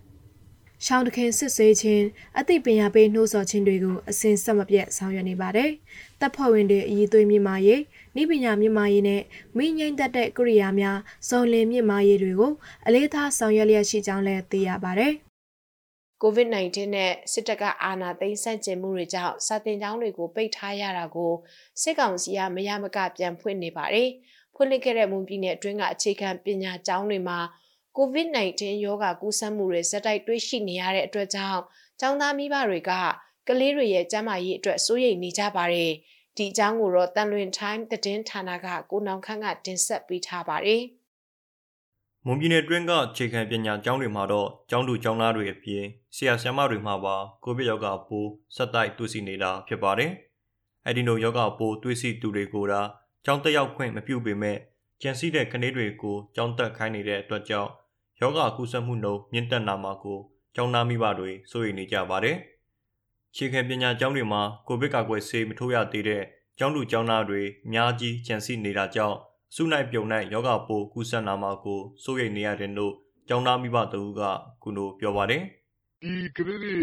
[0.86, 2.04] ရှောင်းတခင်စစ်ဆေးခြင်း
[2.38, 5.70] အသိပညာပေးနှိုးဆော်ခြင်းတွေကိုအစဉ်ဆက်မပြတ်ဆောင်ရွက်နေပါတယ်။
[6.22, 7.80] တပ်ဖွဲ့ဝင်တွေအည်သွေးမြင့်မာရေး၊
[8.20, 9.22] ဤပညာမြင့်မာရေးနဲ့
[9.56, 10.98] မိငိမ့်သက်တဲ့ကိရိယာများ
[11.28, 12.52] စုံလင်မြင့်မာရေးတွေကို
[12.86, 15.12] အလေးထားဆောင်ရွက်လျက်ရှိကြောင်းလည်းသိရပါတယ်။
[16.22, 21.32] COVID-19 နဲ့စစ်တပ်ကအာဏာသိမ်းဆန့်ကျင်မှုတွေကြောင့်စာတင်ကျောင်းတွေကိုပိတ်ထားရတာကို
[21.82, 24.08] စစ်ကောင်စီကမရမကပြန်ဖွင့်နေပါတယ်။
[24.54, 27.38] ဖွင့်လှစ်ခဲ့တဲ့မွန်ပြည်နယ်အတွင်းကအခြေခံပညာကျောင်းတွေမှာ
[27.98, 31.60] COVID-19 ရောဂါကူးစက်မှုတွေဇက်တိုက်တွေ့ရှိနေရတဲ့အတွက်ကြောင့်
[32.00, 32.92] ကျောင်းသားမိဘတွေက
[33.48, 35.92] ကလေးတွေရဲ့ကျန်းမာရေးအတွက်စိုးရိမ်နေကြပါတယ်။
[36.36, 40.82] ဒီအကြောင်းကိုတော့တန်လွင် time သတင်းဌာနကကိုနောင်ခန့်ကတင်ဆက်ပေးထားပါတယ်။
[42.26, 45.84] မွန်ပြည်နယ်တွင်းကခြေခံပညာကျောင်းတွေမှာတော့ကျောင်းသူကျောင်းသားတွေအပြင်
[46.16, 50.10] ဆရာဆရာမတွေမှာပါကိုဗစ်ရောဂါပိုးဆက်တိုက်တွေ့ရှိနေတာဖြစ်ပါတယ်။
[50.86, 52.80] အဲဒီလိုရောဂါပိုးတွေ့ရှိသူတွေကိုဒါ
[53.24, 54.58] ကျောင်းတက်ရောက်ခွင့်မပြုပေမဲ့
[55.02, 57.70] ကျန်စီတဲ့ကလေးတွေကိုကျောင်းတက်ခိုင်းနေတဲ့အတွက်ကြောင့်
[58.20, 60.18] ယောဂကူးစက်မှုနှုန်းမြင့်တက်လာမှာကို
[60.54, 62.36] ကျောင်းသားမိဘတွေစိုးရိမ်နေကြပါတယ်။
[63.36, 66.22] ခြေခံပညာကျောင်းတွေမှာကိုဗစ်ကာကွယ်ဆေးမထိုးရသေးတဲ့
[66.58, 69.16] ကျောင်းသူကျောင်းသားတွေအများကြီးကြံစီနေတာကြောင့်
[69.54, 72.94] စုနိုင်ပြုံနိုင်ယောဂပိုးကူးစက်လာမှာကိုစိုးရိမ်နေရတယ်လို့
[73.28, 74.22] ကျောင်းသားမိဘတို့က
[74.62, 75.42] ကုလိုပြောပါတယ်။
[76.02, 76.74] ဒီကလေးတွေ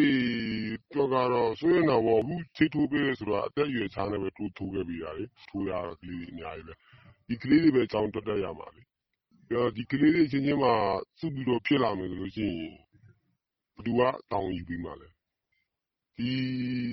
[0.93, 6.73] ကြောကတော့စိုးရိမ်တော့ဘူးချိတ်ထိုးပေးဆိုတော့အသက်အရွယ်ချားနေပဲထိုးထိုးခဲ့ပြီးတာလေထိုးရတော့ကလေးတွေအများကြီးပဲ
[7.27, 8.81] ဒီကလေးတွေပဲကျောင်းတက်တက်ရမှာလေ
[9.75, 10.73] ဒီကလေးတွေအချင်းချင်းမှာ
[11.19, 12.73] စုပြီးတော့ဖြစ်လာမယ်ဆိုလို့ရှိရင်
[13.75, 15.07] ဘယ်သူကတာဝန်ယူပေးမှာလဲ။
[16.19, 16.33] ဒီ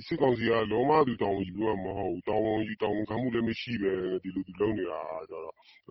[0.07, 4.99] စစ်ကောင်စီက လုံးဝသူ တာဝန်ယူပေးမှာမဟုတ်ဘူး။တာဝန်ယူ တာဝန်ခံမှုလည်း မရှိဘဲ ဒီလိုလုပ်နေတာ
[5.29, 5.33] ကျ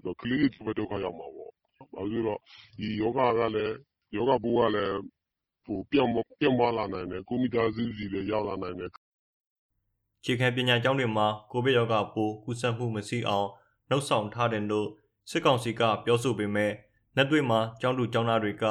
[0.05, 1.51] တော့ ကလေးတွေ ဒုက္ခရောက်မှာပေါ့။
[1.95, 2.41] ဘာလို့လဲဆိုတော့
[2.79, 3.75] ဒီရောဂါကလည်း
[4.17, 4.97] ရောဂါပိုးကလည်း
[5.91, 8.91] ပြန့်ပွားလာနိုင်တယ်။ကိုယ့်မိသားစုဆီလည်း ရောက်လာနိုင်တယ်။”
[10.21, 13.49] အခြေခံပညာကျောင်းတွေမှာ ကိုဗစ်ရောဂါပိုး ကူးစက်မှုမရှိအောင်
[13.91, 14.89] လုပ်ဆောင်ထားတယ်လို့
[15.31, 16.73] စစ်ကောင်စီက ပြောဆိုပေမဲ့
[17.17, 18.65] လက်တွေ့မှာ ကျောင်းသူကျောင်းသားတွေက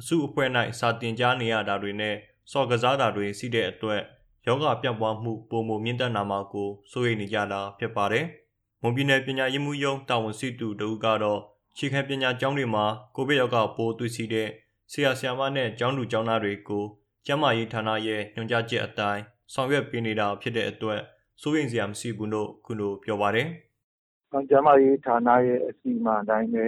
[0.00, 0.48] အစုအဖွဲ့၌
[0.78, 2.16] စာတင်ကြားနေရတာတွေနဲ့
[2.52, 4.02] စော်ကစားတာတွေရှိတဲ့အတွက်
[4.46, 8.24] ယောဂပြန့်ပွားမှုပုံမမြင့်တက်လာမှာကိုစိုးရိမ်နေကြတာဖြစ်ပါတယ်။
[8.82, 11.40] မွန်ပြည်နယ်ပညာရေးမှုယုံတာဝန်ရှိသူတို့ကတော့
[11.76, 12.84] ခြေခံပညာကျောင်းတွေမှာ
[13.16, 14.48] ကိုဗစ်ရောဂါပိုးတွေ့ရှိတဲ့
[14.92, 16.84] ဆရာဆရာမနဲ့ကျောင်းသူကျောင်းသားတွေကို
[17.26, 19.22] ကျန်းမာရေးဌာနရဲ့ညွှန်ကြားချက်အတိုင်း
[19.52, 21.00] ဆောင်ရွက်ပေးနေတာဖြစ်တဲ့အတွက်
[21.42, 23.46] စိုးရိမ်စရာမရှိဘူးလို့ခုလိုပြောပါတယ်။
[24.50, 26.64] ကျန်းမာရေးဌာနရဲ့အစီအမံအတိုင်းပဲ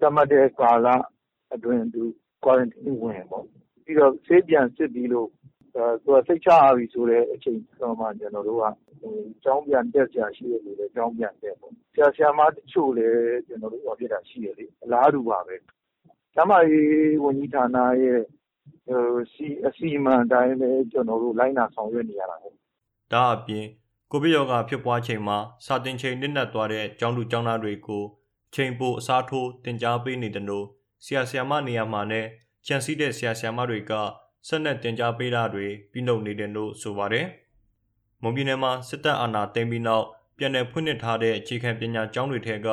[0.00, 0.86] သတ်မှတ်တဲ့ကာလ
[1.54, 2.02] အတွင်းသူ
[2.42, 3.57] quarantine ဝင်ပေါ့
[3.88, 5.28] ပြီးတော့ ဆေးပြန်စစ်ပြီးလို့
[6.04, 8.64] သူက စိတ်ချရပြီဆိုတဲ့အချိန်တော့မှ ကျွန်တော်တို့က
[9.44, 15.56] ကျောင်းပြန်တက်ကြရှိတယ်လို့လည်းကျောင်းပြန်တက်ပေါ့ ဆရာ ဆရာမ တချို့လည်းကျွန်တော်တို့ဟောပြတာရှိတယ်လေ အလားတူပါပဲ
[16.34, 18.20] ကျမကြီးဝန်ကြီးဌာနရဲ့
[18.88, 22.54] ဟိုစီအစီအမံတိုင်းလည်းကျွန်တော်တို့ လိုက်နာဆောင်ရွက်နေရတာပေါ့
[23.12, 23.66] ဒါအပြင်
[24.10, 28.04] ကိုဗစ်ရောဂါဖြစ်ပွားချိန်မှာ စာတင်ချိန်နစ်နက်သွားတဲ့ ကျောင်းသူကျောင်းသားတွေကို
[28.54, 30.66] ချိန်ပို အစားထိုးတင် जा ပေးနေတယ်လို့
[31.04, 32.26] ဆရာ ဆရာမနေရာမှာနဲ့
[32.70, 33.92] ကြံစည်တဲ့ဆရာဆရာမတွေက
[34.46, 37.26] ဆက်လက်တင် जा ပေးတာတွေပြုလုပ်နေတယ်လို့ဆိုပါတယ်။
[38.22, 40.06] မွန်ပြည်နယ်မှာစစ်တပ်အာဏာသိမ်းပြီးနောက်
[40.36, 42.68] ပြည်내ဖွင့်လှစ်ထားတဲ့အခြေခံပညာကျောင်းတွေထဲက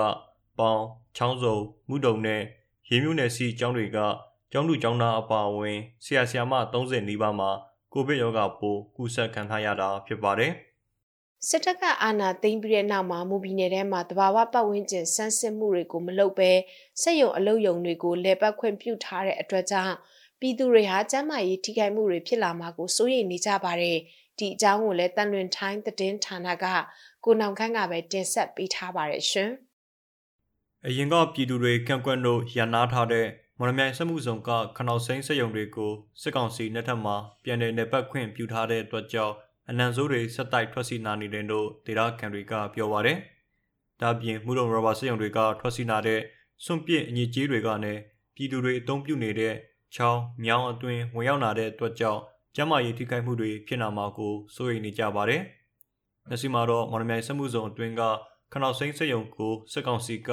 [0.59, 0.81] ပေါင်
[1.17, 1.55] ချောင်းစုံ
[1.89, 2.41] မှုတုံနဲ့
[2.89, 3.97] ရေမြုပ်နယ်စီကျောင်းတွေက
[4.51, 7.49] ကျောင်းသူကျောင်းသားအပါအဝင်ဆရာဆရာမ30နီးပါးမှာ
[7.93, 10.51] ကိုဗစ်ရောဂါပိုးကူးစက်ခံထားရတာဖြစ်ပါတယ်။
[11.49, 16.51] စစ်တပ်ကအာဏာသိမ်းပြီးတဲ့နောက်မှာမူပြည်နယ်ထဲမှာတဘာဝပတ်ဝန်းကျင်စမ်းစစ်မှုတွေကိုမလုပ်ဘဲ
[17.01, 19.95] စက်ရုံအလုပ်ရုံတွေကိုလဲပတ်ခွင့်ပြုထားတဲ့အတွက်ကြောင့်
[20.39, 23.97] ပြည်သူတွေဟာကျန်းမာရေးထိခိုက်မှုတွေဖြစ်လာမှာကိုစိုးရိမ်နေကြပါတယ်
[24.39, 26.65] ဒီအကြောင်းကိုလည်းတန်လွင်ထိုင်းသတင်းဌာနက
[27.25, 29.51] ကိုနောင်ခန့်ကပဲတင်ဆက်ပေးထားပါတယ်ရှင်
[30.85, 33.27] အရင်ကပြည်သူတွေကန့်ကွက်လို့ရန်နာထားတဲ့
[33.57, 35.91] မော်လမြိုင်စမှုဆောင်ကခနောက်စိမ်းစက်ရုံတွေကို
[36.21, 39.35] စစ်ကောင်စီနှစ်ထပ်မှာပြန်လည်နေပတ်ခွင့်ပြုထားတဲ့အတွက်ကြောင့်
[39.69, 43.17] အနံဆိုးတွေဆက်တိုက်ထွက်စီနာနေတယ်လို့ဒေတာခံတွေကပြောပါတယ်။
[44.01, 46.19] ဒါပြင်မှုတော်ရဘာစက်ရုံတွေကထွက်စီနာတဲ့
[46.63, 48.01] စွန့်ပစ်အညစ်အကြေးတွေကလည်း
[48.35, 49.53] ပြည်သူတွေအုံပြုနေတဲ့
[49.95, 52.21] ချောင်းမြောင်းအတွင်းဝင်ရောက်လာတဲ့အတွက်ကြောင့်
[52.55, 55.41] ကျန်းမာရေးထိခိုက်မှုတွေဖြစ်လာမှာကိုစိုးရိမ်နေကြပါတယ်။
[56.29, 58.01] လက်ရှိမှာတော့မော်လမြိုင်စက်မှုဇုံအတွင်းက
[58.53, 60.31] ခနောက်စိမ်းစက်ရုံကိုစစ်ကောင်စီက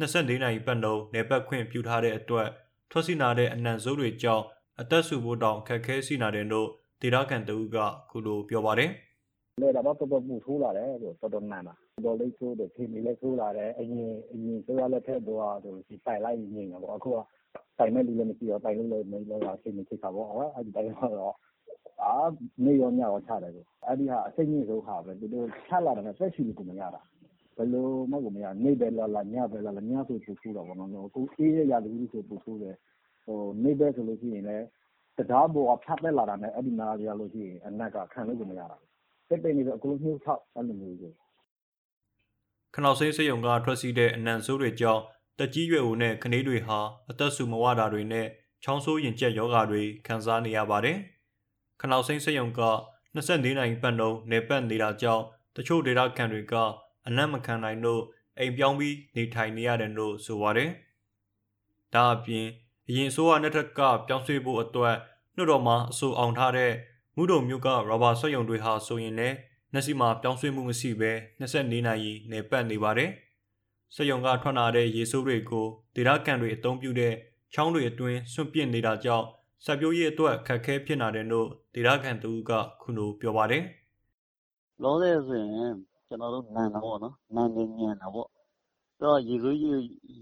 [0.00, 2.48] 24နိုင်ပတ်လုံးနေပတ်ခွင့်ပြုထားတဲ့အတွက်
[2.90, 4.44] ထွက်စီနာတဲ့အနံဆိုးတွေကြောင့်
[4.80, 6.68] အသက်ဆူဖို့တောင်ခက်ခဲစီနာတယ်လို့
[7.00, 7.76] ဒေတာကန်တူက
[8.10, 8.90] ခုလိုပြောပါတယ်
[9.60, 11.74] လေဒါတော့တော်တော်ပူထိုးလာတယ်ဆိုတော်တော်မှန်ပါ
[12.04, 17.16] တော်လေးထိုးတယ်ခေမီလည်းထိုးလာတယ်အရင်အရင်ဆိုရလက်ထက်တော့ဆိုဒီပိုင်လိုက်နေနေပေါ့အခုက
[17.78, 20.90] ပိုင်မဲ့လူလည်းမရှိတော့ပိုင်လို့လည်းမလို့တော့ခေမီချိတ်တာပေါ့အဲ့ဒီတိုင်း
[21.20, 21.34] တော့
[22.02, 22.14] အာ
[22.64, 27.00] နေရောညရောချတယ်ဆိုအဲ့ဒီဟာအစိမ့်ကြီးဆုံးဟာပဲသူတို့ချလာတယ်ဆက်ရှိလို့ကိုမရတာ
[27.56, 32.76] ဘယ်လိုမှကိုမရနေပဲလာလာညပဲလာလာညဆိုပူထိုးတော့ဘောနော်ကိုအေးရရလူဆိုပူထိုးတယ်
[33.24, 34.66] ဟိုနေပဲဆိုလို့ရှိရင်လည်း
[35.16, 38.76] တံတားပေါ်က ဖြတ်တက်လာတာနဲ့ အဲ့ဒီနားကျလို့ရှိရင် အနက်ကခံလို့ကိုမရတာ
[39.28, 41.14] စိတ်ပိတ်နေတော့ အကုန်လုံးနှုတ်ထောက် အဲ့လိုမျိုးကြီး
[42.74, 45.02] ခနောက်စိတ်စိတ်ယုံက ထွက်စီတဲ့ အနံဆိုးတွေကြောင့်
[45.38, 46.78] တက်ကြီးရွယ်ဦးနဲ့ခနေတွေဟာ
[47.10, 48.26] အသက်ဆူမဝတာတွေနဲ့
[48.64, 50.98] ချောင်းဆိုးရင်ကျက်ယောဂါတွေ ခံစားနေရပါတယ်
[51.80, 52.62] ခနောက်စိတ်စိတ်ယုံက
[53.14, 55.24] 24နိုင်ပတ်လုံးနေပတ်နေတာကြောင့်
[55.56, 56.54] တချို့ဒေတာခံတွေက
[57.06, 58.02] အနံ့မခံနိုင်လို့
[58.38, 60.70] အိမ်ပြောင်းပြီး နေထိုင်နေရတယ်လို့ ဆိုပါတယ်
[61.94, 62.46] ဒါအပြင်
[62.88, 64.96] အရင်ဆိုးရနှစ်ထက်ကပြောင်းရွှေ့ဖို့အတွက်
[65.36, 66.72] နှုတ်တော်မှာအဆိုအောင်ထားတဲ့
[67.16, 69.36] မူတုံမြို့ကရဘာဆွဲယုံတွေဟာဆိုရင်လည်း
[69.72, 73.10] နှက်စီမှာပြောင်းရွှေ့မှုမရှိဘဲ24နာရီနေပတ်နေပါတယ်။
[73.94, 77.14] စက်ယုံကထွက်လာတဲ့ရေဆိုးတွေကိုဒေတာကန်တွေအသုံးပြုတဲ့
[77.54, 79.26] ချောင်းတွေအတွင်းဆွန့်ပစ်နေတာကြောင့်
[79.64, 83.62] စက်ပြိုးရည်အတွက်ခက်ခဲဖြစ်လာတယ်လို့ဒေတာကန်သူကခုလိုပြောပါတယ်။
[84.82, 85.72] လောဆယ်ဆိုရင်
[86.08, 88.28] ကျွန်တော်တို့နန်တာပေါ့နော်။နန်နေညံတာပေါ့
[89.04, 89.70] တော့ ရေဆိုးရေ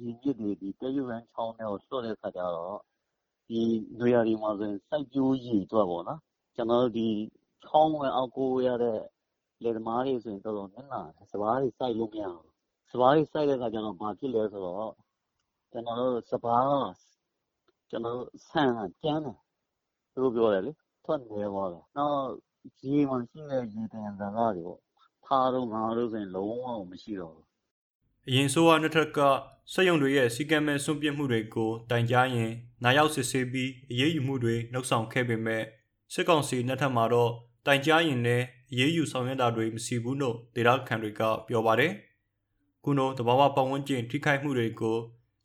[0.00, 2.80] ရေမြစ်တွေဒီတဲရုပ်ရန်ချောင်းတွေကို လွှတ်တဲ့ခါကျတော့
[3.48, 3.60] ဒီ
[3.98, 6.20] နွေရာသီမှာဆိုရင် စိုက်ပျိုးရေအတွက်ပေါ့နော်
[6.56, 7.06] ကျွန်တော်တို့ဒီ
[7.64, 8.98] ချောင်းဝင်အောက်ကိုရတဲ့
[9.62, 12.46] လယ်သမားတွေဆိုရင် တော်တော်နစ်နာတယ် စပားတွေ စိုက်လို့မရဘူး
[12.90, 14.92] စပားတွေ စိုက်တဲ့ခါကျတော့ ဘာဖြစ်လဲဆိုတော့
[15.72, 16.92] ကျွန်တော်တို့စပား
[17.90, 19.36] ကျွန်တော်တို့ဆန်ကကျန်းတယ်
[20.12, 20.72] သူတို့ပြောတယ်လေ
[21.04, 22.22] ထွက်နေသွားတယ် နောက်
[22.82, 24.80] ရေမှရှိတဲ့ ရေတန်ဇာတ်တွေပေါ့
[25.24, 27.51] ဖားတော့ငါတို့ဆိုရင် လုံးဝမရှိတော့ဘူး
[28.28, 29.18] အရင်ဆိုးရနှစ်ထက်က
[29.72, 32.52] စက်ရုံတွေရဲ့စီကံမဲ့စွန့်ပစ်မှုတွေကိုတိုင်ကြားရင်
[32.84, 35.62] နာရောက်စစ်ဆေးပြီးအရေးယူမှုတွေနှုတ်ဆောင်ခဲ့ပေမဲ့
[36.12, 37.32] စစ်ကောင်စီနှစ်ထပ်မှာတော့
[37.66, 41.92] တိုင်ကြားရင်လည်းအရေးယူဆောင်ရွက်တာတွေမရှိဘူးလို့ဒေတာခံတွေကပြောပါတယ်။
[42.84, 44.98] ခုနိုတဘာဝပတ်ဝန်းကျင်ထိခိုက်မှုတွေကို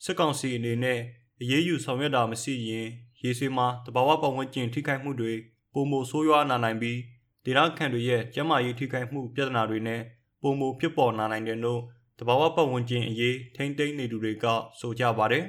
[0.04, 1.00] စစ်ကောင်စီအနေနဲ့
[1.42, 2.88] အရေးယူဆောင်ရွက်တာမရှိရင်
[3.22, 5.34] ရေဆွေးမှာတဘာဝပတ်ဝန်းကျင်ထိခိုက်မှုတွေ
[5.74, 7.00] ပုံမဆိုးရွားလာနိုင်ပြီး
[7.46, 10.02] ဒေတာခံတွေရဲ့ကျန်းမာရေးထိခိုက်မှုပြဿနာတွေနဲ့
[10.42, 11.82] ပုံမဖြစ်ပေါ်လာနိုင်တယ်လို့
[12.20, 14.46] တဘာဝပတ်ဝန်းကျင်အရေးထိမ့်သိမ်းနေသူတွေက
[14.80, 15.44] ဆိုကြပါတယ်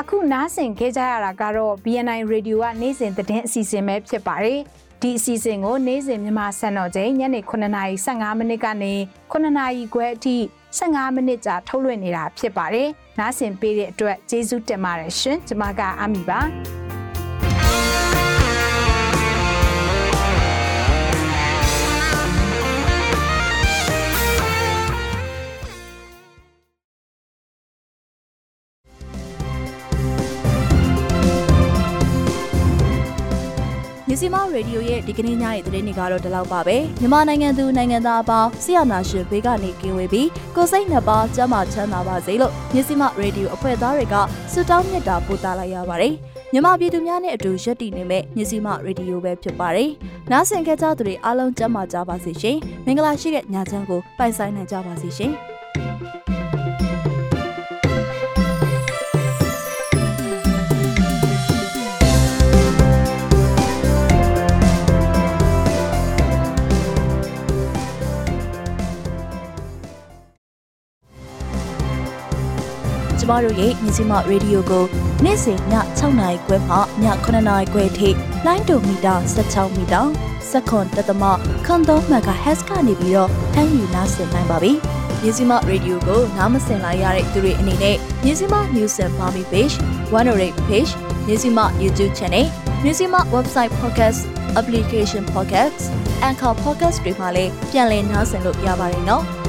[0.00, 4.58] အခုနားဆင်ခဲ့ကြရတာကတော့ BNI Radio ကနေ့စဉ်သတင်းအစီအစဉ်ပဲဖြစ်ပါတယ်။
[5.02, 8.94] ဒီအစီအစဉ်ကိုနေ့စဉ်မြန်မာစံတော်ချိန်ညနေ9:15မိနစ်ကနေ
[9.32, 10.36] 9:00ခွဲအထိ
[10.78, 12.88] 15မိနစ်ကြာထုတ်လွှင့်နေတာဖြစ်ပါတယ်။
[13.20, 16.40] နားဆင်ပေးတဲ့အတွက်ကျေးဇူးတင်ပါတယ်ရှင်။ကျွန်မကအမီပါ။
[34.20, 44.14] စီမရေဒီယိုရဲ့ဒီကနေ့ညရဲ့သတင်းတွေကတော့ဒီလောက်ပါပဲမြန်မာနိုင်ငံသူနိုင်ငံသားအပေါင်းဆရာနာရှင်ဘေးကနေကင်းဝေးပြီးကိုစိတ်နှစ်ပါးကျန်းမာချမ်းသာပါစေလို့မြစီမရေဒီယိုအဖွဲ့သားတွေက
[44.52, 46.14] ဆုတောင်းမြတ်တာပို့သလိုက်ရပါတယ်
[46.52, 49.90] မြန်မာပြည်သူများနဲ့အတူရက်တည်နေမဲ့မြစီမရေဒီယိုပဲဖြစ်ပါတယ်
[50.30, 52.56] နားဆင်ကြကြသူတွေအားလုံးကျန်းမာကြပါစေရှင်
[52.86, 55.32] မင်္ဂလာရှိတဲ့ညချမ်းကိုပိုင်ဆိုင်နိုင်ကြပါစေရှင်
[73.30, 74.84] မတို့ရဲ့မြစီမရေဒီယိုကို
[75.24, 75.58] နေ့စဉ်ည
[75.98, 78.08] 6နာရီခွဲမှည9နာရီခွဲထိ
[78.46, 80.00] လိုင်းဒိုမီတာ16မီတာ
[80.50, 81.22] စက္ကွန်တသမ
[81.66, 84.72] ခွန်3မဂါဟက်စ်ကနေပြီးတော့ဖမ်းယူနားဆင်နိုင်ပါပြီ။
[85.22, 89.74] မြစီမရေဒီယိုကိုနားမစင်လိုက်ရတဲ့သူတွေအနေနဲ့မြစီမ News and Barbie Page,
[90.10, 90.90] 108 Page,
[91.26, 92.46] မြစီမ YouTube Channel,
[92.84, 94.20] မြစီမ Website Podcast,
[94.60, 95.80] Application Podcast,
[96.28, 99.24] Anchor Podcast တွေမှာလည်းပြန်လည်နားဆင်လို့ရပါတယ်နော်။